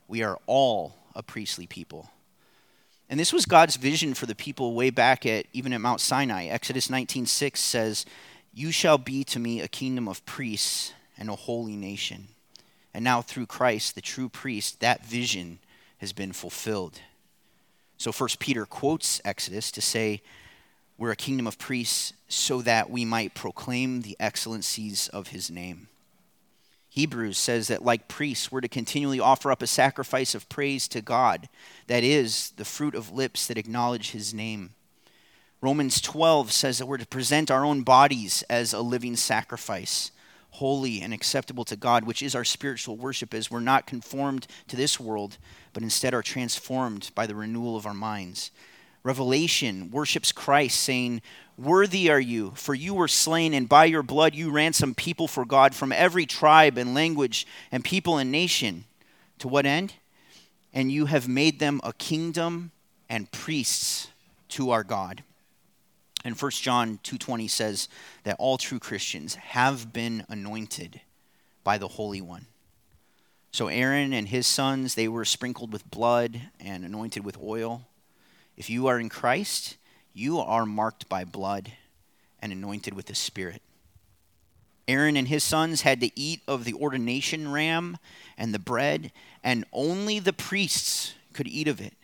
We 0.08 0.24
are 0.24 0.40
all 0.46 0.96
a 1.14 1.22
priestly 1.22 1.68
people. 1.68 2.10
And 3.08 3.20
this 3.20 3.32
was 3.32 3.46
God's 3.46 3.76
vision 3.76 4.14
for 4.14 4.26
the 4.26 4.34
people 4.34 4.74
way 4.74 4.90
back 4.90 5.26
at 5.26 5.46
even 5.52 5.72
at 5.74 5.80
Mount 5.80 6.00
Sinai. 6.00 6.46
Exodus 6.46 6.88
19:6 6.88 7.56
says, 7.58 8.04
"You 8.52 8.70
shall 8.70 8.98
be 8.98 9.24
to 9.24 9.38
me 9.38 9.60
a 9.60 9.68
kingdom 9.68 10.08
of 10.08 10.24
priests 10.26 10.92
and 11.16 11.28
a 11.28 11.36
holy 11.36 11.76
nation." 11.76 12.28
And 12.94 13.02
now 13.04 13.22
through 13.22 13.46
Christ, 13.46 13.94
the 13.94 14.00
true 14.00 14.28
priest, 14.28 14.80
that 14.80 15.06
vision 15.06 15.58
has 15.98 16.12
been 16.12 16.32
fulfilled. 16.32 17.00
So 17.96 18.12
first 18.12 18.38
Peter 18.38 18.66
quotes 18.66 19.20
Exodus 19.24 19.70
to 19.70 19.80
say, 19.80 20.20
we're 20.98 21.10
a 21.10 21.16
kingdom 21.16 21.46
of 21.46 21.58
priests 21.58 22.12
so 22.28 22.62
that 22.62 22.90
we 22.90 23.04
might 23.04 23.34
proclaim 23.34 24.02
the 24.02 24.16
excellencies 24.20 25.08
of 25.08 25.28
his 25.28 25.50
name. 25.50 25.88
Hebrews 26.90 27.38
says 27.38 27.68
that, 27.68 27.84
like 27.84 28.06
priests, 28.06 28.52
we're 28.52 28.60
to 28.60 28.68
continually 28.68 29.18
offer 29.18 29.50
up 29.50 29.62
a 29.62 29.66
sacrifice 29.66 30.34
of 30.34 30.48
praise 30.48 30.86
to 30.88 31.00
God, 31.00 31.48
that 31.86 32.04
is, 32.04 32.50
the 32.56 32.64
fruit 32.64 32.94
of 32.94 33.10
lips 33.10 33.46
that 33.46 33.58
acknowledge 33.58 34.10
his 34.10 34.34
name. 34.34 34.74
Romans 35.62 36.00
12 36.00 36.52
says 36.52 36.78
that 36.78 36.86
we're 36.86 36.98
to 36.98 37.06
present 37.06 37.50
our 37.50 37.64
own 37.64 37.82
bodies 37.82 38.42
as 38.50 38.74
a 38.74 38.80
living 38.80 39.16
sacrifice 39.16 40.10
holy 40.56 41.00
and 41.00 41.14
acceptable 41.14 41.64
to 41.64 41.76
God, 41.76 42.04
which 42.04 42.22
is 42.22 42.34
our 42.34 42.44
spiritual 42.44 42.96
worship, 42.96 43.32
as 43.32 43.50
we're 43.50 43.60
not 43.60 43.86
conformed 43.86 44.46
to 44.68 44.76
this 44.76 45.00
world, 45.00 45.38
but 45.72 45.82
instead 45.82 46.12
are 46.12 46.22
transformed 46.22 47.10
by 47.14 47.26
the 47.26 47.34
renewal 47.34 47.74
of 47.74 47.86
our 47.86 47.94
minds. 47.94 48.50
Revelation 49.02 49.90
worships 49.90 50.30
Christ, 50.30 50.78
saying, 50.78 51.22
Worthy 51.56 52.10
are 52.10 52.20
you, 52.20 52.52
for 52.54 52.74
you 52.74 52.92
were 52.92 53.08
slain, 53.08 53.54
and 53.54 53.68
by 53.68 53.86
your 53.86 54.02
blood 54.02 54.34
you 54.34 54.50
ransomed 54.50 54.98
people 54.98 55.26
for 55.26 55.44
God 55.46 55.74
from 55.74 55.90
every 55.90 56.26
tribe 56.26 56.76
and 56.76 56.94
language 56.94 57.46
and 57.72 57.82
people 57.82 58.18
and 58.18 58.30
nation. 58.30 58.84
To 59.38 59.48
what 59.48 59.64
end? 59.64 59.94
And 60.74 60.92
you 60.92 61.06
have 61.06 61.28
made 61.28 61.60
them 61.60 61.80
a 61.82 61.94
kingdom 61.94 62.72
and 63.08 63.32
priests 63.32 64.08
to 64.50 64.70
our 64.70 64.84
God. 64.84 65.22
And 66.24 66.40
1 66.40 66.50
John 66.62 66.98
2:20 67.02 67.48
says 67.48 67.88
that 68.24 68.36
all 68.38 68.58
true 68.58 68.78
Christians 68.78 69.34
have 69.34 69.92
been 69.92 70.24
anointed 70.28 71.00
by 71.64 71.78
the 71.78 71.88
Holy 71.88 72.20
One. 72.20 72.46
So 73.50 73.68
Aaron 73.68 74.12
and 74.12 74.28
his 74.28 74.46
sons, 74.46 74.94
they 74.94 75.08
were 75.08 75.24
sprinkled 75.24 75.72
with 75.72 75.90
blood 75.90 76.40
and 76.58 76.84
anointed 76.84 77.24
with 77.24 77.36
oil. 77.42 77.86
If 78.56 78.70
you 78.70 78.86
are 78.86 78.98
in 78.98 79.08
Christ, 79.08 79.76
you 80.14 80.38
are 80.38 80.64
marked 80.64 81.08
by 81.08 81.24
blood 81.24 81.72
and 82.40 82.52
anointed 82.52 82.94
with 82.94 83.06
the 83.06 83.14
Spirit. 83.14 83.62
Aaron 84.88 85.16
and 85.16 85.28
his 85.28 85.44
sons 85.44 85.82
had 85.82 86.00
to 86.00 86.18
eat 86.18 86.40
of 86.48 86.64
the 86.64 86.74
ordination 86.74 87.50
ram 87.50 87.98
and 88.36 88.52
the 88.52 88.58
bread, 88.58 89.12
and 89.44 89.64
only 89.72 90.18
the 90.18 90.32
priests 90.32 91.14
could 91.32 91.46
eat 91.46 91.68
of 91.68 91.80
it. 91.80 91.94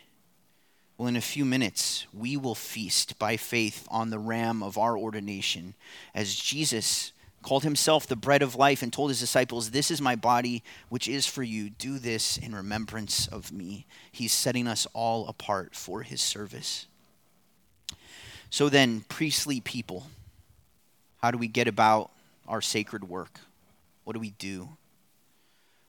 Well, 0.98 1.06
in 1.06 1.14
a 1.14 1.20
few 1.20 1.44
minutes, 1.44 2.08
we 2.12 2.36
will 2.36 2.56
feast 2.56 3.20
by 3.20 3.36
faith 3.36 3.86
on 3.88 4.10
the 4.10 4.18
ram 4.18 4.64
of 4.64 4.76
our 4.76 4.98
ordination 4.98 5.74
as 6.12 6.34
Jesus 6.34 7.12
called 7.40 7.62
himself 7.62 8.08
the 8.08 8.16
bread 8.16 8.42
of 8.42 8.56
life 8.56 8.82
and 8.82 8.92
told 8.92 9.10
his 9.10 9.20
disciples, 9.20 9.70
This 9.70 9.92
is 9.92 10.00
my 10.00 10.16
body, 10.16 10.64
which 10.88 11.06
is 11.06 11.24
for 11.24 11.44
you. 11.44 11.70
Do 11.70 12.00
this 12.00 12.36
in 12.36 12.52
remembrance 12.52 13.28
of 13.28 13.52
me. 13.52 13.86
He's 14.10 14.32
setting 14.32 14.66
us 14.66 14.88
all 14.92 15.28
apart 15.28 15.76
for 15.76 16.02
his 16.02 16.20
service. 16.20 16.86
So 18.50 18.68
then, 18.68 19.04
priestly 19.08 19.60
people, 19.60 20.08
how 21.22 21.30
do 21.30 21.38
we 21.38 21.46
get 21.46 21.68
about 21.68 22.10
our 22.48 22.60
sacred 22.60 23.08
work? 23.08 23.38
What 24.02 24.14
do 24.14 24.20
we 24.20 24.30
do? 24.30 24.70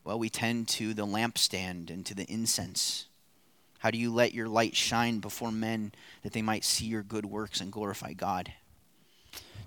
Well, 0.03 0.20
we 0.20 0.30
tend 0.30 0.68
to 0.68 0.93
the 0.93 1.07
lampstand 1.07 1.89
and 1.89 2.05
to 2.05 2.14
the 2.14 2.32
incense 2.32 3.07
how 3.80 3.92
do 3.92 3.98
you 3.98 4.14
let 4.14 4.34
your 4.34 4.48
light 4.48 4.76
shine 4.76 5.20
before 5.20 5.52
men 5.52 5.94
that 6.24 6.34
they 6.34 6.42
might 6.42 6.66
see 6.66 6.86
your 6.86 7.04
good 7.04 7.26
works 7.26 7.62
and 7.62 7.72
glorify 7.72 8.14
God? 8.14 8.54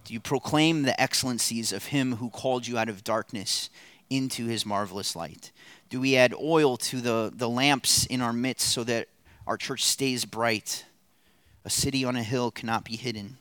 Do 0.04 0.14
you 0.14 0.20
proclaim 0.20 0.82
the 0.82 1.00
excellencies 1.00 1.72
of 1.72 1.86
him 1.86 2.16
who 2.16 2.28
called 2.28 2.66
you 2.66 2.76
out 2.76 2.88
of 2.88 3.04
darkness 3.04 3.70
into 4.10 4.46
his 4.46 4.66
marvelous 4.66 5.16
light? 5.16 5.50
Do 5.88 6.00
we 6.00 6.16
add 6.16 6.34
oil 6.34 6.76
to 6.78 7.00
the, 7.00 7.32
the 7.34 7.48
lamps 7.48 8.04
in 8.06 8.20
our 8.20 8.32
midst 8.32 8.68
so 8.68 8.84
that 8.84 9.08
our 9.46 9.56
church 9.56 9.84
stays 9.84 10.24
bright? 10.24 10.84
A 11.64 11.70
city 11.70 12.04
on 12.04 12.16
a 12.16 12.22
hill 12.22 12.50
cannot 12.50 12.84
be 12.84 12.96
hidden. 12.96 13.38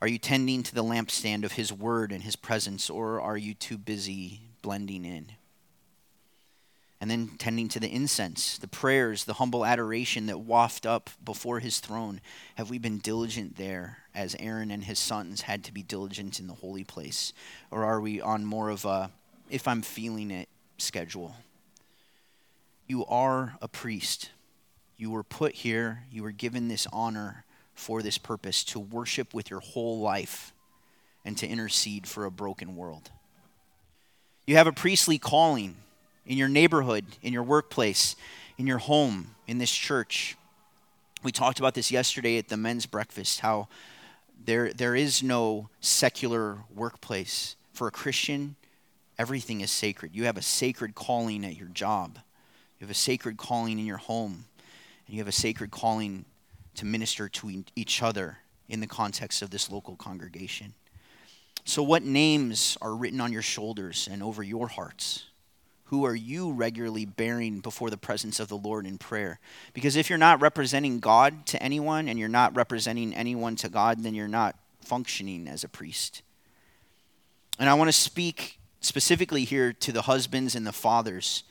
Are 0.00 0.08
you 0.08 0.18
tending 0.18 0.62
to 0.62 0.74
the 0.74 0.84
lampstand 0.84 1.44
of 1.44 1.52
his 1.52 1.72
word 1.72 2.12
and 2.12 2.22
his 2.22 2.36
presence, 2.36 2.88
or 2.88 3.20
are 3.20 3.36
you 3.36 3.52
too 3.52 3.76
busy 3.76 4.40
blending 4.62 5.04
in? 5.04 5.32
And 7.00 7.10
then 7.10 7.30
tending 7.38 7.68
to 7.68 7.80
the 7.80 7.92
incense, 7.92 8.58
the 8.58 8.66
prayers, 8.68 9.24
the 9.24 9.34
humble 9.34 9.64
adoration 9.64 10.26
that 10.26 10.40
waft 10.40 10.84
up 10.84 11.10
before 11.24 11.60
his 11.60 11.78
throne. 11.78 12.20
Have 12.56 12.70
we 12.70 12.78
been 12.78 12.98
diligent 12.98 13.56
there 13.56 13.98
as 14.14 14.34
Aaron 14.40 14.70
and 14.70 14.84
his 14.84 14.98
sons 14.98 15.42
had 15.42 15.62
to 15.64 15.72
be 15.72 15.82
diligent 15.82 16.40
in 16.40 16.48
the 16.48 16.54
holy 16.54 16.82
place? 16.84 17.32
Or 17.70 17.84
are 17.84 18.00
we 18.00 18.20
on 18.20 18.44
more 18.44 18.68
of 18.70 18.84
a, 18.84 19.12
if 19.48 19.68
I'm 19.68 19.82
feeling 19.82 20.32
it, 20.32 20.48
schedule? 20.76 21.36
You 22.88 23.06
are 23.06 23.56
a 23.62 23.68
priest. 23.68 24.30
You 24.96 25.10
were 25.12 25.22
put 25.22 25.54
here, 25.54 26.02
you 26.10 26.24
were 26.24 26.32
given 26.32 26.66
this 26.66 26.88
honor 26.92 27.44
for 27.74 28.02
this 28.02 28.18
purpose 28.18 28.64
to 28.64 28.80
worship 28.80 29.32
with 29.32 29.50
your 29.50 29.60
whole 29.60 30.00
life 30.00 30.52
and 31.24 31.38
to 31.38 31.46
intercede 31.46 32.08
for 32.08 32.24
a 32.24 32.30
broken 32.30 32.74
world. 32.74 33.12
You 34.46 34.56
have 34.56 34.66
a 34.66 34.72
priestly 34.72 35.18
calling 35.18 35.76
in 36.28 36.36
your 36.36 36.48
neighborhood, 36.48 37.06
in 37.22 37.32
your 37.32 37.42
workplace, 37.42 38.14
in 38.58 38.66
your 38.66 38.78
home, 38.78 39.34
in 39.48 39.58
this 39.58 39.72
church. 39.72 40.36
We 41.24 41.32
talked 41.32 41.58
about 41.58 41.74
this 41.74 41.90
yesterday 41.90 42.36
at 42.36 42.48
the 42.48 42.56
men's 42.56 42.86
breakfast 42.86 43.40
how 43.40 43.66
there, 44.44 44.72
there 44.72 44.94
is 44.94 45.22
no 45.22 45.68
secular 45.80 46.58
workplace. 46.72 47.56
For 47.72 47.88
a 47.88 47.90
Christian, 47.90 48.56
everything 49.18 49.62
is 49.62 49.70
sacred. 49.70 50.14
You 50.14 50.24
have 50.24 50.36
a 50.36 50.42
sacred 50.42 50.94
calling 50.94 51.44
at 51.44 51.56
your 51.56 51.68
job, 51.68 52.18
you 52.78 52.86
have 52.86 52.90
a 52.90 52.94
sacred 52.94 53.38
calling 53.38 53.78
in 53.78 53.86
your 53.86 53.96
home, 53.96 54.44
and 55.06 55.16
you 55.16 55.20
have 55.20 55.28
a 55.28 55.32
sacred 55.32 55.70
calling 55.70 56.24
to 56.74 56.84
minister 56.84 57.28
to 57.28 57.64
each 57.74 58.02
other 58.02 58.38
in 58.68 58.80
the 58.80 58.86
context 58.86 59.40
of 59.42 59.50
this 59.50 59.70
local 59.70 59.96
congregation. 59.96 60.74
So, 61.64 61.82
what 61.82 62.02
names 62.02 62.76
are 62.82 62.94
written 62.94 63.20
on 63.20 63.32
your 63.32 63.42
shoulders 63.42 64.08
and 64.10 64.22
over 64.22 64.42
your 64.42 64.68
hearts? 64.68 65.27
Who 65.88 66.04
are 66.04 66.14
you 66.14 66.52
regularly 66.52 67.06
bearing 67.06 67.60
before 67.60 67.88
the 67.88 67.96
presence 67.96 68.40
of 68.40 68.48
the 68.48 68.56
Lord 68.56 68.86
in 68.86 68.98
prayer? 68.98 69.40
Because 69.72 69.96
if 69.96 70.10
you're 70.10 70.18
not 70.18 70.40
representing 70.42 71.00
God 71.00 71.46
to 71.46 71.62
anyone 71.62 72.08
and 72.08 72.18
you're 72.18 72.28
not 72.28 72.54
representing 72.54 73.14
anyone 73.14 73.56
to 73.56 73.70
God, 73.70 74.02
then 74.02 74.14
you're 74.14 74.28
not 74.28 74.54
functioning 74.82 75.48
as 75.48 75.64
a 75.64 75.68
priest. 75.68 76.20
And 77.58 77.70
I 77.70 77.74
want 77.74 77.88
to 77.88 77.92
speak 77.92 78.58
specifically 78.80 79.44
here 79.44 79.72
to 79.72 79.90
the 79.90 80.02
husbands 80.02 80.54
and 80.54 80.66
the 80.66 80.72
fathers. 80.72 81.42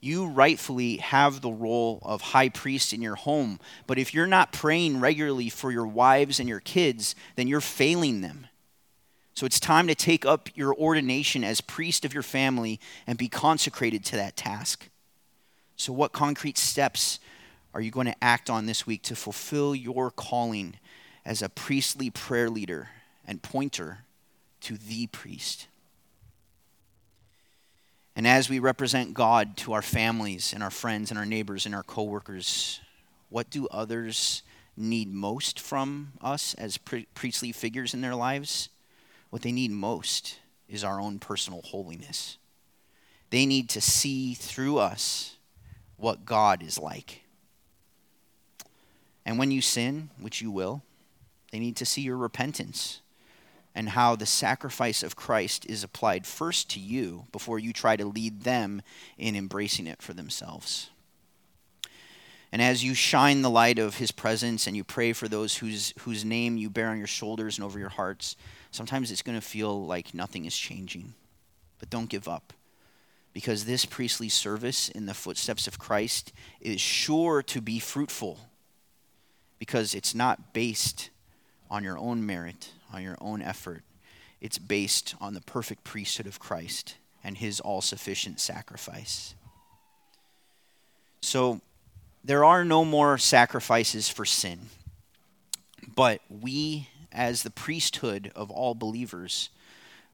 You 0.00 0.26
rightfully 0.26 0.98
have 0.98 1.40
the 1.40 1.50
role 1.50 1.98
of 2.02 2.20
high 2.20 2.48
priest 2.48 2.92
in 2.92 3.02
your 3.02 3.16
home, 3.16 3.58
but 3.88 3.98
if 3.98 4.14
you're 4.14 4.26
not 4.28 4.52
praying 4.52 5.00
regularly 5.00 5.48
for 5.48 5.72
your 5.72 5.86
wives 5.86 6.38
and 6.38 6.48
your 6.48 6.60
kids, 6.60 7.16
then 7.34 7.48
you're 7.48 7.60
failing 7.60 8.20
them. 8.20 8.46
So 9.34 9.46
it's 9.46 9.60
time 9.60 9.86
to 9.88 9.94
take 9.94 10.26
up 10.26 10.48
your 10.54 10.74
ordination 10.74 11.44
as 11.44 11.60
priest 11.60 12.04
of 12.04 12.12
your 12.12 12.22
family 12.22 12.80
and 13.06 13.16
be 13.16 13.28
consecrated 13.28 14.04
to 14.06 14.16
that 14.16 14.36
task. 14.36 14.88
So, 15.76 15.92
what 15.92 16.12
concrete 16.12 16.58
steps 16.58 17.20
are 17.72 17.80
you 17.80 17.90
going 17.90 18.06
to 18.06 18.24
act 18.24 18.50
on 18.50 18.66
this 18.66 18.86
week 18.86 19.02
to 19.04 19.16
fulfill 19.16 19.74
your 19.74 20.10
calling 20.10 20.74
as 21.24 21.40
a 21.40 21.48
priestly 21.48 22.10
prayer 22.10 22.50
leader 22.50 22.90
and 23.26 23.40
pointer 23.40 24.00
to 24.62 24.76
the 24.76 25.06
priest? 25.06 25.68
And 28.16 28.26
as 28.26 28.50
we 28.50 28.58
represent 28.58 29.14
God 29.14 29.56
to 29.58 29.72
our 29.72 29.82
families 29.82 30.52
and 30.52 30.62
our 30.62 30.70
friends 30.70 31.10
and 31.10 31.18
our 31.18 31.24
neighbors 31.24 31.64
and 31.64 31.74
our 31.74 31.82
coworkers, 31.82 32.80
what 33.30 33.48
do 33.48 33.66
others 33.68 34.42
need 34.76 35.12
most 35.12 35.60
from 35.60 36.12
us 36.20 36.54
as 36.54 36.76
priestly 37.14 37.52
figures 37.52 37.94
in 37.94 38.00
their 38.00 38.14
lives? 38.14 38.68
What 39.30 39.42
they 39.42 39.52
need 39.52 39.70
most 39.70 40.38
is 40.68 40.84
our 40.84 41.00
own 41.00 41.18
personal 41.18 41.62
holiness. 41.62 42.36
They 43.30 43.46
need 43.46 43.68
to 43.70 43.80
see 43.80 44.34
through 44.34 44.78
us 44.78 45.36
what 45.96 46.24
God 46.24 46.62
is 46.62 46.78
like. 46.78 47.22
And 49.24 49.38
when 49.38 49.50
you 49.50 49.60
sin, 49.60 50.10
which 50.20 50.40
you 50.40 50.50
will, 50.50 50.82
they 51.52 51.58
need 51.58 51.76
to 51.76 51.86
see 51.86 52.02
your 52.02 52.16
repentance 52.16 53.00
and 53.74 53.90
how 53.90 54.16
the 54.16 54.26
sacrifice 54.26 55.02
of 55.02 55.14
Christ 55.14 55.64
is 55.66 55.84
applied 55.84 56.26
first 56.26 56.68
to 56.70 56.80
you 56.80 57.26
before 57.30 57.58
you 57.58 57.72
try 57.72 57.96
to 57.96 58.04
lead 58.04 58.42
them 58.42 58.82
in 59.16 59.36
embracing 59.36 59.86
it 59.86 60.02
for 60.02 60.12
themselves. 60.12 60.90
And 62.52 62.60
as 62.60 62.82
you 62.82 62.94
shine 62.94 63.42
the 63.42 63.50
light 63.50 63.78
of 63.78 63.96
his 63.98 64.10
presence 64.10 64.66
and 64.66 64.76
you 64.76 64.82
pray 64.82 65.12
for 65.12 65.28
those 65.28 65.56
whose, 65.58 65.94
whose 66.00 66.24
name 66.24 66.56
you 66.56 66.68
bear 66.68 66.88
on 66.88 66.98
your 66.98 67.06
shoulders 67.06 67.58
and 67.58 67.64
over 67.64 67.78
your 67.78 67.90
hearts, 67.90 68.34
sometimes 68.70 69.10
it's 69.10 69.22
going 69.22 69.38
to 69.38 69.46
feel 69.46 69.86
like 69.86 70.14
nothing 70.14 70.44
is 70.44 70.56
changing. 70.56 71.14
But 71.78 71.90
don't 71.90 72.08
give 72.08 72.28
up. 72.28 72.52
Because 73.32 73.64
this 73.64 73.84
priestly 73.84 74.28
service 74.28 74.88
in 74.88 75.06
the 75.06 75.14
footsteps 75.14 75.66
of 75.66 75.78
Christ 75.78 76.32
is 76.60 76.80
sure 76.80 77.42
to 77.44 77.60
be 77.60 77.78
fruitful. 77.78 78.38
Because 79.58 79.94
it's 79.94 80.14
not 80.14 80.52
based 80.52 81.10
on 81.70 81.84
your 81.84 81.98
own 81.98 82.26
merit, 82.26 82.72
on 82.92 83.02
your 83.02 83.16
own 83.20 83.40
effort. 83.40 83.82
It's 84.40 84.58
based 84.58 85.14
on 85.20 85.34
the 85.34 85.40
perfect 85.40 85.84
priesthood 85.84 86.26
of 86.26 86.40
Christ 86.40 86.96
and 87.22 87.36
his 87.36 87.60
all 87.60 87.80
sufficient 87.80 88.40
sacrifice. 88.40 89.34
So, 91.22 91.60
there 92.24 92.44
are 92.44 92.64
no 92.64 92.84
more 92.84 93.16
sacrifices 93.18 94.08
for 94.08 94.24
sin. 94.24 94.58
But 95.94 96.20
we, 96.28 96.88
as 97.12 97.42
the 97.42 97.50
priesthood 97.50 98.32
of 98.34 98.50
all 98.50 98.74
believers, 98.74 99.50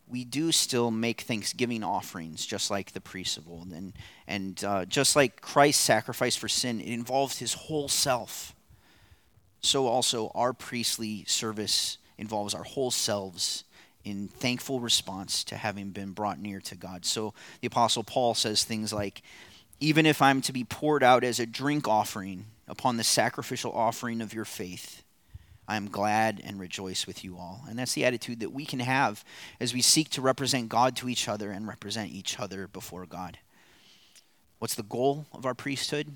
we 0.09 0.25
do 0.25 0.53
still 0.53 0.91
make 0.91 1.23
thanksgiving 1.23 1.83
offerings, 1.83 2.47
just 2.47 2.71
like 2.71 2.93
the 2.93 3.01
priests 3.01 3.37
of 3.37 3.49
old. 3.49 3.73
And, 3.73 3.93
and 4.27 4.63
uh, 4.65 4.85
just 4.85 5.17
like 5.17 5.41
Christ's 5.41 5.83
sacrifice 5.83 6.37
for 6.37 6.49
sin, 6.49 6.81
it 6.81 6.93
involved 6.93 7.39
his 7.39 7.55
whole 7.55 7.89
self. 7.89 8.55
So 9.61 9.87
also 9.87 10.31
our 10.35 10.53
priestly 10.53 11.25
service 11.25 11.99
involves 12.19 12.55
our 12.55 12.63
whole 12.63 12.91
selves 12.91 13.65
in 14.05 14.29
thankful 14.29 14.79
response 14.79 15.43
to 15.43 15.57
having 15.57 15.91
been 15.91 16.13
brought 16.13 16.39
near 16.39 16.61
to 16.61 16.77
God. 16.77 17.05
So 17.05 17.35
the 17.61 17.67
Apostle 17.67 18.05
Paul 18.05 18.35
says 18.35 18.63
things 18.63 18.93
like, 18.93 19.23
even 19.81 20.07
if 20.07 20.23
I'm 20.23 20.41
to 20.43 20.53
be 20.53 20.63
poured 20.63 21.03
out 21.03 21.25
as 21.25 21.41
a 21.41 21.47
drink 21.47 21.89
offering 21.89 22.47
upon 22.69 22.97
the 22.97 23.05
sacrificial 23.05 23.73
offering 23.73 24.21
of 24.21 24.33
your 24.33 24.45
faith, 24.45 25.03
I 25.69 25.77
am 25.77 25.89
glad 25.89 26.41
and 26.45 26.61
rejoice 26.61 27.07
with 27.07 27.25
you 27.25 27.37
all. 27.37 27.65
And 27.69 27.79
that's 27.79 27.95
the 27.95 28.05
attitude 28.05 28.41
that 28.41 28.53
we 28.53 28.65
can 28.65 28.81
have 28.81 29.25
as 29.61 29.75
we 29.75 29.83
seek 29.83 30.11
to 30.11 30.23
represent 30.23 30.69
God 30.69 30.97
to 30.97 31.09
each 31.09 31.29
other 31.29 31.51
and 31.51 31.67
represent 31.67 32.13
each 32.13 32.39
other 32.39 32.69
before 32.69 33.07
God. 33.07 33.39
What's 34.59 34.75
the 34.75 34.83
goal 34.83 35.27
of 35.33 35.45
our 35.45 35.55
priesthood? 35.55 36.09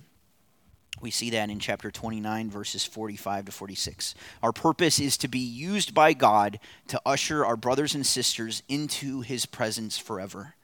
We 1.01 1.11
see 1.11 1.31
that 1.31 1.51
in 1.51 1.59
chapter 1.61 1.91
29, 1.91 2.51
verses 2.51 2.85
45 2.85 3.47
to 3.47 3.53
46. 3.53 4.15
Our 4.43 4.53
purpose 4.53 4.99
is 4.99 5.17
to 5.19 5.29
be 5.29 5.39
used 5.39 5.95
by 5.95 6.13
God 6.13 6.59
to 6.89 7.01
usher 7.07 7.45
our 7.45 7.57
brothers 7.57 7.95
and 7.95 8.05
sisters 8.05 8.63
into 8.69 9.21
his 9.21 9.47
presence 9.47 9.99
forever. 9.99 10.55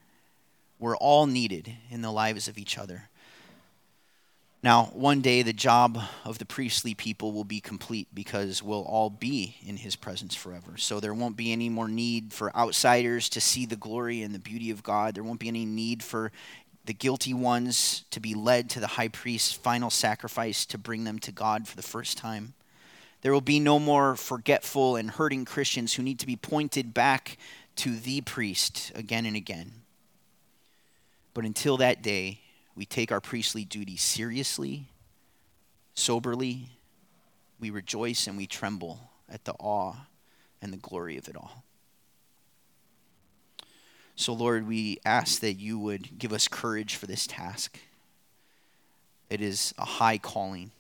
We're 0.78 0.96
all 0.96 1.26
needed 1.26 1.72
in 1.90 2.02
the 2.02 2.12
lives 2.12 2.48
of 2.48 2.58
each 2.58 2.76
other. 2.76 3.08
Now, 4.62 4.86
one 4.94 5.20
day 5.20 5.42
the 5.42 5.52
job 5.52 5.98
of 6.24 6.38
the 6.38 6.44
priestly 6.44 6.94
people 6.94 7.32
will 7.32 7.44
be 7.44 7.60
complete 7.60 8.08
because 8.12 8.62
we'll 8.62 8.82
all 8.82 9.10
be 9.10 9.56
in 9.64 9.76
his 9.76 9.96
presence 9.96 10.34
forever. 10.34 10.76
So 10.76 10.98
there 10.98 11.14
won't 11.14 11.36
be 11.36 11.52
any 11.52 11.68
more 11.68 11.88
need 11.88 12.32
for 12.32 12.56
outsiders 12.56 13.28
to 13.30 13.40
see 13.40 13.66
the 13.66 13.76
glory 13.76 14.22
and 14.22 14.34
the 14.34 14.40
beauty 14.40 14.70
of 14.70 14.82
God. 14.82 15.14
There 15.14 15.22
won't 15.22 15.40
be 15.40 15.48
any 15.48 15.66
need 15.66 16.02
for 16.02 16.32
the 16.86 16.94
guilty 16.94 17.34
ones 17.34 18.04
to 18.10 18.20
be 18.20 18.34
led 18.34 18.70
to 18.70 18.80
the 18.80 18.86
high 18.86 19.08
priest's 19.08 19.52
final 19.52 19.90
sacrifice 19.90 20.64
to 20.66 20.78
bring 20.78 21.04
them 21.04 21.18
to 21.20 21.32
God 21.32 21.68
for 21.68 21.76
the 21.76 21.82
first 21.82 22.16
time. 22.16 22.54
There 23.22 23.32
will 23.32 23.40
be 23.40 23.60
no 23.60 23.78
more 23.78 24.16
forgetful 24.16 24.96
and 24.96 25.10
hurting 25.10 25.44
Christians 25.44 25.94
who 25.94 26.02
need 26.02 26.18
to 26.20 26.26
be 26.26 26.36
pointed 26.36 26.94
back 26.94 27.38
to 27.76 27.96
the 27.96 28.20
priest 28.20 28.92
again 28.94 29.26
and 29.26 29.36
again. 29.36 29.72
But 31.34 31.44
until 31.44 31.76
that 31.78 32.02
day, 32.02 32.40
we 32.76 32.84
take 32.84 33.10
our 33.10 33.20
priestly 33.20 33.64
duty 33.64 33.96
seriously, 33.96 34.86
soberly. 35.94 36.68
We 37.58 37.70
rejoice 37.70 38.26
and 38.26 38.36
we 38.36 38.46
tremble 38.46 39.10
at 39.28 39.44
the 39.44 39.54
awe 39.54 39.94
and 40.60 40.72
the 40.72 40.76
glory 40.76 41.16
of 41.16 41.26
it 41.28 41.36
all. 41.36 41.64
So, 44.14 44.32
Lord, 44.32 44.66
we 44.66 44.98
ask 45.04 45.40
that 45.40 45.54
you 45.54 45.78
would 45.78 46.18
give 46.18 46.32
us 46.32 46.48
courage 46.48 46.96
for 46.96 47.06
this 47.06 47.26
task. 47.26 47.78
It 49.28 49.40
is 49.40 49.74
a 49.78 49.84
high 49.84 50.18
calling. 50.18 50.70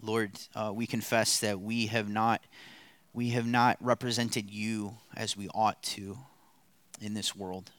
Lord, 0.00 0.32
uh, 0.54 0.72
we 0.74 0.86
confess 0.86 1.40
that 1.40 1.60
we 1.60 1.86
have 1.86 2.08
not 2.08 2.42
we 3.14 3.30
have 3.30 3.46
not 3.46 3.76
represented 3.80 4.50
you 4.50 4.94
as 5.14 5.36
we 5.36 5.46
ought 5.54 5.82
to 5.82 6.16
in 7.00 7.12
this 7.12 7.36
world. 7.36 7.70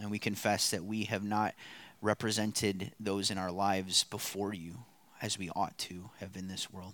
And 0.00 0.10
we 0.10 0.18
confess 0.18 0.70
that 0.70 0.82
we 0.82 1.04
have 1.04 1.22
not 1.22 1.54
represented 2.02 2.92
those 3.00 3.30
in 3.30 3.38
our 3.38 3.50
lives 3.50 4.04
before 4.04 4.52
you 4.52 4.74
as 5.22 5.38
we 5.38 5.48
ought 5.50 5.78
to 5.78 6.10
have 6.20 6.36
in 6.36 6.48
this 6.48 6.70
world. 6.70 6.92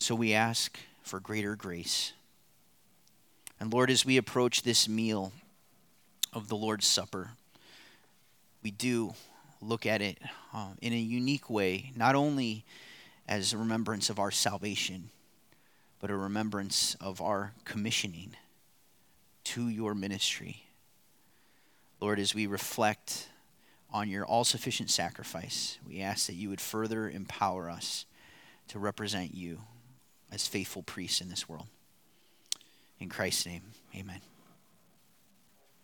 So 0.00 0.16
we 0.16 0.32
ask 0.32 0.76
for 1.02 1.20
greater 1.20 1.54
grace. 1.54 2.12
And 3.60 3.72
Lord, 3.72 3.90
as 3.90 4.04
we 4.04 4.16
approach 4.16 4.62
this 4.62 4.88
meal 4.88 5.32
of 6.32 6.48
the 6.48 6.56
Lord's 6.56 6.86
Supper, 6.86 7.30
we 8.62 8.72
do 8.72 9.14
look 9.60 9.86
at 9.86 10.02
it 10.02 10.18
uh, 10.52 10.70
in 10.80 10.92
a 10.92 10.98
unique 10.98 11.48
way, 11.48 11.92
not 11.94 12.16
only 12.16 12.64
as 13.28 13.52
a 13.52 13.58
remembrance 13.58 14.10
of 14.10 14.18
our 14.18 14.30
salvation, 14.30 15.10
but 16.00 16.10
a 16.10 16.16
remembrance 16.16 16.96
of 17.00 17.20
our 17.20 17.52
commissioning 17.64 18.34
to 19.44 19.68
your 19.68 19.94
ministry 19.94 20.64
Lord, 22.04 22.18
as 22.18 22.34
we 22.34 22.46
reflect 22.46 23.30
on 23.94 24.10
your 24.10 24.26
all 24.26 24.42
sufficient 24.42 24.90
sacrifice, 24.90 25.78
we 25.86 26.00
ask 26.00 26.26
that 26.26 26.34
you 26.34 26.48
would 26.50 26.60
further 26.60 27.08
empower 27.08 27.70
us 27.70 28.04
to 28.66 28.78
represent 28.80 29.32
you 29.32 29.60
as 30.32 30.48
faithful 30.48 30.82
priests 30.82 31.20
in 31.20 31.28
this 31.30 31.48
world. 31.48 31.68
In 32.98 33.08
Christ's 33.08 33.46
name, 33.46 33.62
amen. 33.94 34.20